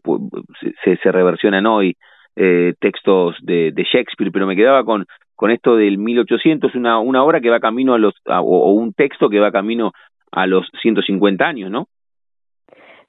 se, 0.84 0.96
se 0.98 1.10
reversionan 1.10 1.66
hoy 1.66 1.96
eh, 2.36 2.74
textos 2.80 3.36
de, 3.42 3.72
de, 3.72 3.82
Shakespeare, 3.84 4.32
pero 4.32 4.46
me 4.46 4.56
quedaba 4.56 4.84
con, 4.84 5.06
con 5.34 5.50
esto 5.50 5.76
del 5.76 5.98
1800, 5.98 6.74
una, 6.74 6.98
una 6.98 7.22
obra 7.22 7.40
que 7.40 7.50
va 7.50 7.60
camino 7.60 7.94
a 7.94 7.98
los, 7.98 8.14
o, 8.26 8.72
un 8.72 8.92
texto 8.92 9.28
que 9.28 9.40
va 9.40 9.52
camino 9.52 9.92
a 10.30 10.46
los 10.46 10.66
150 10.80 11.44
años, 11.44 11.70
¿no? 11.70 11.88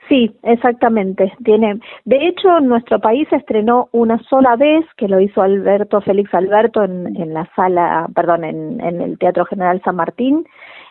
Sí, 0.10 0.36
exactamente. 0.44 1.32
Tiene, 1.44 1.80
de 2.04 2.28
hecho, 2.28 2.60
nuestro 2.60 3.00
país 3.00 3.28
estrenó 3.32 3.88
una 3.94 4.20
sola 4.24 4.56
vez, 4.58 4.86
que 4.98 5.08
lo 5.08 5.20
hizo 5.20 5.42
Alberto 5.42 6.02
Félix 6.02 6.34
Alberto 6.34 6.84
en, 6.84 7.16
en 7.16 7.34
la 7.34 7.50
sala, 7.56 8.08
perdón, 8.14 8.44
en, 8.44 8.82
el 8.82 9.18
Teatro 9.18 9.46
General 9.46 9.82
San 9.84 9.96
Martín, 9.96 10.46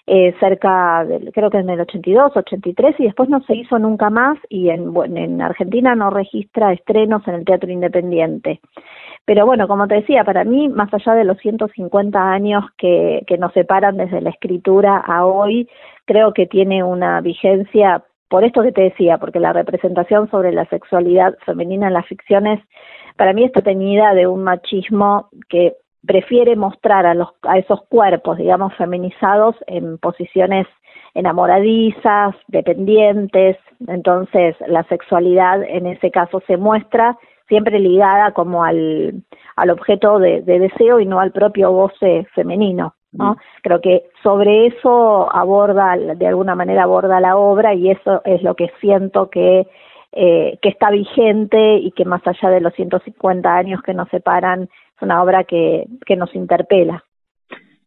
eh, 0.06 0.34
cerca, 0.40 1.04
del, 1.04 1.30
creo 1.32 1.50
que 1.50 1.58
en 1.58 1.68
el 1.68 1.80
82, 1.80 2.36
83, 2.36 2.96
y 3.00 3.04
después 3.04 3.28
no 3.28 3.42
se 3.42 3.54
hizo 3.54 3.78
nunca 3.78 4.08
más, 4.08 4.38
y 4.48 4.70
en, 4.70 4.92
bueno, 4.94 5.18
en 5.18 5.42
Argentina 5.42 5.94
no 5.94 6.08
registra 6.10 6.72
estrenos 6.72 7.26
en 7.28 7.34
el 7.34 7.44
teatro 7.44 7.70
independiente. 7.70 8.60
Pero 9.26 9.44
bueno, 9.46 9.68
como 9.68 9.86
te 9.86 9.96
decía, 9.96 10.24
para 10.24 10.42
mí, 10.44 10.68
más 10.68 10.92
allá 10.94 11.14
de 11.14 11.24
los 11.24 11.38
150 11.38 12.32
años 12.32 12.64
que, 12.78 13.22
que 13.26 13.38
nos 13.38 13.52
separan 13.52 13.96
desde 13.98 14.22
la 14.22 14.30
escritura 14.30 14.96
a 14.96 15.26
hoy, 15.26 15.68
creo 16.06 16.32
que 16.32 16.46
tiene 16.46 16.82
una 16.82 17.20
vigencia 17.20 18.02
por 18.32 18.44
esto 18.44 18.62
que 18.62 18.72
te 18.72 18.84
decía, 18.84 19.18
porque 19.18 19.38
la 19.38 19.52
representación 19.52 20.30
sobre 20.30 20.52
la 20.52 20.64
sexualidad 20.70 21.36
femenina 21.44 21.88
en 21.88 21.92
las 21.92 22.06
ficciones 22.06 22.60
para 23.18 23.34
mí 23.34 23.44
está 23.44 23.60
teñida 23.60 24.14
de 24.14 24.26
un 24.26 24.42
machismo 24.42 25.28
que 25.50 25.74
prefiere 26.06 26.56
mostrar 26.56 27.04
a, 27.04 27.12
los, 27.12 27.28
a 27.42 27.58
esos 27.58 27.82
cuerpos, 27.90 28.38
digamos, 28.38 28.74
feminizados 28.76 29.54
en 29.66 29.98
posiciones 29.98 30.66
enamoradizas, 31.12 32.34
dependientes, 32.48 33.58
entonces 33.86 34.56
la 34.66 34.84
sexualidad 34.84 35.62
en 35.62 35.86
ese 35.86 36.10
caso 36.10 36.42
se 36.46 36.56
muestra 36.56 37.18
siempre 37.52 37.78
ligada 37.78 38.32
como 38.32 38.64
al, 38.64 39.24
al 39.56 39.70
objeto 39.70 40.18
de, 40.18 40.40
deseo 40.40 41.00
y 41.00 41.04
no 41.04 41.20
al 41.20 41.32
propio 41.32 41.70
goce 41.70 42.26
femenino. 42.34 42.94
¿no? 43.12 43.36
Creo 43.62 43.82
que 43.82 44.04
sobre 44.22 44.68
eso 44.68 45.30
aborda, 45.30 45.98
de 45.98 46.26
alguna 46.26 46.54
manera 46.54 46.84
aborda 46.84 47.20
la 47.20 47.36
obra 47.36 47.74
y 47.74 47.90
eso 47.90 48.22
es 48.24 48.42
lo 48.42 48.54
que 48.54 48.70
siento 48.80 49.28
que, 49.28 49.66
eh, 50.12 50.58
que 50.62 50.68
está 50.70 50.90
vigente 50.90 51.76
y 51.76 51.90
que 51.90 52.06
más 52.06 52.26
allá 52.26 52.48
de 52.48 52.62
los 52.62 52.72
150 52.72 53.54
años 53.54 53.82
que 53.82 53.92
nos 53.92 54.08
separan 54.08 54.70
una 55.02 55.22
obra 55.22 55.44
que, 55.44 55.84
que 56.06 56.16
nos 56.16 56.34
interpela. 56.34 57.04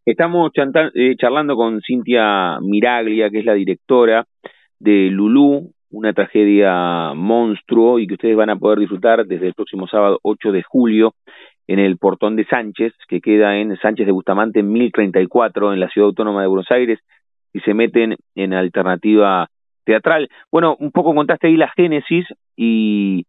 Estamos 0.04 0.52
eh, 0.94 1.16
charlando 1.18 1.56
con 1.56 1.80
Cintia 1.80 2.60
Miraglia, 2.60 3.30
que 3.30 3.40
es 3.40 3.44
la 3.44 3.54
directora 3.54 4.26
de 4.78 5.08
Lulú, 5.10 5.72
una 5.96 6.12
tragedia 6.12 7.14
monstruo 7.14 7.98
y 7.98 8.06
que 8.06 8.14
ustedes 8.14 8.36
van 8.36 8.50
a 8.50 8.56
poder 8.56 8.78
disfrutar 8.78 9.24
desde 9.26 9.46
el 9.46 9.54
próximo 9.54 9.88
sábado 9.88 10.18
8 10.22 10.52
de 10.52 10.62
julio 10.62 11.14
en 11.66 11.78
el 11.78 11.96
Portón 11.96 12.36
de 12.36 12.44
Sánchez, 12.44 12.92
que 13.08 13.22
queda 13.22 13.56
en 13.56 13.74
Sánchez 13.78 14.04
de 14.04 14.12
Bustamante 14.12 14.62
1034 14.62 15.72
en 15.72 15.80
la 15.80 15.88
Ciudad 15.88 16.08
Autónoma 16.08 16.42
de 16.42 16.48
Buenos 16.48 16.70
Aires 16.70 17.00
y 17.54 17.60
se 17.60 17.72
meten 17.72 18.16
en 18.34 18.52
alternativa 18.52 19.48
teatral. 19.84 20.28
Bueno, 20.52 20.76
un 20.78 20.92
poco 20.92 21.14
contaste 21.14 21.46
ahí 21.46 21.56
la 21.56 21.72
génesis 21.74 22.26
y, 22.56 23.24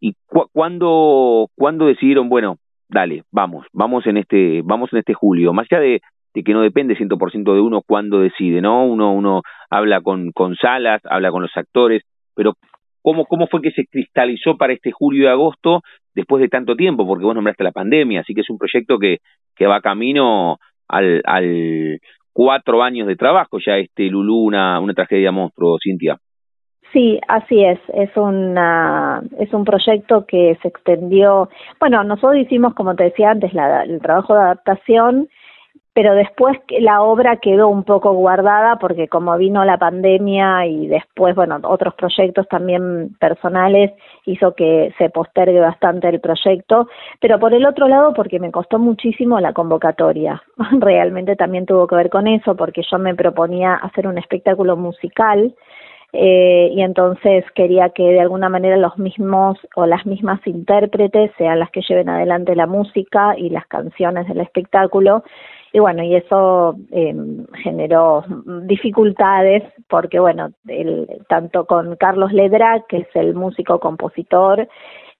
y 0.00 0.14
cu 0.26 0.48
cuándo, 0.52 1.48
cuándo 1.54 1.86
decidieron, 1.86 2.28
bueno, 2.28 2.56
dale, 2.88 3.22
vamos, 3.30 3.66
vamos 3.72 4.04
en 4.08 4.16
este, 4.16 4.62
vamos 4.64 4.92
en 4.92 4.98
este 4.98 5.14
julio, 5.14 5.52
más 5.52 5.68
allá 5.70 5.80
de, 5.80 6.00
de 6.34 6.42
que 6.42 6.52
no 6.52 6.62
depende 6.62 6.96
100% 6.96 7.54
de 7.54 7.60
uno 7.60 7.82
cuando 7.86 8.20
decide, 8.20 8.60
¿no? 8.60 8.84
Uno, 8.84 9.12
uno 9.12 9.42
habla 9.68 10.00
con, 10.00 10.32
con 10.32 10.54
salas, 10.56 11.00
habla 11.04 11.30
con 11.30 11.42
los 11.42 11.56
actores, 11.56 12.02
pero 12.34 12.54
¿cómo, 13.02 13.26
¿cómo 13.26 13.46
fue 13.46 13.62
que 13.62 13.72
se 13.72 13.86
cristalizó 13.86 14.56
para 14.56 14.72
este 14.72 14.92
julio 14.92 15.24
y 15.24 15.26
agosto 15.26 15.82
después 16.14 16.40
de 16.40 16.48
tanto 16.48 16.76
tiempo? 16.76 17.06
Porque 17.06 17.24
vos 17.24 17.34
nombraste 17.34 17.64
la 17.64 17.72
pandemia, 17.72 18.20
así 18.20 18.34
que 18.34 18.42
es 18.42 18.50
un 18.50 18.58
proyecto 18.58 18.98
que, 18.98 19.18
que 19.56 19.66
va 19.66 19.80
camino 19.80 20.58
al, 20.88 21.22
al 21.24 21.98
cuatro 22.32 22.82
años 22.82 23.06
de 23.06 23.16
trabajo 23.16 23.58
ya 23.64 23.76
este 23.76 24.04
Lulú, 24.04 24.44
una, 24.44 24.80
una 24.80 24.94
tragedia 24.94 25.32
monstruo, 25.32 25.78
Cintia. 25.82 26.16
Sí, 26.92 27.20
así 27.28 27.64
es. 27.64 27.78
Es 27.94 28.16
una 28.16 29.22
es 29.38 29.52
un 29.52 29.64
proyecto 29.64 30.26
que 30.26 30.58
se 30.60 30.68
extendió. 30.68 31.48
Bueno, 31.78 32.02
nosotros 32.02 32.38
hicimos, 32.38 32.74
como 32.74 32.96
te 32.96 33.04
decía 33.04 33.30
antes, 33.30 33.54
la, 33.54 33.84
el 33.84 34.00
trabajo 34.00 34.34
de 34.34 34.40
adaptación, 34.40 35.28
pero 35.92 36.14
después 36.14 36.58
la 36.68 37.02
obra 37.02 37.36
quedó 37.36 37.68
un 37.68 37.82
poco 37.82 38.12
guardada 38.12 38.76
porque 38.76 39.08
como 39.08 39.36
vino 39.36 39.64
la 39.64 39.76
pandemia 39.76 40.66
y 40.66 40.86
después, 40.86 41.34
bueno, 41.34 41.58
otros 41.64 41.94
proyectos 41.94 42.46
también 42.48 43.16
personales 43.18 43.92
hizo 44.24 44.54
que 44.54 44.94
se 44.98 45.10
postergue 45.10 45.58
bastante 45.58 46.08
el 46.08 46.20
proyecto, 46.20 46.88
pero 47.20 47.40
por 47.40 47.54
el 47.54 47.66
otro 47.66 47.88
lado 47.88 48.14
porque 48.14 48.38
me 48.38 48.52
costó 48.52 48.78
muchísimo 48.78 49.40
la 49.40 49.52
convocatoria. 49.52 50.42
Realmente 50.78 51.34
también 51.34 51.66
tuvo 51.66 51.88
que 51.88 51.96
ver 51.96 52.10
con 52.10 52.28
eso 52.28 52.54
porque 52.54 52.82
yo 52.88 52.98
me 52.98 53.14
proponía 53.16 53.74
hacer 53.74 54.06
un 54.06 54.18
espectáculo 54.18 54.76
musical 54.76 55.54
eh, 56.12 56.70
y 56.72 56.82
entonces 56.82 57.44
quería 57.54 57.90
que 57.90 58.02
de 58.02 58.20
alguna 58.20 58.48
manera 58.48 58.76
los 58.76 58.98
mismos 58.98 59.58
o 59.76 59.86
las 59.86 60.06
mismas 60.06 60.40
intérpretes 60.44 61.30
sean 61.38 61.60
las 61.60 61.70
que 61.70 61.82
lleven 61.88 62.08
adelante 62.08 62.56
la 62.56 62.66
música 62.66 63.34
y 63.36 63.50
las 63.50 63.66
canciones 63.66 64.26
del 64.26 64.40
espectáculo 64.40 65.22
y 65.72 65.78
bueno 65.78 66.02
y 66.02 66.16
eso 66.16 66.76
eh, 66.90 67.14
generó 67.62 68.24
dificultades 68.64 69.62
porque 69.88 70.18
bueno 70.18 70.50
el, 70.66 71.06
tanto 71.28 71.66
con 71.66 71.96
Carlos 71.96 72.32
Ledra 72.32 72.84
que 72.88 72.98
es 72.98 73.08
el 73.14 73.34
músico 73.34 73.78
compositor 73.78 74.68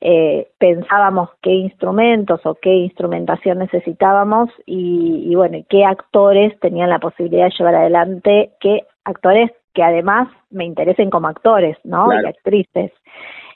eh, 0.03 0.49
pensábamos 0.59 1.29
qué 1.43 1.51
instrumentos 1.51 2.41
o 2.45 2.55
qué 2.55 2.71
instrumentación 2.71 3.59
necesitábamos 3.59 4.49
y, 4.65 5.27
y 5.31 5.35
bueno, 5.35 5.59
qué 5.69 5.85
actores 5.85 6.59
tenían 6.61 6.89
la 6.89 7.01
posibilidad 7.01 7.45
de 7.45 7.55
llevar 7.59 7.75
adelante, 7.75 8.53
qué 8.61 8.85
actores 9.05 9.51
que 9.75 9.83
además 9.83 10.29
me 10.51 10.65
interesen 10.65 11.11
como 11.11 11.29
actores, 11.29 11.77
¿no? 11.85 12.09
Y 12.13 12.27
actrices. 12.27 12.93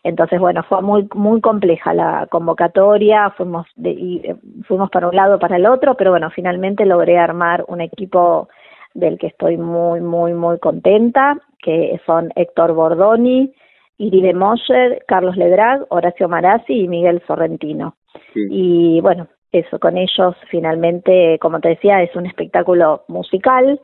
Entonces, 0.05 0.38
bueno, 0.38 0.62
fue 0.68 0.82
muy 0.82 1.09
muy 1.14 1.40
compleja 1.40 1.94
la 1.94 2.28
convocatoria, 2.30 3.30
fuimos 3.30 3.66
de, 3.74 3.90
y, 3.90 4.16
eh, 4.22 4.36
fuimos 4.68 4.90
para 4.90 5.09
un 5.09 5.16
lado 5.16 5.38
para 5.38 5.57
el 5.57 5.64
otro, 5.66 5.96
pero 5.96 6.11
bueno, 6.11 6.30
finalmente 6.30 6.84
logré 6.84 7.18
armar 7.18 7.64
un 7.68 7.80
equipo 7.80 8.48
del 8.92 9.18
que 9.18 9.28
estoy 9.28 9.57
muy 9.57 10.02
muy 10.02 10.34
muy 10.34 10.59
contenta, 10.59 11.38
que 11.59 11.98
son 12.05 12.30
Héctor 12.36 12.74
Bordoni, 12.74 13.55
Iride 13.96 14.34
Mosher, 14.34 15.02
Carlos 15.09 15.36
Ledrag, 15.38 15.86
Horacio 15.88 16.28
Marazzi 16.28 16.82
y 16.82 16.88
Miguel 16.88 17.22
Sorrentino. 17.26 17.94
Y 18.34 19.00
bueno, 19.00 19.28
eso, 19.52 19.78
con 19.78 19.96
ellos 19.96 20.34
finalmente, 20.50 21.38
como 21.40 21.61
te 21.61 21.70
decía, 21.70 22.02
es 22.02 22.14
un 22.14 22.26
espectáculo 22.26 23.05
musical, 23.09 23.80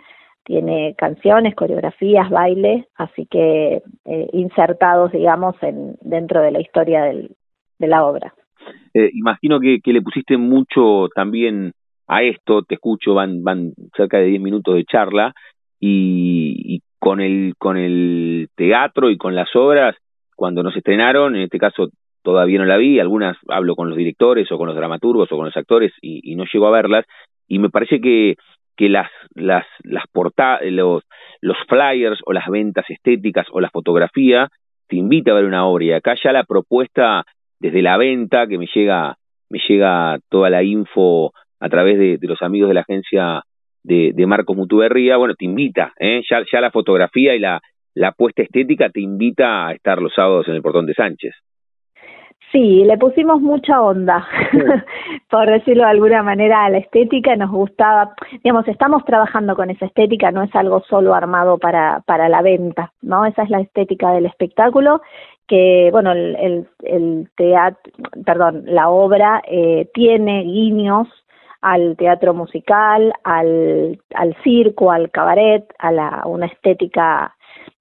tiene 0.50 0.96
canciones, 0.98 1.54
coreografías, 1.54 2.28
baile, 2.28 2.88
así 2.96 3.24
que 3.30 3.82
eh, 4.04 4.28
insertados, 4.32 5.12
digamos, 5.12 5.54
en, 5.62 5.94
dentro 6.00 6.42
de 6.42 6.50
la 6.50 6.60
historia 6.60 7.04
del, 7.04 7.36
de 7.78 7.86
la 7.86 8.04
obra. 8.04 8.34
Eh, 8.92 9.10
imagino 9.14 9.60
que, 9.60 9.78
que 9.80 9.92
le 9.92 10.02
pusiste 10.02 10.36
mucho 10.36 11.08
también 11.14 11.70
a 12.08 12.24
esto, 12.24 12.64
te 12.64 12.74
escucho, 12.74 13.14
van, 13.14 13.44
van 13.44 13.74
cerca 13.96 14.18
de 14.18 14.24
10 14.24 14.42
minutos 14.42 14.74
de 14.74 14.84
charla, 14.86 15.32
y, 15.78 16.82
con 16.98 17.20
el, 17.20 17.54
con 17.56 17.76
el 17.76 18.48
teatro 18.56 19.08
y 19.08 19.16
con 19.16 19.36
las 19.36 19.54
obras, 19.54 19.94
cuando 20.34 20.64
nos 20.64 20.76
estrenaron, 20.76 21.36
en 21.36 21.42
este 21.42 21.58
caso 21.58 21.90
todavía 22.24 22.58
no 22.58 22.64
la 22.64 22.76
vi, 22.76 22.98
algunas 22.98 23.36
hablo 23.48 23.76
con 23.76 23.88
los 23.88 23.96
directores 23.96 24.50
o 24.50 24.58
con 24.58 24.66
los 24.66 24.76
dramaturgos 24.76 25.30
o 25.30 25.36
con 25.36 25.46
los 25.46 25.56
actores 25.56 25.92
y, 26.02 26.32
y 26.32 26.34
no 26.34 26.44
llego 26.52 26.66
a 26.66 26.72
verlas, 26.72 27.06
y 27.46 27.60
me 27.60 27.70
parece 27.70 28.00
que, 28.00 28.34
que 28.76 28.88
las, 28.88 29.10
las, 29.34 29.66
las 29.82 30.04
portadas, 30.12 30.60
los, 30.64 31.02
los 31.40 31.56
flyers 31.68 32.20
o 32.24 32.32
las 32.32 32.48
ventas 32.48 32.88
estéticas 32.88 33.46
o 33.52 33.60
la 33.60 33.70
fotografía 33.70 34.48
te 34.88 34.96
invita 34.96 35.30
a 35.30 35.34
ver 35.34 35.44
una 35.44 35.66
obra, 35.66 35.84
y 35.84 35.92
acá 35.92 36.14
ya 36.22 36.32
la 36.32 36.44
propuesta 36.44 37.24
desde 37.60 37.82
la 37.82 37.96
venta, 37.96 38.46
que 38.46 38.58
me 38.58 38.66
llega, 38.74 39.16
me 39.48 39.60
llega 39.68 40.18
toda 40.28 40.50
la 40.50 40.62
info 40.62 41.32
a 41.60 41.68
través 41.68 41.98
de, 41.98 42.18
los 42.22 42.42
amigos 42.42 42.68
de 42.68 42.74
la 42.74 42.80
agencia 42.80 43.42
de, 43.82 44.12
de 44.14 44.26
Marcos 44.26 44.56
Mutuberría, 44.56 45.16
bueno, 45.16 45.34
te 45.34 45.44
invita, 45.44 45.92
¿eh? 45.98 46.22
ya, 46.28 46.42
ya 46.50 46.60
la 46.60 46.70
fotografía 46.70 47.34
y 47.34 47.38
la, 47.38 47.60
la 47.94 48.08
apuesta 48.08 48.42
estética 48.42 48.90
te 48.90 49.00
invita 49.00 49.68
a 49.68 49.72
estar 49.72 50.00
los 50.00 50.14
sábados 50.14 50.48
en 50.48 50.54
el 50.54 50.62
portón 50.62 50.86
de 50.86 50.94
Sánchez. 50.94 51.34
Sí, 52.52 52.84
le 52.84 52.98
pusimos 52.98 53.40
mucha 53.40 53.80
onda, 53.80 54.26
por 55.30 55.46
decirlo 55.46 55.84
de 55.84 55.90
alguna 55.90 56.22
manera, 56.24 56.64
a 56.64 56.70
la 56.70 56.78
estética. 56.78 57.36
Nos 57.36 57.50
gustaba, 57.50 58.12
digamos, 58.42 58.66
estamos 58.66 59.04
trabajando 59.04 59.54
con 59.54 59.70
esa 59.70 59.86
estética, 59.86 60.32
no 60.32 60.42
es 60.42 60.54
algo 60.56 60.82
solo 60.88 61.14
armado 61.14 61.58
para, 61.58 62.00
para 62.06 62.28
la 62.28 62.42
venta, 62.42 62.92
¿no? 63.02 63.24
Esa 63.24 63.44
es 63.44 63.50
la 63.50 63.60
estética 63.60 64.10
del 64.12 64.26
espectáculo 64.26 65.00
que, 65.46 65.90
bueno, 65.92 66.12
el, 66.12 66.36
el, 66.36 66.68
el 66.82 67.28
teatro, 67.36 67.92
perdón, 68.24 68.62
la 68.66 68.88
obra 68.88 69.42
eh, 69.46 69.88
tiene 69.94 70.42
guiños 70.42 71.08
al 71.60 71.96
teatro 71.96 72.34
musical, 72.34 73.12
al, 73.24 73.98
al 74.14 74.36
circo, 74.42 74.90
al 74.90 75.10
cabaret, 75.10 75.64
a 75.78 75.92
la, 75.92 76.22
una 76.26 76.46
estética 76.46 77.34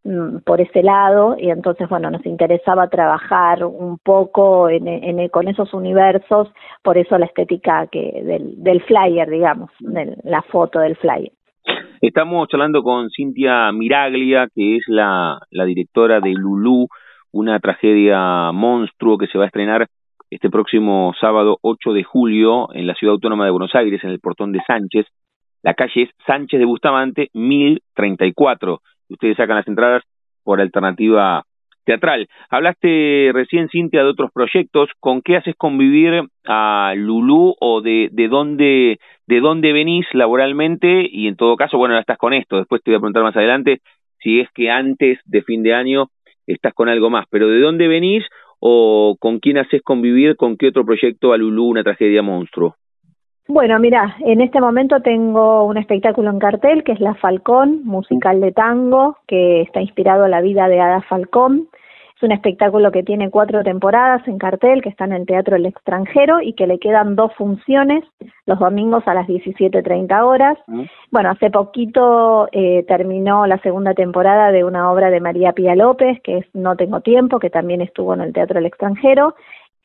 mm, 0.03 0.39
por 0.45 0.61
ese 0.61 0.83
lado. 0.83 1.35
Y 1.37 1.49
entonces 1.49 1.87
bueno 1.87 2.11
nos 2.11 2.25
interesaba 2.25 2.89
trabajar 2.89 3.63
un 3.63 3.97
poco 3.99 4.69
en, 4.69 4.87
en, 4.87 5.29
con 5.29 5.47
esos 5.47 5.73
universos 5.73 6.49
por 6.83 6.97
eso 6.97 7.17
la 7.17 7.25
estética 7.25 7.87
que 7.87 8.21
del, 8.23 8.61
del 8.61 8.81
flyer 8.83 9.29
digamos 9.29 9.71
la 10.23 10.41
foto 10.43 10.79
del 10.79 10.95
flyer. 10.97 11.31
Estamos 12.01 12.47
charlando 12.47 12.81
con 12.81 13.09
Cintia 13.09 13.71
Miraglia 13.71 14.47
que 14.53 14.77
es 14.77 14.83
la, 14.87 15.39
la 15.51 15.65
directora 15.65 16.19
de 16.19 16.31
Lulú 16.31 16.87
una 17.31 17.59
tragedia 17.59 18.51
monstruo 18.51 19.17
que 19.17 19.27
se 19.27 19.37
va 19.37 19.43
a 19.43 19.47
estrenar 19.47 19.87
este 20.29 20.49
próximo 20.49 21.13
sábado 21.19 21.57
8 21.61 21.93
de 21.93 22.03
julio 22.03 22.73
en 22.73 22.87
la 22.87 22.93
Ciudad 22.95 23.13
Autónoma 23.13 23.45
de 23.45 23.51
Buenos 23.51 23.73
Aires, 23.75 24.03
en 24.03 24.11
el 24.11 24.19
portón 24.19 24.51
de 24.51 24.61
Sánchez. 24.65 25.07
La 25.63 25.73
calle 25.73 26.03
es 26.03 26.09
Sánchez 26.25 26.59
de 26.59 26.65
Bustamante, 26.65 27.29
1034. 27.33 28.81
Ustedes 29.09 29.37
sacan 29.37 29.57
las 29.57 29.67
entradas 29.67 30.03
por 30.43 30.61
alternativa 30.61 31.43
teatral. 31.83 32.27
Hablaste 32.49 33.31
recién, 33.33 33.67
Cintia, 33.69 34.03
de 34.03 34.09
otros 34.09 34.31
proyectos. 34.31 34.89
¿Con 34.99 35.21
qué 35.21 35.37
haces 35.37 35.55
convivir 35.57 36.23
a 36.45 36.93
Lulú 36.95 37.55
o 37.59 37.81
de, 37.81 38.09
de, 38.11 38.27
dónde, 38.27 38.99
de 39.25 39.39
dónde 39.39 39.73
venís 39.73 40.05
laboralmente? 40.13 41.07
Y 41.11 41.27
en 41.27 41.35
todo 41.35 41.55
caso, 41.55 41.77
bueno, 41.77 41.95
ya 41.95 42.01
estás 42.01 42.19
con 42.19 42.33
esto. 42.33 42.57
Después 42.57 42.83
te 42.83 42.91
voy 42.91 42.97
a 42.97 42.99
preguntar 42.99 43.23
más 43.23 43.35
adelante 43.35 43.81
si 44.19 44.39
es 44.39 44.49
que 44.51 44.69
antes 44.69 45.19
de 45.25 45.41
fin 45.41 45.63
de 45.63 45.73
año 45.73 46.07
estás 46.45 46.73
con 46.73 46.89
algo 46.89 47.09
más, 47.09 47.25
pero 47.29 47.47
¿de 47.47 47.59
dónde 47.59 47.87
venís 47.87 48.23
o 48.59 49.15
con 49.19 49.39
quién 49.39 49.57
haces 49.57 49.81
convivir, 49.81 50.35
con 50.35 50.57
qué 50.57 50.67
otro 50.67 50.85
proyecto 50.85 51.33
a 51.33 51.37
una 51.37 51.83
tragedia 51.83 52.21
monstruo? 52.21 52.75
Bueno, 53.47 53.79
mira, 53.79 54.15
en 54.19 54.41
este 54.41 54.61
momento 54.61 55.01
tengo 55.01 55.65
un 55.65 55.77
espectáculo 55.77 56.29
en 56.29 56.37
cartel 56.37 56.83
que 56.83 56.91
es 56.91 56.99
La 56.99 57.15
Falcón, 57.15 57.83
musical 57.83 58.39
de 58.41 58.51
tango, 58.51 59.17
que 59.27 59.61
está 59.61 59.81
inspirado 59.81 60.25
en 60.25 60.31
la 60.31 60.41
vida 60.41 60.67
de 60.67 60.79
Ada 60.79 61.01
Falcón. 61.01 61.67
Es 62.19 62.23
un 62.23 62.33
espectáculo 62.33 62.91
que 62.91 63.01
tiene 63.01 63.29
cuatro 63.29 63.63
temporadas 63.63 64.27
en 64.27 64.37
cartel, 64.37 64.81
que 64.81 64.89
está 64.89 65.05
en 65.05 65.13
el 65.13 65.25
Teatro 65.25 65.55
El 65.55 65.65
Extranjero 65.65 66.41
y 66.41 66.51
que 66.51 66.67
le 66.67 66.77
quedan 66.77 67.15
dos 67.15 67.33
funciones 67.35 68.03
los 68.45 68.59
domingos 68.59 69.07
a 69.07 69.13
las 69.13 69.25
17.30 69.25 70.21
horas. 70.25 70.57
Mm. 70.67 70.83
Bueno, 71.11 71.29
hace 71.29 71.49
poquito 71.49 72.49
eh, 72.51 72.83
terminó 72.89 73.47
la 73.47 73.57
segunda 73.59 73.93
temporada 73.93 74.51
de 74.51 74.65
una 74.65 74.91
obra 74.91 75.09
de 75.09 75.21
María 75.21 75.53
Pía 75.53 75.77
López, 75.77 76.19
que 76.21 76.39
es 76.39 76.45
No 76.53 76.75
Tengo 76.75 76.99
Tiempo, 76.99 77.39
que 77.39 77.49
también 77.49 77.79
estuvo 77.79 78.13
en 78.13 78.19
el 78.19 78.33
Teatro 78.33 78.59
El 78.59 78.65
Extranjero 78.65 79.35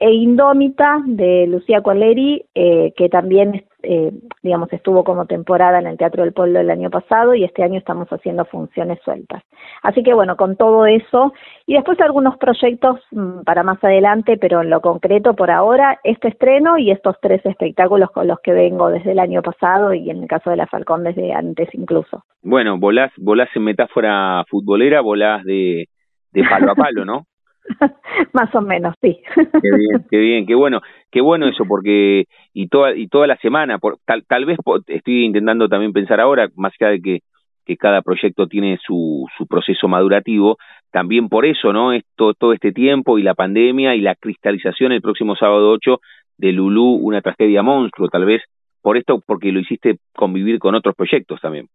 e 0.00 0.10
Indómita 0.10 1.02
de 1.06 1.46
Lucía 1.46 1.82
Coleri, 1.82 2.46
eh, 2.56 2.92
que 2.96 3.08
también, 3.08 3.64
eh, 3.84 4.12
digamos, 4.42 4.72
estuvo 4.72 5.04
como 5.04 5.26
temporada 5.26 5.78
en 5.78 5.86
el 5.86 5.96
Teatro 5.96 6.22
del 6.22 6.32
Pueblo 6.32 6.60
el 6.60 6.70
año 6.70 6.90
pasado 6.90 7.34
y 7.34 7.44
este 7.44 7.62
año 7.62 7.78
estamos 7.78 8.08
haciendo 8.08 8.44
funciones 8.44 8.98
sueltas. 9.04 9.42
Así 9.82 10.02
que 10.02 10.14
bueno, 10.14 10.36
con 10.36 10.56
todo 10.56 10.86
eso 10.86 11.32
y 11.66 11.74
después 11.74 12.00
algunos 12.00 12.36
proyectos 12.38 13.00
mm, 13.10 13.42
para 13.44 13.62
más 13.62 13.82
adelante, 13.82 14.36
pero 14.36 14.62
en 14.62 14.70
lo 14.70 14.80
concreto 14.80 15.34
por 15.34 15.50
ahora, 15.50 15.98
este 16.04 16.28
estreno 16.28 16.78
y 16.78 16.90
estos 16.90 17.16
tres 17.20 17.44
espectáculos 17.44 18.10
con 18.10 18.26
los 18.26 18.40
que 18.40 18.52
vengo 18.52 18.90
desde 18.90 19.12
el 19.12 19.18
año 19.18 19.42
pasado 19.42 19.94
y 19.94 20.10
en 20.10 20.22
el 20.22 20.28
caso 20.28 20.50
de 20.50 20.56
la 20.56 20.66
Falcón 20.66 21.04
desde 21.04 21.32
antes 21.32 21.68
incluso. 21.74 22.24
Bueno, 22.42 22.78
volás, 22.78 23.12
volás 23.16 23.48
en 23.54 23.64
metáfora 23.64 24.44
futbolera, 24.48 25.00
volás 25.00 25.44
de, 25.44 25.88
de 26.32 26.44
palo 26.44 26.72
a 26.72 26.74
palo, 26.74 27.04
¿no? 27.04 27.26
Más 28.32 28.54
o 28.54 28.60
menos, 28.60 28.94
sí. 29.00 29.18
Qué 29.34 29.76
bien, 29.76 30.06
qué 30.10 30.18
bien, 30.18 30.46
qué 30.46 30.54
bueno, 30.54 30.80
qué 31.10 31.20
bueno 31.20 31.48
eso, 31.48 31.64
porque 31.66 32.24
y 32.52 32.68
toda 32.68 32.94
y 32.94 33.08
toda 33.08 33.26
la 33.26 33.36
semana, 33.38 33.78
por, 33.78 33.98
tal 34.04 34.24
tal 34.26 34.44
vez 34.44 34.58
estoy 34.86 35.24
intentando 35.24 35.68
también 35.68 35.92
pensar 35.92 36.20
ahora, 36.20 36.48
más 36.56 36.72
allá 36.78 36.92
de 36.92 37.00
que 37.00 37.20
que 37.66 37.76
cada 37.78 38.02
proyecto 38.02 38.46
tiene 38.46 38.78
su 38.84 39.26
su 39.36 39.46
proceso 39.46 39.88
madurativo, 39.88 40.58
también 40.90 41.28
por 41.28 41.46
eso, 41.46 41.72
¿no? 41.72 41.92
Esto 41.92 42.34
todo 42.34 42.52
este 42.52 42.72
tiempo 42.72 43.18
y 43.18 43.22
la 43.22 43.34
pandemia 43.34 43.94
y 43.94 44.00
la 44.00 44.14
cristalización 44.14 44.92
el 44.92 45.00
próximo 45.00 45.34
sábado 45.34 45.70
8 45.70 46.00
de 46.36 46.52
Lulú, 46.52 46.96
una 46.96 47.22
tragedia 47.22 47.62
monstruo, 47.62 48.08
tal 48.08 48.26
vez 48.26 48.42
por 48.82 48.98
esto 48.98 49.22
porque 49.26 49.50
lo 49.50 49.60
hiciste 49.60 49.96
convivir 50.14 50.58
con 50.58 50.74
otros 50.74 50.94
proyectos 50.94 51.40
también. 51.40 51.68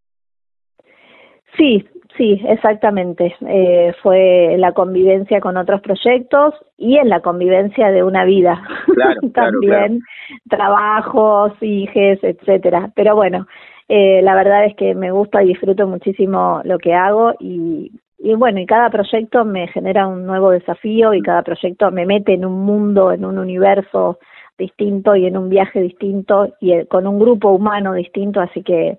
Sí, 1.56 1.84
sí, 2.16 2.40
exactamente. 2.46 3.34
Eh, 3.46 3.92
fue 4.02 4.56
la 4.58 4.72
convivencia 4.72 5.40
con 5.40 5.56
otros 5.56 5.80
proyectos 5.80 6.54
y 6.76 6.96
en 6.96 7.08
la 7.08 7.20
convivencia 7.20 7.90
de 7.90 8.02
una 8.02 8.24
vida. 8.24 8.62
Claro, 8.94 9.20
También 9.34 10.00
trabajos, 10.48 11.52
hijes, 11.60 12.18
etcétera. 12.22 12.90
Pero 12.94 13.14
bueno, 13.16 13.46
eh, 13.88 14.20
la 14.22 14.34
verdad 14.34 14.66
es 14.66 14.76
que 14.76 14.94
me 14.94 15.10
gusta 15.10 15.42
y 15.42 15.48
disfruto 15.48 15.86
muchísimo 15.86 16.60
lo 16.64 16.78
que 16.78 16.94
hago 16.94 17.34
y, 17.40 17.90
y 18.18 18.34
bueno, 18.34 18.60
y 18.60 18.66
cada 18.66 18.90
proyecto 18.90 19.44
me 19.44 19.66
genera 19.68 20.06
un 20.06 20.26
nuevo 20.26 20.50
desafío 20.50 21.14
y 21.14 21.22
cada 21.22 21.42
proyecto 21.42 21.90
me 21.90 22.06
mete 22.06 22.34
en 22.34 22.44
un 22.44 22.64
mundo, 22.64 23.12
en 23.12 23.24
un 23.24 23.38
universo 23.38 24.18
distinto 24.58 25.16
y 25.16 25.26
en 25.26 25.36
un 25.36 25.48
viaje 25.48 25.80
distinto 25.80 26.54
y 26.60 26.72
eh, 26.72 26.86
con 26.86 27.06
un 27.06 27.18
grupo 27.18 27.50
humano 27.50 27.94
distinto, 27.94 28.40
así 28.40 28.62
que 28.62 28.98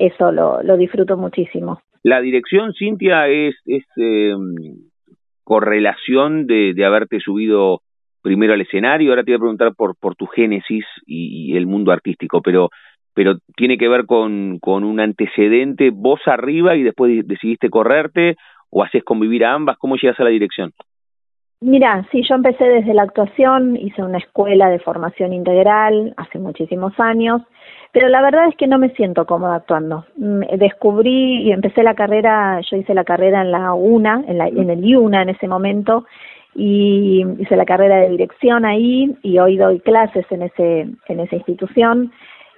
eso 0.00 0.32
lo, 0.32 0.62
lo 0.62 0.76
disfruto 0.76 1.16
muchísimo. 1.16 1.80
La 2.02 2.20
dirección, 2.20 2.72
Cintia, 2.72 3.28
es, 3.28 3.54
es 3.66 3.84
eh, 3.98 4.34
correlación 5.44 6.46
de, 6.46 6.72
de 6.74 6.84
haberte 6.84 7.20
subido 7.20 7.82
primero 8.22 8.54
al 8.54 8.60
escenario. 8.62 9.10
Ahora 9.10 9.22
te 9.22 9.32
voy 9.32 9.36
a 9.36 9.40
preguntar 9.40 9.74
por, 9.76 9.96
por 9.98 10.16
tu 10.16 10.26
génesis 10.26 10.84
y, 11.06 11.56
el 11.56 11.66
mundo 11.66 11.92
artístico, 11.92 12.40
pero, 12.40 12.70
pero 13.14 13.38
tiene 13.56 13.76
que 13.76 13.88
ver 13.88 14.06
con, 14.06 14.58
con 14.60 14.84
un 14.84 15.00
antecedente, 15.00 15.90
vos 15.92 16.20
arriba 16.26 16.76
y 16.76 16.82
después 16.82 17.26
decidiste 17.26 17.68
correrte 17.68 18.36
o 18.70 18.82
haces 18.82 19.04
convivir 19.04 19.44
a 19.44 19.52
ambas. 19.52 19.76
¿Cómo 19.78 19.96
llegas 19.96 20.18
a 20.20 20.24
la 20.24 20.30
dirección? 20.30 20.72
Mira, 21.62 22.06
sí, 22.10 22.22
yo 22.26 22.36
empecé 22.36 22.64
desde 22.64 22.94
la 22.94 23.02
actuación, 23.02 23.76
hice 23.76 24.02
una 24.02 24.16
escuela 24.16 24.70
de 24.70 24.78
formación 24.78 25.34
integral 25.34 26.14
hace 26.16 26.38
muchísimos 26.38 26.98
años, 26.98 27.42
pero 27.92 28.08
la 28.08 28.22
verdad 28.22 28.48
es 28.48 28.56
que 28.56 28.66
no 28.66 28.78
me 28.78 28.90
siento 28.90 29.26
cómoda 29.26 29.56
actuando. 29.56 30.04
Mm, 30.16 30.42
descubrí 30.58 31.42
y 31.42 31.52
empecé 31.52 31.82
la 31.82 31.94
carrera, 31.94 32.60
yo 32.70 32.76
hice 32.76 32.94
la 32.94 33.04
carrera 33.04 33.42
en 33.42 33.50
la 33.50 33.74
UNA, 33.74 34.24
en, 34.28 34.38
la, 34.38 34.48
en 34.48 34.70
el 34.70 34.84
IUNA 34.84 35.22
en 35.22 35.30
ese 35.30 35.48
momento, 35.48 36.04
y 36.54 37.24
hice 37.38 37.56
la 37.56 37.64
carrera 37.64 37.96
de 37.98 38.10
dirección 38.10 38.64
ahí 38.64 39.16
y 39.22 39.38
hoy 39.38 39.56
doy 39.56 39.80
clases 39.80 40.26
en 40.30 40.42
ese 40.42 40.88
en 41.06 41.20
esa 41.20 41.36
institución 41.36 42.12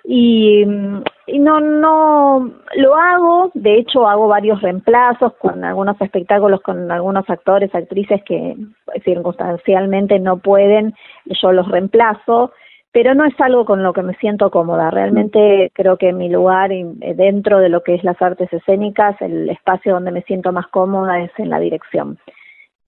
y, 0.04 0.64
no 0.66 1.60
no 1.60 2.50
lo 2.76 2.96
hago 2.96 3.50
de 3.54 3.78
hecho 3.78 4.08
hago 4.08 4.28
varios 4.28 4.60
reemplazos 4.62 5.34
con 5.34 5.62
algunos 5.64 6.00
espectáculos 6.00 6.60
con 6.62 6.90
algunos 6.90 7.28
actores 7.28 7.74
actrices 7.74 8.22
que 8.24 8.56
circunstancialmente 9.04 10.18
no 10.18 10.38
pueden 10.38 10.94
yo 11.26 11.52
los 11.52 11.68
reemplazo 11.68 12.52
pero 12.92 13.14
no 13.14 13.24
es 13.24 13.34
algo 13.40 13.64
con 13.64 13.82
lo 13.82 13.92
que 13.92 14.02
me 14.02 14.14
siento 14.14 14.50
cómoda 14.50 14.90
realmente 14.90 15.70
creo 15.74 15.96
que 15.96 16.12
mi 16.12 16.28
lugar 16.28 16.70
dentro 16.70 17.58
de 17.58 17.68
lo 17.68 17.82
que 17.82 17.94
es 17.94 18.04
las 18.04 18.20
artes 18.20 18.52
escénicas 18.52 19.20
el 19.20 19.48
espacio 19.48 19.94
donde 19.94 20.12
me 20.12 20.22
siento 20.22 20.52
más 20.52 20.66
cómoda 20.68 21.20
es 21.20 21.30
en 21.38 21.50
la 21.50 21.58
dirección 21.58 22.18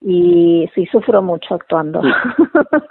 y 0.07 0.69
sí 0.75 0.85
sufro 0.93 1.23
mucho 1.23 1.55
actuando. 1.55 2.03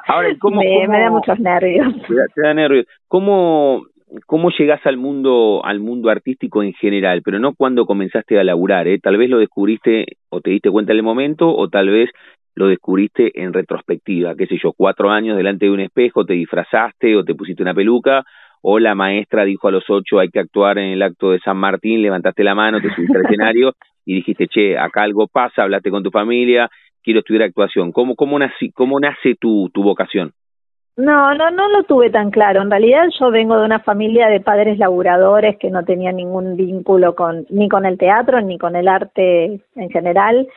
Ahora, 0.07 0.29
¿cómo, 0.39 0.61
me, 0.87 0.87
da 0.87 1.11
muchos 1.11 1.39
nervios. 1.39 1.93
Te 2.35 2.41
da, 2.41 2.55
nervios. 2.55 2.87
¿Cómo, 3.07 3.83
cómo 4.25 4.49
llegás 4.49 4.83
al 4.85 4.97
mundo 4.97 5.63
al 5.63 5.79
mundo 5.79 6.09
artístico 6.09 6.63
en 6.63 6.73
general, 6.73 7.21
pero 7.23 7.39
no 7.39 7.53
cuando 7.53 7.85
comenzaste 7.85 8.39
a 8.39 8.43
laburar, 8.43 8.87
¿eh? 8.87 8.99
Tal 8.99 9.17
vez 9.17 9.29
lo 9.29 9.39
descubriste 9.39 10.05
o 10.29 10.41
te 10.41 10.51
diste 10.51 10.71
cuenta 10.71 10.91
en 10.91 10.97
el 10.97 11.03
momento 11.03 11.55
o 11.55 11.69
tal 11.69 11.89
vez 11.89 12.09
lo 12.55 12.67
descubriste 12.67 13.31
en 13.41 13.53
retrospectiva, 13.53 14.35
qué 14.35 14.45
sé 14.45 14.57
yo, 14.61 14.73
cuatro 14.73 15.09
años 15.09 15.37
delante 15.37 15.65
de 15.65 15.71
un 15.71 15.79
espejo, 15.79 16.25
te 16.25 16.33
disfrazaste 16.33 17.15
o 17.15 17.23
te 17.23 17.35
pusiste 17.35 17.63
una 17.63 17.73
peluca 17.73 18.23
o 18.61 18.79
la 18.79 18.95
maestra 18.95 19.43
dijo 19.43 19.67
a 19.67 19.71
los 19.71 19.83
ocho 19.89 20.19
hay 20.19 20.29
que 20.29 20.39
actuar 20.39 20.77
en 20.77 20.91
el 20.91 21.01
acto 21.01 21.31
de 21.31 21.39
San 21.39 21.57
Martín, 21.57 22.01
levantaste 22.01 22.43
la 22.43 22.55
mano, 22.55 22.79
te 22.79 22.93
subiste 22.95 23.17
al 23.17 23.25
escenario 23.25 23.73
y 24.05 24.15
dijiste, 24.15 24.47
che, 24.47 24.77
acá 24.77 25.03
algo 25.03 25.27
pasa, 25.27 25.63
hablaste 25.63 25.91
con 25.91 26.01
tu 26.01 26.11
familia, 26.11 26.69
quiero 27.03 27.19
estudiar 27.19 27.43
actuación. 27.43 27.91
¿Cómo, 27.91 28.15
cómo, 28.15 28.39
nace, 28.39 28.71
cómo 28.73 28.99
nace 28.99 29.35
tu, 29.39 29.69
tu 29.73 29.83
vocación? 29.83 30.31
No, 30.95 31.33
no, 31.33 31.49
no 31.51 31.69
lo 31.69 31.83
tuve 31.83 32.09
tan 32.09 32.29
claro. 32.31 32.61
En 32.61 32.69
realidad 32.69 33.05
yo 33.19 33.31
vengo 33.31 33.57
de 33.57 33.65
una 33.65 33.79
familia 33.79 34.27
de 34.27 34.39
padres 34.39 34.77
laburadores 34.77 35.57
que 35.57 35.71
no 35.71 35.83
tenían 35.83 36.17
ningún 36.17 36.55
vínculo 36.55 37.15
con 37.15 37.45
ni 37.49 37.67
con 37.67 37.85
el 37.85 37.97
teatro 37.97 38.41
ni 38.41 38.57
con 38.57 38.75
el 38.75 38.87
arte 38.87 39.59
en 39.75 39.89
general. 39.89 40.47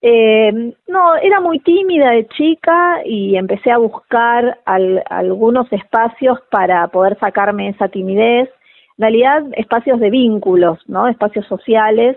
Eh, 0.00 0.74
no, 0.86 1.16
era 1.16 1.40
muy 1.40 1.58
tímida 1.60 2.10
de 2.10 2.26
chica 2.28 3.00
y 3.04 3.36
empecé 3.36 3.70
a 3.72 3.78
buscar 3.78 4.60
algunos 4.64 5.72
espacios 5.72 6.38
para 6.50 6.86
poder 6.88 7.18
sacarme 7.18 7.68
esa 7.70 7.88
timidez. 7.88 8.48
En 8.96 9.02
realidad, 9.02 9.42
espacios 9.56 9.98
de 10.00 10.10
vínculos, 10.10 10.78
¿no? 10.88 11.08
Espacios 11.08 11.46
sociales 11.46 12.16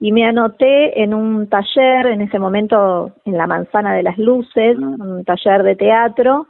y 0.00 0.12
me 0.12 0.24
anoté 0.24 1.02
en 1.02 1.12
un 1.12 1.48
taller, 1.48 2.06
en 2.06 2.20
ese 2.20 2.38
momento 2.38 3.12
en 3.24 3.36
la 3.36 3.46
Manzana 3.46 3.94
de 3.94 4.04
las 4.04 4.16
Luces, 4.16 4.78
un 4.78 5.24
taller 5.24 5.62
de 5.64 5.76
teatro, 5.76 6.46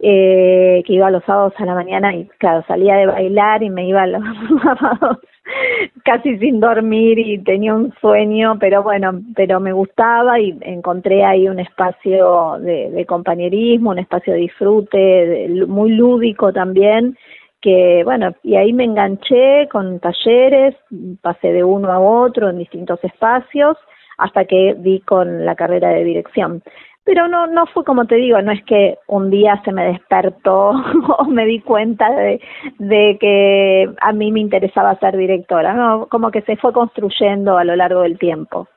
eh, 0.00 0.82
que 0.86 0.92
iba 0.92 1.10
los 1.10 1.24
sábados 1.24 1.54
a 1.56 1.64
la 1.64 1.74
mañana 1.74 2.14
y 2.14 2.26
claro, 2.38 2.62
salía 2.68 2.96
de 2.96 3.06
bailar 3.06 3.62
y 3.62 3.70
me 3.70 3.88
iba 3.88 4.06
los 4.06 4.22
sábados 4.62 5.18
casi 6.04 6.38
sin 6.38 6.60
dormir 6.60 7.18
y 7.18 7.38
tenía 7.38 7.74
un 7.74 7.92
sueño, 8.00 8.58
pero 8.58 8.82
bueno, 8.82 9.20
pero 9.34 9.60
me 9.60 9.72
gustaba 9.72 10.40
y 10.40 10.56
encontré 10.62 11.24
ahí 11.24 11.48
un 11.48 11.60
espacio 11.60 12.58
de, 12.60 12.90
de 12.90 13.06
compañerismo, 13.06 13.90
un 13.90 13.98
espacio 13.98 14.32
de 14.32 14.40
disfrute, 14.40 15.48
muy 15.66 15.92
lúdico 15.92 16.52
también, 16.52 17.16
que 17.60 18.02
bueno, 18.04 18.34
y 18.42 18.56
ahí 18.56 18.72
me 18.72 18.84
enganché 18.84 19.68
con 19.70 19.98
talleres, 20.00 20.74
pasé 21.22 21.52
de 21.52 21.64
uno 21.64 21.90
a 21.90 22.00
otro 22.00 22.50
en 22.50 22.58
distintos 22.58 23.02
espacios 23.02 23.76
hasta 24.18 24.44
que 24.44 24.74
di 24.78 25.00
con 25.00 25.44
la 25.44 25.54
carrera 25.54 25.88
de 25.88 26.04
dirección. 26.04 26.62
Pero 27.04 27.28
no 27.28 27.46
no 27.46 27.66
fue 27.66 27.84
como 27.84 28.06
te 28.06 28.16
digo, 28.16 28.40
no 28.40 28.52
es 28.52 28.64
que 28.64 28.96
un 29.08 29.30
día 29.30 29.60
se 29.64 29.72
me 29.72 29.84
despertó 29.84 30.70
o 31.18 31.24
me 31.24 31.44
di 31.44 31.60
cuenta 31.60 32.10
de, 32.10 33.18
que 33.20 33.90
a 34.00 34.12
mí 34.12 34.32
me 34.32 34.40
interesaba 34.40 34.98
ser 34.98 35.16
directora, 35.16 35.74
no, 35.74 36.06
como 36.06 36.30
que 36.30 36.42
se 36.42 36.56
fue 36.56 36.72
construyendo 36.72 37.58
a 37.58 37.64
lo 37.64 37.76
largo 37.76 38.02
del 38.02 38.18
tiempo. 38.18 38.68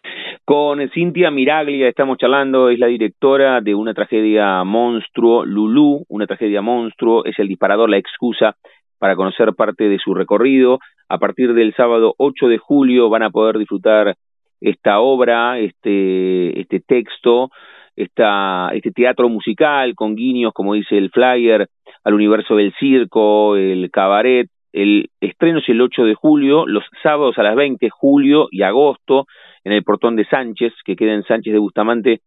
Con 0.46 0.80
Cintia 0.90 1.32
Miraglia 1.32 1.88
estamos 1.88 2.18
charlando, 2.18 2.70
es 2.70 2.80
la 2.80 2.88
directora 2.88 3.62
de 3.62 3.76
una 3.76 3.94
tragedia 3.94 4.64
monstruo, 4.64 5.46
Lulú, 5.46 6.06
una 6.10 6.28
tragedia 6.28 6.62
monstruo, 6.62 7.26
es 7.26 7.38
el 7.40 7.48
disparador, 7.48 7.90
la 7.90 7.98
excusa 7.98 8.56
para 9.00 9.16
conocer 9.16 9.54
parte 9.54 9.90
de 9.90 10.00
su 10.00 10.14
recorrido. 10.14 10.80
A 11.10 11.18
partir 11.18 11.54
del 11.54 11.74
sábado 11.76 12.14
8 12.18 12.48
de 12.48 12.58
julio 12.58 13.10
van 13.10 13.24
a 13.24 13.30
poder 13.30 13.58
disfrutar 13.58 14.16
esta 14.60 15.00
obra, 15.00 15.60
este, 15.60 16.60
este 16.60 16.80
texto, 16.80 17.50
esta, 17.98 18.70
este 18.74 18.91
teatro 18.91 19.28
musical 19.28 19.95
con 19.95 20.16
guiños, 20.16 20.54
como 20.54 20.76
dice 20.76 20.98
el 20.98 21.10
flyer, 21.10 21.68
al 22.04 22.14
universo 22.14 22.56
del 22.56 22.74
circo, 22.80 23.58
el 23.58 23.89
cabaret. 23.91 24.48
El 24.72 25.10
estreno 25.20 25.60
es 25.60 25.70
el 25.70 25.82
8 25.82 26.06
de 26.06 26.14
julio, 26.14 26.68
los 26.68 26.84
sábados 27.02 27.38
a 27.39 27.43
las 27.43 27.56
20, 27.56 27.89
julio 27.89 28.48
y 28.52 28.62
agosto, 28.62 29.26
en 29.64 29.72
el 29.72 29.84
portón 29.84 30.16
de 30.16 30.26
Sánchez, 30.26 30.74
que 30.86 30.95
queda 30.95 31.14
en 31.14 31.24
Sánchez 31.24 31.54
de 31.54 31.60
Bustamante 31.60 32.22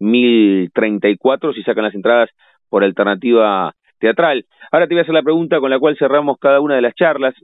1034, 0.00 1.54
si 1.54 1.62
sacan 1.62 1.84
las 1.84 1.94
entradas 1.94 2.28
por 2.68 2.84
alternativa 2.84 3.72
teatral. 3.98 4.44
Ahora 4.70 4.86
te 4.86 4.94
voy 4.94 5.00
a 5.00 5.02
hacer 5.02 5.14
la 5.14 5.22
pregunta 5.22 5.60
con 5.60 5.70
la 5.70 5.78
cual 5.78 5.96
cerramos 5.96 6.36
cada 6.38 6.60
una 6.60 6.74
de 6.74 6.82
las 6.82 6.94
charlas. 6.94 7.34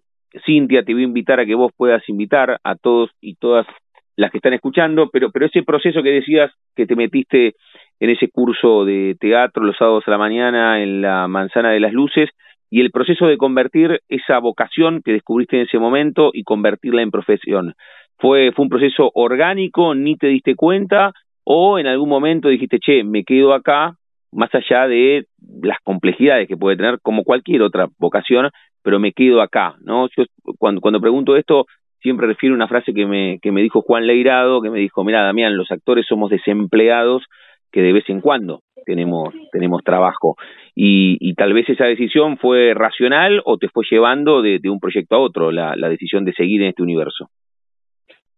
Cintia, 0.44 0.82
te 0.82 0.92
voy 0.92 1.02
a 1.02 1.06
invitar 1.06 1.40
a 1.40 1.46
que 1.46 1.54
vos 1.54 1.72
puedas 1.74 2.06
invitar 2.08 2.60
a 2.62 2.74
todos 2.74 3.10
y 3.20 3.36
todas 3.36 3.66
las 4.20 4.30
que 4.30 4.36
están 4.36 4.52
escuchando, 4.52 5.08
pero, 5.10 5.30
pero 5.30 5.46
ese 5.46 5.62
proceso 5.62 6.02
que 6.02 6.10
decías 6.10 6.52
que 6.76 6.86
te 6.86 6.94
metiste 6.94 7.54
en 7.98 8.10
ese 8.10 8.28
curso 8.28 8.84
de 8.84 9.16
teatro 9.18 9.64
los 9.64 9.78
sábados 9.78 10.04
a 10.06 10.10
la 10.10 10.18
mañana 10.18 10.82
en 10.82 11.00
la 11.00 11.26
Manzana 11.26 11.70
de 11.70 11.80
las 11.80 11.94
Luces 11.94 12.28
y 12.68 12.82
el 12.82 12.90
proceso 12.90 13.26
de 13.26 13.38
convertir 13.38 14.00
esa 14.10 14.38
vocación 14.38 15.00
que 15.02 15.12
descubriste 15.12 15.56
en 15.56 15.62
ese 15.62 15.78
momento 15.78 16.32
y 16.34 16.42
convertirla 16.42 17.00
en 17.00 17.10
profesión. 17.10 17.72
¿Fue, 18.18 18.52
fue 18.52 18.64
un 18.64 18.68
proceso 18.68 19.10
orgánico, 19.14 19.94
ni 19.94 20.16
te 20.16 20.26
diste 20.26 20.54
cuenta 20.54 21.12
o 21.42 21.78
en 21.78 21.86
algún 21.86 22.10
momento 22.10 22.48
dijiste, 22.48 22.78
che, 22.78 23.02
me 23.02 23.24
quedo 23.24 23.54
acá 23.54 23.94
más 24.32 24.54
allá 24.54 24.86
de 24.86 25.24
las 25.62 25.78
complejidades 25.82 26.46
que 26.46 26.58
puede 26.58 26.76
tener 26.76 26.98
como 27.00 27.24
cualquier 27.24 27.62
otra 27.62 27.88
vocación, 27.98 28.50
pero 28.82 29.00
me 29.00 29.12
quedo 29.12 29.40
acá, 29.40 29.76
¿no? 29.80 30.08
Yo 30.14 30.24
cuando, 30.58 30.82
cuando 30.82 31.00
pregunto 31.00 31.36
esto 31.36 31.64
siempre 32.00 32.26
refiero 32.26 32.54
a 32.54 32.56
una 32.56 32.68
frase 32.68 32.92
que 32.92 33.06
me, 33.06 33.38
que 33.40 33.52
me 33.52 33.62
dijo 33.62 33.82
Juan 33.82 34.06
Leirado, 34.06 34.62
que 34.62 34.70
me 34.70 34.78
dijo, 34.78 35.04
mira 35.04 35.22
Damián, 35.22 35.56
los 35.56 35.70
actores 35.70 36.06
somos 36.06 36.30
desempleados 36.30 37.24
que 37.72 37.82
de 37.82 37.92
vez 37.92 38.08
en 38.08 38.20
cuando 38.20 38.62
tenemos, 38.84 39.32
tenemos 39.52 39.82
trabajo. 39.84 40.36
Y, 40.74 41.18
y 41.20 41.34
tal 41.34 41.52
vez 41.52 41.68
esa 41.68 41.84
decisión 41.84 42.36
fue 42.38 42.74
racional 42.74 43.42
o 43.44 43.58
te 43.58 43.68
fue 43.68 43.84
llevando 43.88 44.42
de, 44.42 44.58
de 44.58 44.70
un 44.70 44.80
proyecto 44.80 45.14
a 45.16 45.20
otro, 45.20 45.52
la, 45.52 45.76
la 45.76 45.88
decisión 45.88 46.24
de 46.24 46.32
seguir 46.32 46.62
en 46.62 46.68
este 46.68 46.82
universo. 46.82 47.28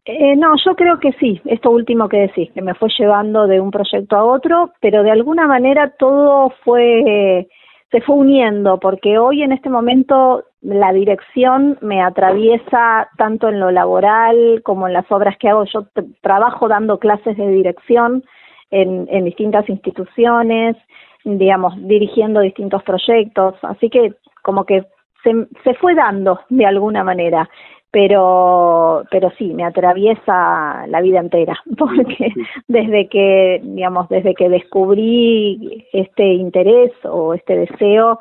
Eh, 0.04 0.34
no, 0.34 0.54
yo 0.64 0.74
creo 0.74 0.98
que 0.98 1.12
sí, 1.12 1.40
esto 1.44 1.70
último 1.70 2.08
que 2.08 2.18
decís, 2.18 2.50
que 2.52 2.60
me 2.60 2.74
fue 2.74 2.88
llevando 2.98 3.46
de 3.46 3.60
un 3.60 3.70
proyecto 3.70 4.16
a 4.16 4.24
otro, 4.24 4.72
pero 4.80 5.04
de 5.04 5.12
alguna 5.12 5.46
manera 5.46 5.94
todo 5.96 6.52
fue, 6.64 7.46
se 7.90 8.00
fue 8.00 8.16
uniendo, 8.16 8.80
porque 8.80 9.18
hoy 9.18 9.42
en 9.42 9.52
este 9.52 9.70
momento 9.70 10.42
la 10.62 10.92
dirección 10.92 11.76
me 11.80 12.00
atraviesa 12.00 13.08
tanto 13.18 13.48
en 13.48 13.58
lo 13.58 13.70
laboral 13.70 14.62
como 14.64 14.86
en 14.86 14.92
las 14.92 15.10
obras 15.10 15.36
que 15.38 15.48
hago. 15.48 15.64
Yo 15.64 15.86
trabajo 16.20 16.68
dando 16.68 16.98
clases 16.98 17.36
de 17.36 17.48
dirección 17.48 18.24
en, 18.70 19.06
en 19.10 19.24
distintas 19.24 19.68
instituciones, 19.68 20.76
digamos, 21.24 21.74
dirigiendo 21.86 22.40
distintos 22.40 22.82
proyectos, 22.84 23.54
así 23.62 23.90
que 23.90 24.14
como 24.42 24.64
que 24.64 24.84
se, 25.22 25.46
se 25.64 25.74
fue 25.74 25.94
dando 25.94 26.40
de 26.48 26.66
alguna 26.66 27.04
manera 27.04 27.48
pero 27.92 29.04
pero 29.10 29.30
sí 29.36 29.52
me 29.52 29.64
atraviesa 29.64 30.86
la 30.88 31.00
vida 31.02 31.20
entera 31.20 31.56
porque 31.78 32.32
desde 32.66 33.08
que 33.08 33.60
digamos 33.62 34.08
desde 34.08 34.34
que 34.34 34.48
descubrí 34.48 35.86
este 35.92 36.24
interés 36.24 36.90
o 37.04 37.34
este 37.34 37.54
deseo 37.54 38.18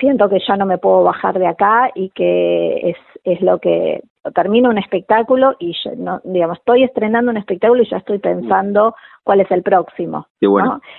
siento 0.00 0.28
que 0.28 0.38
ya 0.46 0.56
no 0.56 0.64
me 0.64 0.78
puedo 0.78 1.02
bajar 1.02 1.38
de 1.38 1.46
acá 1.46 1.90
y 1.94 2.10
que 2.10 2.90
es 2.90 2.96
es 3.24 3.40
lo 3.40 3.58
que 3.58 4.00
termino 4.34 4.70
un 4.70 4.78
espectáculo 4.78 5.54
y 5.58 5.74
no, 5.96 6.20
digamos 6.24 6.58
estoy 6.58 6.82
estrenando 6.84 7.30
un 7.30 7.36
espectáculo 7.36 7.82
y 7.82 7.88
ya 7.88 7.98
estoy 7.98 8.18
pensando 8.18 8.94
cuál 9.22 9.40
es 9.40 9.50
el 9.50 9.62
próximo 9.62 10.26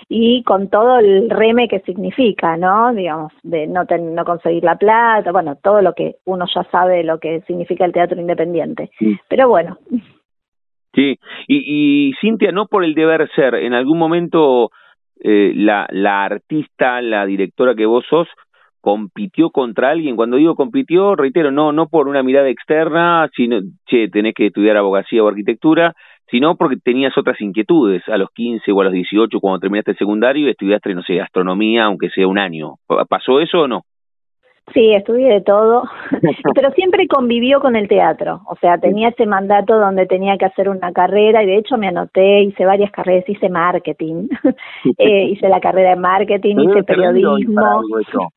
y 0.10 0.44
con 0.44 0.70
todo 0.70 1.00
el 1.00 1.30
reme 1.30 1.68
que 1.68 1.80
significa 1.82 2.56
no 2.58 2.94
digamos 2.94 3.34
de 3.44 3.68
no 3.68 3.84
no 3.84 4.26
conseguir 4.26 4.64
la 4.64 4.76
plata 4.76 5.32
bueno 5.32 5.56
todo 5.56 5.82
lo 5.82 5.94
que 5.94 6.18
uno 6.26 6.46
ya 6.54 6.64
sabe 6.66 7.04
lo 7.04 7.20
que 7.20 7.42
significa 7.42 7.86
el 7.86 7.94
teatro 7.94 8.20
independiente. 8.20 8.92
Pero 9.28 9.50
bueno. 9.50 9.78
Sí. 10.94 11.20
Y, 11.48 12.10
y 12.10 12.14
Cintia 12.22 12.52
no 12.52 12.68
por 12.68 12.84
el 12.84 12.96
deber 12.96 13.30
ser 13.36 13.56
en 13.56 13.74
algún 13.74 13.98
momento 13.98 14.72
eh, 15.20 15.54
la 15.56 15.88
la 15.92 16.24
artista 16.24 17.02
la 17.02 17.26
directora 17.26 17.76
que 17.76 17.86
vos 17.86 18.06
sos 18.10 18.28
compitió 18.82 19.50
contra 19.50 19.90
alguien. 19.90 20.16
Cuando 20.16 20.38
digo 20.38 20.56
compitió, 20.56 21.16
reitero, 21.16 21.52
no, 21.52 21.72
no 21.72 21.88
por 21.88 22.08
una 22.08 22.22
mirada 22.22 22.50
externa, 22.50 23.28
sino, 23.36 23.60
che, 23.88 24.10
tenés 24.10 24.36
que 24.36 24.46
estudiar 24.46 24.78
abogacía 24.78 25.24
o 25.24 25.28
arquitectura, 25.28 25.96
sino 26.30 26.56
porque 26.56 26.78
tenías 26.78 27.18
otras 27.18 27.42
inquietudes 27.42 28.08
a 28.08 28.18
los 28.18 28.30
15 28.30 28.72
o 28.72 28.82
a 28.82 28.84
los 28.84 28.94
18 28.94 29.40
cuando 29.40 29.60
terminaste 29.60 29.92
el 29.92 29.98
secundario 29.98 30.46
y 30.46 30.52
estudiaste, 30.52 30.94
no 30.94 31.02
sé, 31.02 31.20
astronomía, 31.20 31.86
aunque 31.86 32.10
sea 32.12 32.28
un 32.28 32.38
año. 32.38 32.76
¿Pasó 33.10 33.40
eso 33.40 33.62
o 33.62 33.68
no? 33.68 33.86
Sí, 34.74 34.94
estudié 34.94 35.28
de 35.28 35.42
todo, 35.42 35.84
pero 36.56 36.72
siempre 36.72 37.08
convivió 37.08 37.60
con 37.60 37.76
el 37.76 37.88
teatro. 37.88 38.42
O 38.48 38.56
sea, 38.56 38.78
tenía 38.80 39.10
ese 39.10 39.26
mandato 39.26 39.78
donde 39.78 40.08
tenía 40.08 40.38
que 40.38 40.46
hacer 40.46 40.70
una 40.70 40.92
carrera 40.92 41.44
y 41.44 41.46
de 41.46 41.58
hecho 41.58 41.78
me 41.78 41.88
anoté, 41.88 42.42
hice 42.42 42.66
varias 42.66 42.92
carreras, 42.92 43.30
hice 43.30 43.48
marketing, 43.50 44.28
eh, 44.98 45.26
hice 45.26 45.50
la 45.50 45.60
carrera 45.60 45.92
de 45.92 45.96
marketing, 45.98 46.56
hice 46.58 46.84
periodismo. 46.84 47.82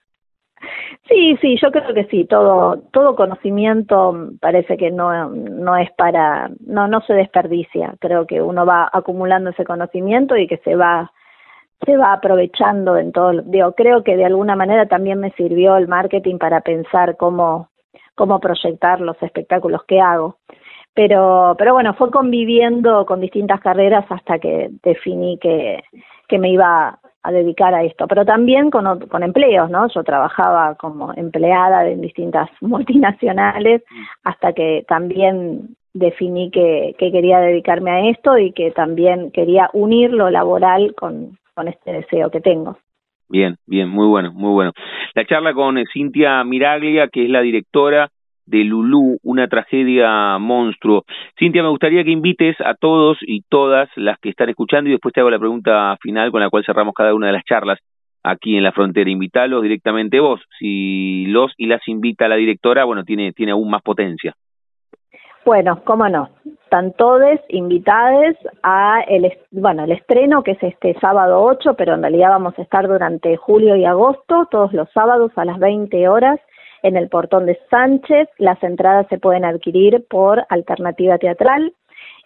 Sí, 1.09 1.37
sí, 1.41 1.57
yo 1.63 1.71
creo 1.71 1.95
que 1.95 2.07
sí, 2.07 2.25
todo 2.25 2.83
todo 2.93 3.15
conocimiento 3.15 4.31
parece 4.41 4.77
que 4.77 4.91
no 4.91 5.31
no 5.31 5.77
es 5.77 5.89
para 5.93 6.51
no 6.67 6.89
no 6.89 7.01
se 7.03 7.15
desperdicia, 7.15 7.95
creo 8.01 8.27
que 8.27 8.43
uno 8.43 8.67
va 8.67 8.91
acumulando 8.93 9.51
ese 9.51 9.65
conocimiento 9.65 10.37
y 10.37 10.49
que 10.49 10.57
se 10.59 10.75
va 10.75 11.13
se 11.85 11.97
va 11.97 12.13
aprovechando 12.13 12.97
en 12.97 13.13
todo, 13.13 13.43
digo, 13.43 13.73
creo 13.73 14.03
que 14.03 14.17
de 14.17 14.25
alguna 14.25 14.57
manera 14.57 14.87
también 14.87 15.21
me 15.21 15.31
sirvió 15.33 15.77
el 15.77 15.89
marketing 15.89 16.39
para 16.39 16.61
pensar 16.61 17.17
cómo, 17.17 17.69
cómo 18.15 18.41
proyectar 18.41 19.01
los 19.01 19.21
espectáculos 19.23 19.83
que 19.87 20.01
hago. 20.01 20.37
Pero, 20.95 21.55
pero 21.57 21.75
bueno, 21.75 21.95
fue 21.95 22.11
conviviendo 22.11 23.07
con 23.07 23.21
distintas 23.21 23.61
carreras 23.61 24.05
hasta 24.09 24.41
que 24.41 24.71
definí 24.83 25.39
que, 25.39 25.85
que 26.27 26.39
me 26.39 26.51
iba 26.51 26.99
a 27.23 27.33
dedicar 27.33 27.75
a 27.75 27.85
esto, 27.85 28.09
pero 28.09 28.25
también 28.25 28.71
con, 28.71 29.07
con 29.07 29.23
empleos, 29.23 29.71
¿no? 29.71 29.87
Yo 29.89 30.03
trabajaba 30.03 30.75
como 30.75 31.13
empleada 31.15 31.87
en 31.87 32.01
distintas 32.01 32.49
multinacionales 32.61 33.83
hasta 34.25 34.53
que 34.53 34.85
también 34.89 35.77
definí 35.95 36.51
que, 36.51 36.97
que 36.99 37.13
quería 37.13 37.41
dedicarme 37.41 37.91
a 37.91 38.11
esto 38.11 38.37
y 38.37 38.53
que 38.53 38.73
también 38.73 39.31
quería 39.31 39.71
unir 39.73 40.13
lo 40.13 40.31
laboral 40.31 40.95
con, 40.97 41.39
con 41.59 41.67
este 41.67 41.93
deseo 41.93 42.31
que 42.31 42.41
tengo. 42.41 42.79
Bien, 43.29 43.57
bien, 43.67 43.89
muy 43.89 44.07
bueno, 44.07 44.33
muy 44.33 44.53
bueno. 44.53 44.71
La 45.15 45.27
charla 45.27 45.53
con 45.55 45.77
Cintia 45.93 46.45
Miraglia, 46.45 47.09
que 47.09 47.25
es 47.25 47.31
la 47.31 47.41
directora 47.41 48.11
de 48.47 48.63
Lulú, 48.63 49.19
una 49.25 49.49
tragedia 49.49 50.39
monstruo. 50.39 51.05
Cintia, 51.37 51.65
me 51.65 51.69
gustaría 51.71 52.05
que 52.05 52.13
invites 52.13 52.55
a 52.61 52.75
todos 52.75 53.19
y 53.23 53.43
todas 53.49 53.89
las 53.97 54.21
que 54.21 54.29
están 54.29 54.51
escuchando 54.51 54.89
y 54.89 54.93
después 54.93 55.13
te 55.13 55.19
hago 55.19 55.31
la 55.31 55.39
pregunta 55.41 55.97
final 56.01 56.31
con 56.31 56.41
la 56.41 56.49
cual 56.49 56.65
cerramos 56.65 56.95
cada 56.95 57.13
una 57.13 57.27
de 57.27 57.33
las 57.33 57.45
charlas 57.45 57.81
aquí 58.23 58.57
en 58.57 58.63
la 58.63 58.71
frontera. 58.71 59.11
Invitalos 59.11 59.61
directamente 59.61 60.21
vos. 60.21 60.41
Si 60.61 61.27
los 61.27 61.53
y 61.57 61.67
las 61.67 61.87
invita 61.89 62.29
la 62.29 62.37
directora, 62.37 62.85
bueno, 62.85 63.03
tiene, 63.03 63.33
tiene 63.33 63.51
aún 63.51 63.69
más 63.69 63.83
potencia. 63.83 64.33
Bueno, 65.49 65.81
cómo 65.85 66.07
no. 66.11 66.29
Están 66.65 66.93
todos 66.93 67.41
invitados 67.49 68.37
a 68.63 69.01
el, 69.09 69.33
bueno, 69.51 69.85
el 69.85 69.93
estreno 69.93 70.43
que 70.43 70.51
es 70.51 70.63
este 70.63 70.93
sábado 71.01 71.43
8, 71.43 71.73
pero 71.73 71.95
en 71.95 72.03
realidad 72.03 72.29
vamos 72.29 72.53
a 72.59 72.61
estar 72.61 72.87
durante 72.87 73.35
julio 73.39 73.75
y 73.75 73.87
agosto, 73.87 74.47
todos 74.51 74.75
los 74.75 74.91
sábados 74.93 75.33
a 75.37 75.47
las 75.47 75.59
20 75.59 76.07
horas 76.07 76.39
en 76.83 76.99
el 76.99 77.09
portón 77.09 77.47
de 77.47 77.59
Sánchez. 77.71 78.29
Las 78.37 78.63
entradas 78.63 79.07
se 79.09 79.19
pueden 79.19 79.47
adquirir 79.47 80.05
por 80.11 80.45
alternativa 80.51 81.17
teatral. 81.17 81.73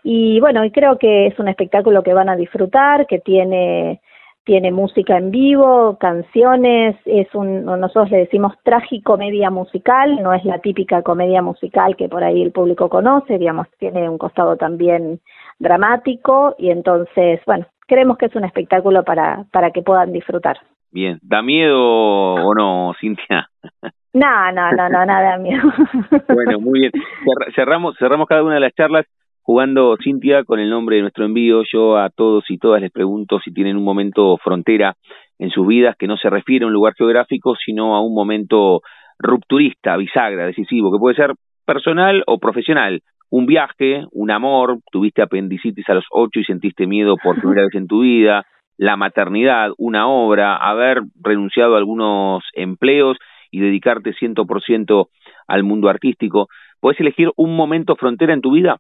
Y 0.02 0.40
bueno, 0.40 0.64
y 0.64 0.72
creo 0.72 0.98
que 0.98 1.28
es 1.28 1.38
un 1.38 1.46
espectáculo 1.46 2.02
que 2.02 2.14
van 2.14 2.28
a 2.28 2.34
disfrutar, 2.34 3.06
que 3.06 3.20
tiene 3.20 4.00
tiene 4.44 4.72
música 4.72 5.16
en 5.16 5.30
vivo, 5.30 5.96
canciones, 5.98 6.96
es 7.04 7.32
un, 7.34 7.64
nosotros 7.64 8.10
le 8.10 8.18
decimos 8.18 8.54
tragicomedia 8.64 9.50
musical, 9.50 10.20
no 10.22 10.32
es 10.34 10.44
la 10.44 10.58
típica 10.58 11.02
comedia 11.02 11.42
musical 11.42 11.96
que 11.96 12.08
por 12.08 12.24
ahí 12.24 12.42
el 12.42 12.52
público 12.52 12.88
conoce, 12.88 13.38
digamos, 13.38 13.68
tiene 13.78 14.08
un 14.08 14.18
costado 14.18 14.56
también 14.56 15.20
dramático 15.58 16.56
y 16.58 16.70
entonces, 16.70 17.40
bueno, 17.46 17.66
creemos 17.86 18.18
que 18.18 18.26
es 18.26 18.34
un 18.34 18.44
espectáculo 18.44 19.04
para, 19.04 19.44
para 19.52 19.70
que 19.70 19.82
puedan 19.82 20.12
disfrutar. 20.12 20.58
Bien, 20.90 21.18
¿da 21.22 21.40
miedo 21.40 21.78
o 21.78 22.54
no, 22.54 22.92
Cintia? 23.00 23.48
No, 24.14 24.52
no, 24.52 24.72
no, 24.72 24.88
no, 24.90 25.06
nada 25.06 25.38
miedo. 25.38 25.62
bueno, 26.28 26.60
muy 26.60 26.80
bien. 26.80 26.92
Cerramos, 27.54 27.96
cerramos 27.98 28.28
cada 28.28 28.42
una 28.42 28.54
de 28.54 28.60
las 28.60 28.74
charlas 28.74 29.06
jugando 29.42 29.96
Cintia 30.02 30.44
con 30.44 30.60
el 30.60 30.70
nombre 30.70 30.96
de 30.96 31.02
nuestro 31.02 31.24
envío. 31.24 31.62
Yo 31.70 31.98
a 31.98 32.10
todos 32.10 32.44
y 32.48 32.58
todas 32.58 32.80
les 32.80 32.90
pregunto 32.90 33.40
si 33.40 33.52
tienen 33.52 33.76
un 33.76 33.84
momento 33.84 34.36
frontera 34.38 34.94
en 35.38 35.50
sus 35.50 35.66
vidas 35.66 35.96
que 35.98 36.06
no 36.06 36.16
se 36.16 36.30
refiere 36.30 36.64
a 36.64 36.68
un 36.68 36.72
lugar 36.72 36.94
geográfico, 36.96 37.54
sino 37.56 37.96
a 37.96 38.00
un 38.00 38.14
momento 38.14 38.80
rupturista, 39.18 39.96
bisagra, 39.96 40.46
decisivo, 40.46 40.92
que 40.92 40.98
puede 40.98 41.16
ser 41.16 41.32
personal 41.66 42.22
o 42.26 42.38
profesional. 42.38 43.02
Un 43.30 43.46
viaje, 43.46 44.04
un 44.12 44.30
amor, 44.30 44.78
tuviste 44.90 45.22
apendicitis 45.22 45.88
a 45.88 45.94
los 45.94 46.04
ocho 46.10 46.38
y 46.38 46.44
sentiste 46.44 46.86
miedo 46.86 47.16
por 47.22 47.40
primera 47.40 47.62
vez 47.62 47.74
en 47.74 47.86
tu 47.86 48.00
vida, 48.00 48.44
la 48.76 48.96
maternidad, 48.96 49.70
una 49.78 50.06
obra, 50.06 50.56
haber 50.56 51.02
renunciado 51.22 51.74
a 51.74 51.78
algunos 51.78 52.44
empleos 52.54 53.16
y 53.50 53.60
dedicarte 53.60 54.12
ciento 54.14 54.46
por 54.46 54.62
ciento 54.62 55.08
al 55.46 55.62
mundo 55.62 55.88
artístico. 55.88 56.48
¿Puedes 56.80 57.00
elegir 57.00 57.30
un 57.36 57.56
momento 57.56 57.96
frontera 57.96 58.34
en 58.34 58.40
tu 58.40 58.52
vida? 58.52 58.78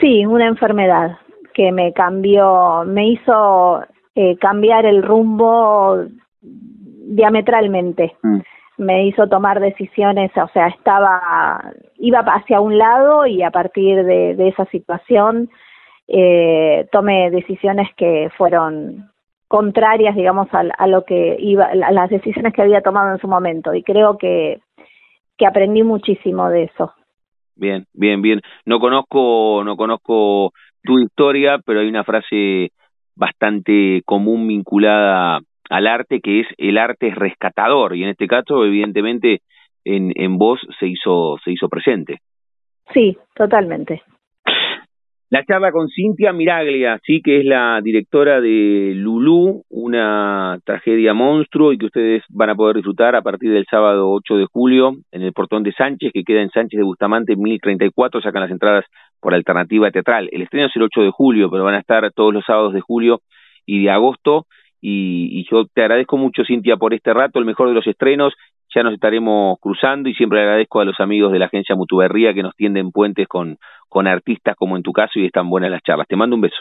Sí, 0.00 0.24
una 0.26 0.46
enfermedad 0.46 1.18
que 1.54 1.70
me 1.72 1.92
cambió, 1.92 2.84
me 2.86 3.08
hizo 3.08 3.84
eh, 4.14 4.36
cambiar 4.38 4.86
el 4.86 5.02
rumbo 5.02 6.04
diametralmente. 6.40 8.16
Mm. 8.22 8.40
Me 8.78 9.06
hizo 9.06 9.28
tomar 9.28 9.60
decisiones, 9.60 10.30
o 10.36 10.48
sea, 10.48 10.68
estaba, 10.68 11.72
iba 11.98 12.20
hacia 12.20 12.60
un 12.60 12.78
lado 12.78 13.26
y 13.26 13.42
a 13.42 13.50
partir 13.50 14.04
de, 14.04 14.34
de 14.34 14.48
esa 14.48 14.64
situación 14.66 15.50
eh, 16.08 16.86
tomé 16.90 17.30
decisiones 17.30 17.88
que 17.96 18.30
fueron 18.36 19.10
contrarias, 19.46 20.16
digamos, 20.16 20.48
a, 20.52 20.64
a, 20.78 20.86
lo 20.86 21.04
que 21.04 21.36
iba, 21.38 21.66
a 21.66 21.92
las 21.92 22.08
decisiones 22.08 22.54
que 22.54 22.62
había 22.62 22.80
tomado 22.80 23.12
en 23.12 23.20
su 23.20 23.28
momento. 23.28 23.74
Y 23.74 23.82
creo 23.82 24.16
que, 24.16 24.60
que 25.36 25.46
aprendí 25.46 25.82
muchísimo 25.82 26.48
de 26.48 26.64
eso. 26.64 26.92
Bien, 27.56 27.86
bien, 27.92 28.22
bien. 28.22 28.40
No 28.64 28.80
conozco, 28.80 29.62
no 29.64 29.76
conozco 29.76 30.52
tu 30.82 30.98
historia, 30.98 31.58
pero 31.64 31.80
hay 31.80 31.88
una 31.88 32.04
frase 32.04 32.70
bastante 33.14 34.02
común 34.04 34.48
vinculada 34.48 35.40
al 35.68 35.86
arte 35.86 36.20
que 36.20 36.40
es 36.40 36.46
el 36.58 36.78
arte 36.78 37.08
es 37.08 37.14
rescatador 37.14 37.96
y 37.96 38.02
en 38.02 38.10
este 38.10 38.26
caso 38.26 38.64
evidentemente 38.64 39.40
en, 39.84 40.12
en 40.16 40.38
vos 40.38 40.60
se 40.78 40.86
hizo 40.86 41.38
se 41.44 41.52
hizo 41.52 41.68
presente. 41.68 42.18
Sí, 42.92 43.16
totalmente. 43.34 44.02
La 45.32 45.46
charla 45.46 45.72
con 45.72 45.88
Cintia 45.88 46.30
Miraglia, 46.34 47.00
sí, 47.06 47.22
que 47.22 47.38
es 47.38 47.46
la 47.46 47.80
directora 47.82 48.42
de 48.42 48.92
Lulú, 48.94 49.62
una 49.70 50.58
tragedia 50.62 51.14
monstruo 51.14 51.72
y 51.72 51.78
que 51.78 51.86
ustedes 51.86 52.22
van 52.28 52.50
a 52.50 52.54
poder 52.54 52.76
disfrutar 52.76 53.16
a 53.16 53.22
partir 53.22 53.50
del 53.50 53.64
sábado 53.64 54.10
8 54.10 54.36
de 54.36 54.44
julio 54.52 54.92
en 55.10 55.22
el 55.22 55.32
portón 55.32 55.62
de 55.62 55.72
Sánchez, 55.72 56.12
que 56.12 56.22
queda 56.22 56.42
en 56.42 56.50
Sánchez 56.50 56.76
de 56.76 56.84
Bustamante 56.84 57.34
1034, 57.34 58.20
sacan 58.20 58.42
las 58.42 58.50
entradas 58.50 58.84
por 59.22 59.32
alternativa 59.32 59.90
teatral. 59.90 60.28
El 60.32 60.42
estreno 60.42 60.66
es 60.66 60.76
el 60.76 60.82
8 60.82 61.00
de 61.00 61.10
julio, 61.10 61.50
pero 61.50 61.64
van 61.64 61.76
a 61.76 61.80
estar 61.80 62.12
todos 62.12 62.34
los 62.34 62.44
sábados 62.44 62.74
de 62.74 62.82
julio 62.82 63.22
y 63.64 63.84
de 63.84 63.90
agosto. 63.90 64.44
Y, 64.82 65.28
y 65.32 65.46
yo 65.50 65.64
te 65.64 65.80
agradezco 65.80 66.18
mucho, 66.18 66.44
Cintia, 66.44 66.76
por 66.76 66.92
este 66.92 67.14
rato, 67.14 67.38
el 67.38 67.46
mejor 67.46 67.68
de 67.68 67.74
los 67.74 67.86
estrenos 67.86 68.34
ya 68.74 68.82
nos 68.82 68.94
estaremos 68.94 69.58
cruzando 69.60 70.08
y 70.08 70.14
siempre 70.14 70.40
agradezco 70.40 70.80
a 70.80 70.84
los 70.84 70.98
amigos 70.98 71.32
de 71.32 71.38
la 71.38 71.46
agencia 71.46 71.76
Mutuberría 71.76 72.32
que 72.32 72.42
nos 72.42 72.54
tienden 72.54 72.90
puentes 72.90 73.28
con, 73.28 73.58
con 73.92 74.06
artistas 74.06 74.56
como 74.56 74.76
en 74.76 74.82
tu 74.82 74.92
caso 74.92 75.12
y 75.16 75.26
están 75.26 75.48
buenas 75.48 75.70
las 75.70 75.82
charlas. 75.82 76.06
Te 76.08 76.16
mando 76.16 76.34
un 76.34 76.42
beso. 76.42 76.56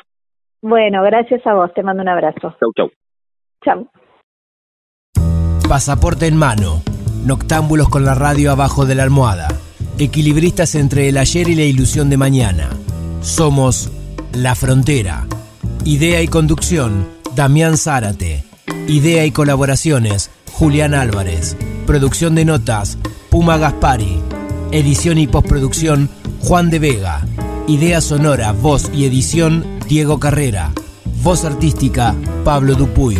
Bueno, 0.62 1.02
gracias 1.02 1.46
a 1.48 1.54
vos, 1.54 1.74
te 1.74 1.82
mando 1.82 2.04
un 2.04 2.10
abrazo. 2.10 2.56
Chau, 2.60 2.72
chau. 2.76 2.92
Chau. 3.64 3.90
Pasaporte 5.68 6.28
en 6.28 6.36
mano, 6.36 6.82
noctámbulos 7.26 7.90
con 7.90 8.04
la 8.04 8.14
radio 8.14 8.52
abajo 8.52 8.86
de 8.86 8.96
la 8.96 9.04
almohada, 9.04 9.48
equilibristas 9.98 10.76
entre 10.76 11.08
el 11.08 11.18
ayer 11.18 11.48
y 11.48 11.56
la 11.56 11.64
ilusión 11.64 12.10
de 12.10 12.18
mañana. 12.18 12.70
Somos 13.22 13.90
La 14.34 14.54
Frontera. 14.56 15.26
Idea 15.86 16.22
y 16.22 16.28
conducción, 16.28 17.08
Damián 17.36 17.78
Zárate. 17.78 18.44
Idea 18.88 19.26
y 19.26 19.32
colaboraciones, 19.32 20.30
Julián 20.52 20.94
Álvarez. 20.94 21.58
Producción 21.88 22.36
de 22.36 22.46
notas, 22.46 22.98
Puma 23.30 23.58
Gaspari. 23.58 24.41
Edición 24.74 25.18
y 25.18 25.28
postproducción, 25.28 26.10
Juan 26.40 26.70
de 26.70 26.80
Vega. 26.80 27.26
Idea 27.68 28.00
sonora, 28.00 28.54
voz 28.54 28.90
y 28.94 29.04
edición, 29.04 29.66
Diego 29.86 30.18
Carrera. 30.18 30.72
Voz 31.22 31.44
artística, 31.44 32.16
Pablo 32.46 32.76
Dupuy. 32.76 33.18